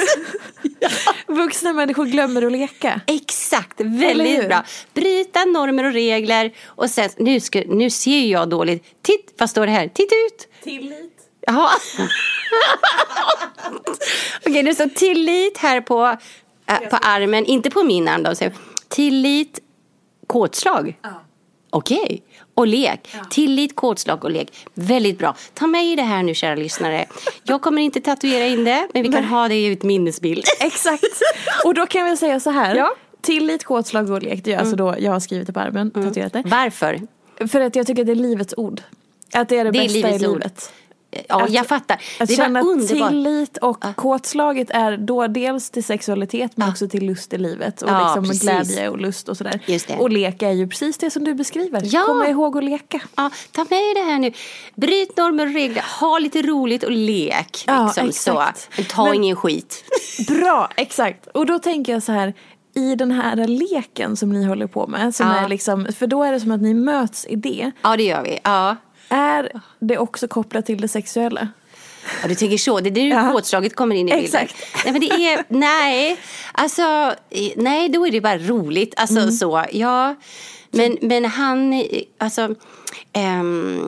Vuxna 1.33 1.73
människor 1.73 2.05
glömmer 2.05 2.41
att 2.45 2.51
leka. 2.51 3.01
Exakt, 3.07 3.81
väldigt 3.81 4.47
bra. 4.47 4.63
Bryta 4.93 5.45
normer 5.45 5.83
och 5.83 5.93
regler 5.93 6.53
och 6.65 6.89
sen, 6.89 7.09
nu, 7.17 7.39
ska, 7.39 7.63
nu 7.67 7.89
ser 7.89 8.21
jag 8.25 8.49
dåligt. 8.49 8.83
Titt, 9.01 9.35
vad 9.37 9.49
står 9.49 9.65
det 9.65 9.71
här? 9.71 9.87
Titta 9.87 10.15
ut! 10.15 10.47
Tillit. 10.63 11.11
Jaha. 11.47 11.69
Okej, 14.45 14.63
det 14.63 14.73
står 14.75 14.87
tillit 14.87 15.57
här 15.57 15.81
på, 15.81 16.17
äh, 16.69 16.89
på 16.89 16.95
armen, 16.95 17.45
inte 17.45 17.69
på 17.69 17.83
min 17.83 18.07
arm 18.07 18.23
då. 18.23 18.33
Tillit, 18.89 19.59
kodslag. 20.27 20.97
Okej, 21.75 22.21
och 22.53 22.67
lek. 22.67 23.15
Tillit, 23.29 23.75
kodslag 23.75 24.23
och 24.23 24.31
lek. 24.31 24.67
Väldigt 24.73 25.19
bra. 25.19 25.35
Ta 25.53 25.67
med 25.67 25.85
i 25.85 25.95
det 25.95 26.01
här 26.01 26.23
nu 26.23 26.33
kära 26.33 26.55
lyssnare. 26.55 27.05
Jag 27.43 27.61
kommer 27.61 27.81
inte 27.81 28.01
tatuera 28.01 28.45
in 28.45 28.63
det, 28.63 28.87
men 28.93 29.03
vi 29.03 29.09
kan 29.09 29.23
ha 29.23 29.47
det 29.47 29.55
i 29.55 29.71
ett 29.71 29.83
minnesbild. 29.83 30.43
Exakt. 30.59 31.21
Och 31.65 31.73
då 31.73 31.85
kan 31.85 32.05
vi 32.05 32.17
säga 32.17 32.39
så 32.39 32.49
här. 32.49 32.75
Ja. 32.75 32.85
Mm. 32.85 32.95
Tillit, 33.21 33.63
kodslag 33.63 34.11
och 34.11 34.23
lek. 34.23 34.43
Det 34.43 34.53
är 34.53 34.57
alltså 34.59 34.75
då 34.75 34.95
jag 34.99 35.11
har 35.11 35.19
skrivit 35.19 35.47
det 35.47 35.53
på 35.53 35.59
armen, 35.59 35.91
tatuerat 35.91 36.33
det. 36.33 36.43
Varför? 36.45 37.01
För 37.47 37.61
att 37.61 37.75
jag 37.75 37.87
tycker 37.87 38.01
att 38.01 38.05
det 38.05 38.13
är 38.13 38.15
livets 38.15 38.53
ord. 38.57 38.81
Att 39.33 39.49
det 39.49 39.57
är 39.57 39.65
det, 39.65 39.71
Det 39.71 39.79
är 39.79 39.83
bästa 39.83 39.97
livets 39.97 40.23
i 40.23 40.27
ord. 40.27 40.43
Ja, 41.29 41.43
Att- 41.43 41.49
jag 41.49 41.67
fattar. 41.67 42.01
Att 42.19 42.27
det 42.27 42.35
känna 42.35 42.61
var 42.63 42.69
underbart. 42.71 43.09
tillit 43.09 43.57
och 43.57 43.83
kåtslaget 43.95 44.69
är 44.71 44.97
då 44.97 45.27
dels 45.27 45.69
till 45.69 45.83
sexualitet 45.83 46.51
men 46.55 46.69
också 46.69 46.87
till 46.87 47.05
lust 47.05 47.33
i 47.33 47.37
livet. 47.37 47.81
Och 47.81 47.89
Ja, 47.89 48.15
liksom 48.19 48.47
glädje 48.47 48.89
och 48.89 48.97
lust 48.97 49.29
och 49.29 49.37
sådär. 49.37 49.59
Och 49.99 50.09
leka 50.09 50.47
är 50.47 50.53
ju 50.53 50.67
precis 50.67 50.97
det 50.97 51.11
som 51.11 51.23
du 51.23 51.33
beskriver. 51.33 51.81
Ja. 51.85 52.03
Komma 52.07 52.27
ihåg 52.27 52.57
att 52.57 52.63
leka. 52.63 53.01
Ja, 53.15 53.29
ta 53.51 53.61
med 53.69 53.95
det 53.95 54.11
här 54.11 54.19
nu. 54.19 54.31
Bryt 54.75 55.17
normer 55.17 55.47
och 55.47 55.53
regler, 55.53 55.83
ha 55.99 56.19
lite 56.19 56.41
roligt 56.41 56.83
och 56.83 56.91
lek. 56.91 57.63
Ja, 57.67 57.85
Liksom, 57.85 58.03
så. 58.11 58.31
exakt. 58.31 58.69
Men 58.77 58.85
ta 58.85 59.05
Men- 59.05 59.13
ingen 59.15 59.35
skit. 59.35 59.83
Bra, 60.27 60.69
exakt. 60.77 61.27
Och 61.27 61.45
då 61.45 61.59
tänker 61.59 61.93
jag 61.93 62.03
så 62.03 62.11
här. 62.11 62.33
I 62.77 62.95
den 62.95 63.11
här 63.11 63.47
leken 63.47 64.15
som 64.15 64.29
ni 64.29 64.45
håller 64.45 64.67
på 64.67 64.87
med. 64.87 65.15
Som 65.15 65.27
Ja. 65.27 65.35
är 65.35 65.49
liksom, 65.49 65.87
för 65.99 66.07
då 66.07 66.23
är 66.23 66.31
det 66.31 66.39
som 66.39 66.51
att 66.51 66.61
ni 66.61 66.73
möts 66.73 67.25
i 67.29 67.35
det. 67.35 67.71
Ja, 67.81 67.97
det 67.97 68.03
gör 68.03 68.23
vi. 68.23 68.39
Ja. 68.43 68.75
Är 69.15 69.61
det 69.79 69.97
också 69.97 70.27
kopplat 70.27 70.65
till 70.65 70.81
det 70.81 70.87
sexuella? 70.87 71.47
Ja, 72.21 72.27
du 72.27 72.35
tänker 72.35 72.57
så. 72.57 72.79
Det 72.79 72.89
är 72.89 72.91
nu 73.03 73.07
Ja. 73.09 73.29
påslaget 73.33 73.75
kommer 73.75 73.95
in 73.95 74.09
i 74.09 74.11
bilden. 74.11 74.25
Exakt. 74.41 74.55
Nej, 74.85 74.91
men 74.91 75.01
det 75.01 75.11
är, 75.11 75.43
nej, 75.53 76.17
alltså, 76.51 77.13
nej, 77.55 77.89
då 77.89 78.07
är 78.07 78.11
det 78.11 78.21
bara 78.21 78.37
roligt. 78.37 78.93
Alltså 78.97 79.19
Mm. 79.19 79.31
så, 79.31 79.65
ja. 79.71 80.15
Men, 80.71 80.97
men 81.01 81.25
han, 81.25 81.83
alltså, 82.17 82.55
ehm, 83.13 83.81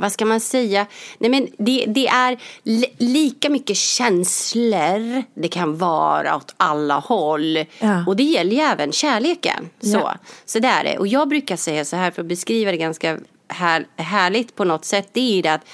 vad 0.00 0.12
ska 0.12 0.24
man 0.24 0.40
säga? 0.40 0.86
Nej, 1.18 1.30
men 1.30 1.48
det, 1.58 1.84
det 1.88 2.06
är 2.08 2.38
li- 2.62 2.94
lika 2.98 3.50
mycket 3.50 3.76
känslor 3.76 5.22
det 5.34 5.48
kan 5.48 5.76
vara 5.78 6.36
åt 6.36 6.54
alla 6.56 6.94
håll. 6.98 7.56
Ja. 7.78 8.04
Och 8.06 8.16
det 8.16 8.22
gäller 8.22 8.52
ju 8.56 8.62
även 8.62 8.92
kärleken. 8.92 9.68
Så, 9.80 9.88
Ja. 9.88 10.14
så 10.44 10.58
där 10.58 10.80
är 10.80 10.84
det. 10.84 10.98
Och 10.98 11.06
jag 11.06 11.28
brukar 11.28 11.56
säga 11.56 11.84
så 11.84 11.96
här 11.96 12.10
för 12.10 12.22
att 12.22 12.28
beskriva 12.28 12.70
det 12.70 12.76
ganska 12.76 13.18
här, 13.48 13.86
härligt 13.96 14.56
på 14.56 14.64
något 14.64 14.84
sätt. 14.84 15.08
Det 15.12 15.20
är 15.20 15.34
ju 15.36 15.42
det 15.42 15.52
att 15.52 15.66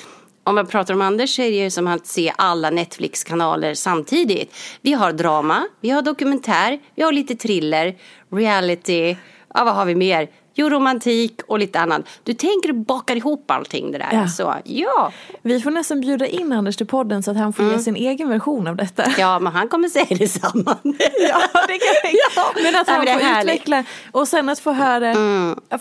om 0.44 0.54
man 0.54 0.66
pratar 0.66 0.94
om 0.94 1.00
Anders 1.00 1.36
så 1.36 1.42
är 1.42 1.50
det 1.50 1.56
ju 1.56 1.70
som 1.70 1.86
att 1.86 2.06
se 2.06 2.32
alla 2.36 2.70
Netflix-kanaler 2.70 3.74
samtidigt. 3.74 4.54
Vi 4.80 4.92
har 4.92 5.12
drama, 5.12 5.66
vi 5.80 5.90
har 5.90 6.02
dokumentär, 6.02 6.80
vi 6.94 7.02
har 7.02 7.12
lite 7.12 7.34
thriller, 7.34 7.96
reality, 8.30 9.16
ja 9.54 9.64
vad 9.64 9.74
har 9.74 9.84
vi 9.84 9.94
mer? 9.94 10.28
Jo, 10.54 10.68
romantik 10.68 11.40
och 11.46 11.58
lite 11.58 11.80
annat. 11.80 12.02
Du 12.22 12.32
tänker 12.34 12.68
och 12.68 12.74
bakar 12.76 13.16
ihop 13.16 13.50
allting 13.50 13.92
det 13.92 13.98
där. 13.98 14.08
Ja. 14.12 14.28
Så 14.28 14.54
ja, 14.64 15.12
Vi 15.42 15.60
får 15.60 15.70
nästan 15.70 16.00
bjuda 16.00 16.26
in 16.26 16.52
Anders 16.52 16.76
till 16.76 16.86
podden 16.86 17.22
så 17.22 17.30
att 17.30 17.36
han 17.36 17.52
får 17.52 17.64
ge 17.72 17.78
sin 17.78 17.96
egen 17.96 18.28
version 18.28 18.66
av 18.66 18.76
detta. 18.76 19.02
Mm. 19.02 19.14
ja 19.18 19.38
men 19.38 19.52
han 19.52 19.68
kommer 19.68 19.88
säga 19.88 20.06
detsamma. 20.18 20.76
Ja, 21.28 21.42
det 21.68 21.78
kan 21.78 21.94
vi. 22.02 22.18
Men 22.62 22.76
att 22.76 22.86
Nej, 22.86 22.96
han 22.96 23.08
är 23.08 23.12
får 23.14 23.20
härligt. 23.20 23.42
Mm. 23.68 23.78
utveckla 23.80 23.84
och 24.12 24.28
sen 24.28 24.48
att 24.48 24.58
få 24.58 24.72
höra, 24.72 25.14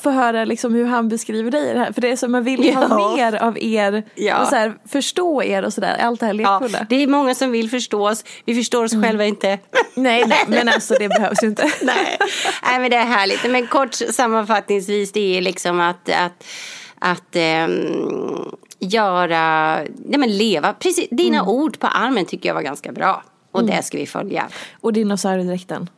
få 0.04 0.10
höra 0.10 0.46
liksom 0.46 0.74
hur 0.74 0.86
han 0.86 1.10
beskriver 1.10 1.52
dig 1.52 1.74
det 1.74 1.80
här. 1.80 1.94
För 1.94 2.02
det 2.02 2.12
är 2.12 2.16
så, 2.16 2.28
man 2.28 2.44
vill 2.44 2.64
ju 2.66 2.74
ha 2.74 2.88
Ja. 2.90 3.16
mer 3.16 3.36
av 3.44 3.58
er 3.60 4.04
Ja. 4.16 4.42
och 4.42 4.48
så 4.48 4.56
här, 4.56 4.74
förstå 4.92 5.44
er 5.44 5.66
och 5.66 5.74
sådär. 5.74 5.98
Allt 6.04 6.20
det 6.20 6.26
här 6.26 6.34
Ja, 6.34 6.60
lekfulla. 6.60 6.86
det 6.90 6.96
är 7.04 7.08
många 7.08 7.36
som 7.36 7.52
vill 7.52 7.70
förstå 7.70 8.08
oss. 8.10 8.24
Vi 8.46 8.56
förstår 8.56 8.84
oss 8.84 8.92
själva 9.04 9.26
inte. 9.26 9.60
Nej, 9.94 10.24
nej, 10.28 10.44
men 10.48 10.70
alltså 10.70 10.94
det 11.00 11.10
behövs 11.10 11.44
ju 11.44 11.48
inte. 11.48 11.64
Nej. 11.82 12.18
Nej, 12.64 12.80
men 12.80 12.90
det 12.92 12.98
är 12.98 13.06
härligt. 13.06 13.52
Men 13.52 13.68
kort 13.68 13.94
sammanfattningsvis, 14.62 15.12
det 15.12 15.38
är 15.38 15.42
liksom 15.42 15.80
att, 15.80 16.10
att, 16.10 16.44
att 17.00 17.36
ehm, 17.36 18.56
göra, 18.80 19.76
nej 20.06 20.20
men 20.20 20.38
leva, 20.38 20.74
precis, 20.74 21.08
dina 21.12 21.38
Mm. 21.38 21.50
ord 21.50 21.80
på 21.80 21.88
armen 21.88 22.26
tycker 22.26 22.50
jag 22.50 22.54
var 22.56 22.62
ganska 22.62 22.92
bra. 22.92 23.24
Och 23.52 23.66
det 23.66 23.84
ska 23.84 23.98
vi 23.98 24.06
följa. 24.06 24.50
Och 24.82 24.94
dinosauriedräkten. 24.94 25.90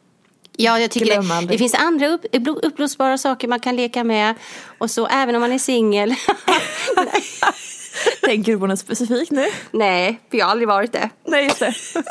Ja, 0.58 0.80
jag 0.80 0.92
tycker 0.92 1.22
det, 1.42 1.48
det 1.48 1.58
finns 1.58 1.74
andra 1.74 2.08
upp, 2.08 2.26
uppblåsbara 2.64 3.18
saker 3.18 3.48
man 3.48 3.60
kan 3.60 3.76
leka 3.76 4.04
med. 4.04 4.36
Och 4.80 4.92
så 4.92 5.08
även 5.08 5.36
om 5.36 5.42
man 5.42 5.52
är 5.52 5.60
singel. 5.60 6.10
Tänker 8.22 8.52
du 8.52 8.60
på 8.60 8.68
något 8.68 8.80
specifikt 8.80 9.32
nu? 9.32 9.46
Nej, 9.72 10.20
för 10.30 10.38
jag 10.38 10.46
har 10.46 10.52
aldrig 10.52 10.68
varit 10.68 10.92
det. 10.92 11.10
Nej, 11.28 11.44
just 11.44 11.60
det. 11.60 11.74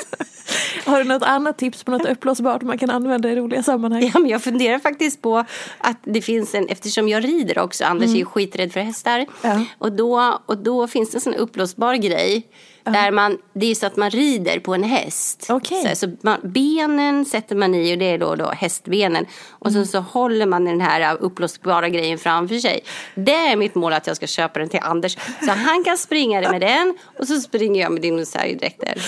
Har 0.85 0.99
du 0.99 1.05
något 1.05 1.23
annat 1.23 1.59
tips 1.59 1.85
på 1.85 1.91
något 1.91 2.07
uppblåsbart 2.07 2.63
man 2.63 2.79
kan 2.79 2.91
använda 2.91 3.31
i 3.31 3.37
roliga 3.37 3.63
sammanhang? 3.63 4.11
Ja, 4.15 4.21
men 4.21 4.31
jag 4.31 4.43
funderar 4.43 4.79
faktiskt 4.79 5.23
på 5.23 5.45
att 5.79 5.99
det 6.05 6.23
finns 6.23 6.55
en, 6.55 6.69
eftersom 6.69 7.09
jag 7.09 7.25
rider 7.25 7.59
också, 7.59 7.85
Anders 7.85 8.11
är 8.11 8.17
ju 8.17 8.25
skiträdd 8.25 8.73
för 8.73 8.81
hästar. 8.81 9.19
Mm. 9.19 9.29
Ja. 9.43 9.65
Och, 9.79 9.93
då, 9.93 10.41
och 10.47 10.59
då 10.59 10.87
finns 10.87 11.11
det 11.11 11.17
en 11.17 11.21
sån 11.21 11.35
uppblåsbar 11.35 11.95
grej. 11.95 12.47
Där 12.85 13.11
man, 13.11 13.39
det 13.53 13.71
är 13.71 13.75
så 13.75 13.87
att 13.87 13.97
man 13.97 14.11
rider 14.11 14.59
på 14.61 14.75
en 14.75 14.83
häst. 14.85 15.47
Okej. 15.51 15.83
Så, 15.83 15.97
så 15.97 16.17
man, 16.21 16.41
benen 16.43 17.25
sätter 17.25 17.57
man 17.57 17.75
i 17.75 17.95
och 17.95 17.99
det 17.99 18.05
är 18.05 18.19
då, 18.19 18.35
då 18.35 18.51
hästbenen. 18.51 19.27
Och 19.51 19.71
Mm. 19.71 19.85
så, 19.85 19.91
så 19.91 19.99
håller 20.01 20.47
man 20.47 20.65
den 20.65 20.81
här 20.81 21.17
uppblåsbara 21.21 21.89
grejen 21.89 22.19
framför 22.19 22.55
sig. 22.59 22.81
Det 23.15 23.35
är 23.35 23.57
mitt 23.57 23.75
mål 23.75 23.93
att 23.93 24.07
jag 24.07 24.17
ska 24.17 24.27
köpa 24.27 24.59
den 24.59 24.69
till 24.69 24.81
Anders. 24.83 25.17
Så 25.45 25.51
han 25.51 25.85
kan 25.85 25.99
springa 25.99 26.51
med 26.51 26.61
den 26.61 26.95
och 27.19 27.27
så 27.29 27.41
springer 27.41 27.81
jag 27.83 27.93
med 27.93 28.03
dinosauriedräkter. 28.03 29.03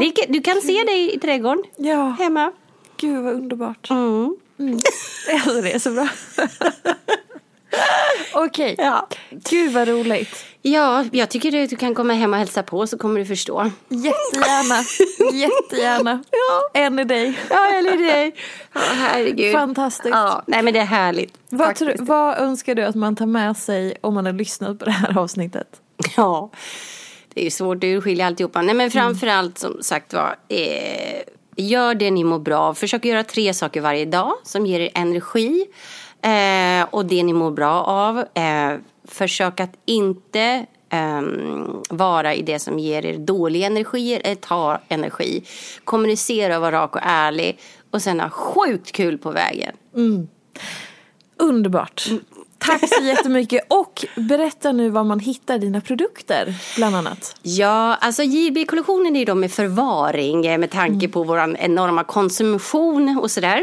Det, 0.00 0.26
du 0.28 0.40
kan 0.40 0.60
se 0.60 0.84
det 0.86 1.14
i 1.14 1.18
trädgården 1.22 1.64
Ja, 1.76 2.16
hemma. 2.18 2.52
gud 2.96 3.24
vad 3.24 3.34
underbart. 3.34 3.90
Mm. 3.90 4.36
Alltså 5.34 5.60
det 5.60 5.72
är 5.74 5.78
så 5.78 5.90
bra. 5.90 6.08
Okej, 8.34 8.74
Ja. 8.78 9.08
gud 9.30 9.72
vad 9.72 9.88
roligt. 9.88 10.44
Ja, 10.62 11.04
jag 11.12 11.28
tycker 11.30 11.62
att 11.64 11.70
du 11.70 11.76
kan 11.76 11.94
komma 11.94 12.12
hem 12.12 12.32
och 12.32 12.38
hälsa 12.38 12.62
på 12.62 12.86
så 12.86 12.98
kommer 12.98 13.20
du 13.20 13.26
förstå. 13.26 13.70
Jättegärna, 13.88 14.84
jättegärna. 15.38 16.22
Ja. 16.30 16.80
En 16.80 16.98
i 16.98 17.04
dig. 17.04 17.38
Ja, 17.50 17.66
eller 17.74 17.96
dig. 17.96 18.34
Ja, 18.72 18.80
herregud. 18.94 19.52
Fantastiskt. 19.52 20.14
Ja, 20.14 20.42
nej 20.46 20.62
men 20.62 20.74
det 20.74 20.80
är 20.80 20.84
härligt. 20.84 21.34
Vad, 21.48 21.74
tror, 21.74 21.94
vad 21.98 22.38
önskar 22.38 22.74
du 22.74 22.82
att 22.84 22.94
man 22.94 23.16
tar 23.16 23.26
med 23.26 23.56
sig 23.56 23.96
om 24.00 24.14
man 24.14 24.26
har 24.26 24.32
lyssnat 24.32 24.78
på 24.78 24.84
det 24.84 24.90
här 24.90 25.18
avsnittet? 25.18 25.68
Ja, 26.16 26.50
det 27.34 27.40
är 27.40 27.44
ju 27.44 27.50
svårt 27.50 27.76
att 27.76 27.84
urskilja 27.84 28.26
alltihopa. 28.26 28.62
Nej 28.62 28.74
men 28.74 28.90
framförallt 28.90 29.58
som 29.58 29.82
sagt 29.82 30.12
var, 30.14 30.36
eh, 30.48 31.22
gör 31.56 31.94
det 31.94 32.10
ni 32.10 32.24
mår 32.24 32.38
bra 32.38 32.58
av. 32.58 32.74
Försök 32.74 33.04
göra 33.04 33.24
tre 33.24 33.54
saker 33.54 33.80
varje 33.80 34.04
dag 34.04 34.32
som 34.42 34.66
ger 34.66 34.80
er 34.80 34.90
energi. 34.94 35.66
Eh, 36.22 36.86
och 36.90 37.06
det 37.06 37.22
ni 37.22 37.32
mår 37.32 37.50
bra 37.50 37.82
av. 37.82 38.18
Eh, 38.18 38.78
försök 39.04 39.60
att 39.60 39.72
inte 39.84 40.66
um, 40.92 41.82
vara 41.90 42.34
i 42.34 42.42
det 42.42 42.58
som 42.58 42.78
ger 42.78 43.06
er 43.06 43.18
dålig 43.18 43.62
energi 43.62 44.14
eller 44.14 44.34
ta 44.34 44.80
energi. 44.88 45.44
Kommunicera 45.84 46.56
och 46.56 46.62
vara 46.62 46.82
rak 46.82 46.96
och 46.96 47.02
ärlig 47.04 47.58
och 47.90 48.02
sen 48.02 48.20
ha 48.20 48.30
sjukt 48.30 48.92
kul 48.92 49.18
på 49.18 49.30
vägen. 49.30 49.72
Mm. 49.94 50.28
Underbart. 51.38 52.08
Tack 52.58 52.88
så 52.88 53.02
jättemycket 53.04 53.66
och 53.68 54.04
berätta 54.16 54.72
nu 54.72 54.88
var 54.88 55.04
man 55.04 55.20
hittar 55.20 55.58
dina 55.58 55.80
produkter 55.80 56.54
bland 56.76 56.96
annat. 56.96 57.36
Ja, 57.42 57.94
alltså 57.94 58.22
JB-kollektionen 58.22 59.16
är 59.16 59.26
då 59.26 59.34
med 59.34 59.52
förvaring 59.52 60.46
eh, 60.46 60.58
med 60.58 60.70
tanke 60.70 61.08
på 61.08 61.22
vår 61.22 61.56
enorma 61.56 62.04
konsumtion 62.04 63.18
och 63.22 63.30
sådär. 63.30 63.62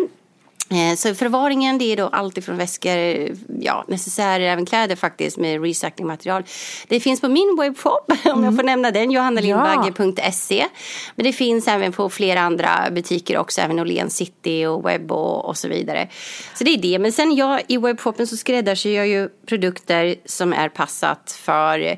Eh, 0.69 0.95
så 0.95 1.15
förvaringen 1.15 1.77
det 1.77 1.91
är 1.91 1.97
då 1.97 2.07
allt 2.07 2.37
ifrån 2.37 2.57
väskor, 2.57 3.29
ja, 3.59 3.85
necessärer, 3.87 4.43
även 4.43 4.65
kläder 4.65 4.95
faktiskt 4.95 5.37
med 5.37 5.63
recyclingmaterial. 5.63 6.43
Det 6.87 6.99
finns 6.99 7.21
på 7.21 7.27
min 7.27 7.57
webbshop, 7.59 8.11
om 8.25 8.31
mm. 8.31 8.43
jag 8.43 8.55
får 8.55 8.63
nämna 8.63 8.91
den, 8.91 9.11
johannalindbagge.se. 9.11 10.57
Ja. 10.57 10.67
Men 11.15 11.25
det 11.25 11.33
finns 11.33 11.67
även 11.67 11.91
på 11.91 12.09
flera 12.09 12.41
andra 12.41 12.69
butiker 12.91 13.37
också, 13.37 13.61
även 13.61 13.79
Åhléns 13.79 14.15
City 14.15 14.65
och 14.65 14.89
webb 14.89 15.11
och, 15.11 15.45
och 15.45 15.57
så 15.57 15.67
vidare. 15.67 16.07
Så 16.53 16.63
det 16.63 16.73
är 16.73 16.77
det. 16.77 16.99
Men 16.99 17.11
sen 17.11 17.35
jag, 17.35 17.61
i 17.67 17.77
webbshoppen 17.77 18.27
så 18.27 18.37
skräddarsyr 18.37 18.95
jag 18.95 19.07
ju 19.07 19.29
produkter 19.45 20.15
som 20.25 20.53
är 20.53 20.69
passat 20.69 21.39
för 21.43 21.97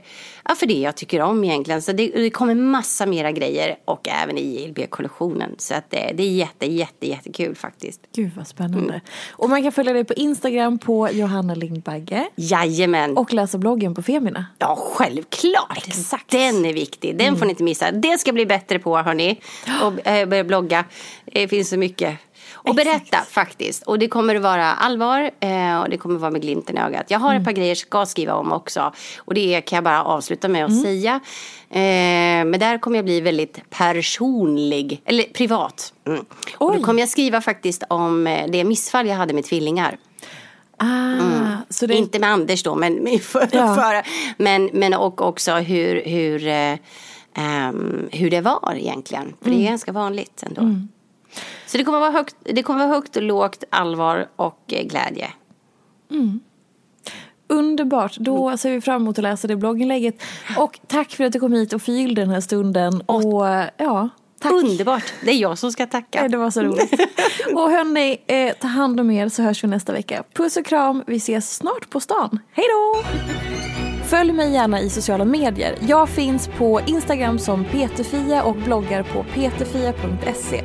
ja, 0.49 0.55
för 0.55 0.65
det 0.65 0.79
jag 0.79 0.95
tycker 0.95 1.21
om 1.21 1.43
egentligen. 1.43 1.81
Så 1.81 1.91
det, 1.91 2.07
det 2.07 2.29
kommer 2.29 2.55
massa 2.55 3.05
mera 3.05 3.31
grejer 3.31 3.75
och 3.85 4.07
även 4.09 4.37
i 4.37 4.63
ILB-kollektionen. 4.63 5.55
Så 5.57 5.73
att 5.73 5.91
det, 5.91 6.11
det 6.13 6.23
är 6.23 6.31
jätte, 6.31 6.65
jätte, 6.65 7.07
jättekul 7.07 7.55
faktiskt. 7.55 8.01
Gud 8.15 8.31
vad 8.35 8.47
spännande. 8.47 8.93
Mm. 8.93 8.99
Och 9.31 9.49
man 9.49 9.63
kan 9.63 9.71
följa 9.71 9.93
dig 9.93 10.03
på 10.03 10.13
Instagram 10.13 10.79
på 10.79 11.09
Johanna 11.11 11.55
Lindbagge. 11.55 12.27
Jajamän. 12.35 13.17
Och 13.17 13.33
läsa 13.33 13.57
bloggen 13.57 13.95
på 13.95 14.01
Femina. 14.01 14.45
Ja, 14.59 14.75
självklart. 14.75 15.87
Exakt. 15.87 16.31
Den 16.31 16.65
är 16.65 16.73
viktig. 16.73 17.17
Den 17.17 17.27
mm. 17.27 17.39
får 17.39 17.45
ni 17.45 17.49
inte 17.49 17.63
missa. 17.63 17.91
Det 17.91 18.17
ska 18.17 18.33
bli 18.33 18.45
bättre 18.45 18.79
på 18.79 18.97
hörni. 18.97 19.39
Och 19.81 20.07
äh, 20.07 20.27
börja 20.27 20.43
blogga. 20.43 20.85
Det 21.25 21.47
finns 21.47 21.69
så 21.69 21.77
mycket 21.77 22.17
och 22.69 22.75
berätta 22.75 23.17
faktiskt. 23.29 23.83
Och 23.83 23.99
det 23.99 24.07
kommer 24.07 24.35
att 24.35 24.41
vara 24.41 24.65
allvar 24.65 25.31
eh, 25.39 25.81
och 25.81 25.89
det 25.89 25.97
kommer 25.97 26.15
att 26.15 26.21
vara 26.21 26.31
med 26.31 26.41
glimten 26.41 26.77
i 26.77 26.81
ögat. 26.81 27.05
Jag 27.07 27.19
har 27.19 27.29
mm. 27.29 27.41
ett 27.41 27.45
par 27.45 27.51
grejer 27.51 27.69
jag 27.69 27.77
ska 27.77 28.05
skriva 28.05 28.33
om 28.33 28.51
också. 28.51 28.93
Och 29.17 29.33
det 29.33 29.61
kan 29.61 29.77
jag 29.77 29.83
bara 29.83 30.03
avsluta 30.03 30.47
med 30.47 30.65
att 30.65 30.71
mm. 30.71 30.83
säga. 30.83 31.19
Eh, 31.69 32.45
men 32.45 32.59
där 32.59 32.77
kommer 32.77 32.97
jag 32.97 33.05
bli 33.05 33.21
väldigt 33.21 33.69
personlig, 33.69 35.01
eller 35.05 35.23
privat. 35.23 35.93
Mm. 36.07 36.25
Och 36.57 36.77
då 36.77 36.83
kommer 36.83 36.99
jag 36.99 37.09
skriva 37.09 37.41
faktiskt 37.41 37.83
om 37.89 38.27
eh, 38.27 38.47
det 38.51 38.63
missfall 38.63 39.07
jag 39.07 39.15
hade 39.15 39.33
med 39.33 39.43
tvillingar. 39.43 39.97
Ah, 40.77 40.85
mm. 40.85 41.57
det... 41.81 41.93
Inte 41.93 42.19
med 42.19 42.29
Anders 42.29 42.63
då, 42.63 42.75
men, 42.75 43.19
för, 43.21 43.49
ja. 43.51 43.75
för, 43.75 44.07
men, 44.43 44.69
men 44.73 44.93
och 44.93 45.21
också 45.21 45.53
hur, 45.53 46.03
hur, 46.05 46.47
um, 47.37 48.09
hur 48.11 48.29
det 48.29 48.41
var 48.41 48.75
egentligen. 48.75 49.33
För 49.41 49.49
det 49.49 49.55
är 49.55 49.59
mm. 49.59 49.69
ganska 49.69 49.91
vanligt 49.91 50.43
ändå. 50.43 50.61
Mm. 50.61 50.87
Så 51.65 51.77
det 51.77 51.83
kommer 51.83 51.99
vara 51.99 52.11
högt, 52.11 52.35
det 52.43 52.63
kommer 52.63 52.79
vara 52.79 52.95
högt 52.95 53.15
och 53.15 53.23
lågt, 53.23 53.63
allvar 53.69 54.27
och 54.35 54.73
eh, 54.73 54.83
glädje. 54.83 55.27
Mm. 56.11 56.39
Underbart, 57.47 58.17
då 58.17 58.47
mm. 58.47 58.57
ser 58.57 58.71
vi 58.71 58.81
fram 58.81 59.01
emot 59.01 59.17
att 59.17 59.23
läsa 59.23 59.47
det 59.47 59.55
blogginlägget. 59.55 60.23
Och 60.57 60.79
tack 60.87 61.11
för 61.11 61.23
att 61.23 61.33
du 61.33 61.39
kom 61.39 61.53
hit 61.53 61.73
och 61.73 61.81
förgyllde 61.81 62.21
den 62.21 62.29
här 62.29 62.41
stunden. 62.41 63.01
Och, 63.01 63.45
ja, 63.77 64.09
tack. 64.39 64.51
Underbart, 64.51 65.13
det 65.23 65.31
är 65.31 65.35
jag 65.35 65.57
som 65.57 65.71
ska 65.71 65.85
tacka. 65.85 66.27
Det 66.27 66.37
var 66.37 66.51
så 66.51 66.61
roligt. 66.61 66.93
och 67.53 67.71
hörni, 67.71 68.21
eh, 68.27 68.53
ta 68.61 68.67
hand 68.67 68.99
om 68.99 69.11
er 69.11 69.29
så 69.29 69.43
hörs 69.43 69.63
vi 69.63 69.67
nästa 69.67 69.93
vecka. 69.93 70.23
Puss 70.33 70.57
och 70.57 70.65
kram, 70.65 71.03
vi 71.07 71.15
ses 71.15 71.55
snart 71.55 71.89
på 71.89 71.99
stan. 71.99 72.39
Hej 72.51 72.65
då! 72.69 73.03
Följ 74.05 74.31
mig 74.31 74.53
gärna 74.53 74.81
i 74.81 74.89
sociala 74.89 75.25
medier. 75.25 75.77
Jag 75.81 76.09
finns 76.09 76.47
på 76.47 76.81
Instagram 76.85 77.39
som 77.39 77.65
peterfia 77.65 78.43
och 78.43 78.55
bloggar 78.55 79.03
på 79.03 79.25
peterfia.se. 79.33 80.63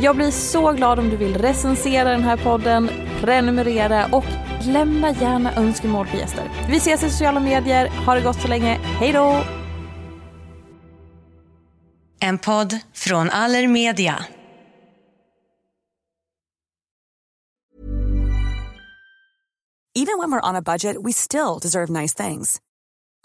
Jag 0.00 0.16
blir 0.16 0.30
så 0.30 0.72
glad 0.72 0.98
om 0.98 1.10
du 1.10 1.16
vill 1.16 1.38
recensera 1.38 2.10
den 2.10 2.22
här 2.22 2.36
podden, 2.36 2.90
prenumerera 3.20 4.06
och 4.12 4.24
lämna 4.66 5.10
gärna 5.10 5.54
önskemål 5.54 6.06
på 6.06 6.16
gäster. 6.16 6.44
Vi 6.68 6.76
ses 6.76 7.02
i 7.02 7.10
sociala 7.10 7.40
medier. 7.40 7.88
Ha 8.06 8.14
det 8.14 8.20
gott 8.20 8.42
så 8.42 8.48
länge. 8.48 8.74
Hej 8.74 9.12
då! 9.12 9.42
En 12.20 12.38
podd 12.38 12.78
från 12.94 13.30
Allermedia. 13.30 14.24
Even 19.94 20.18
when 20.18 20.30
we're 20.30 20.48
on 20.48 20.56
a 20.56 20.62
budget 20.62 20.96
we 21.02 21.12
still 21.12 21.58
deserve 21.58 21.88
nice 21.88 22.26
things. 22.26 22.60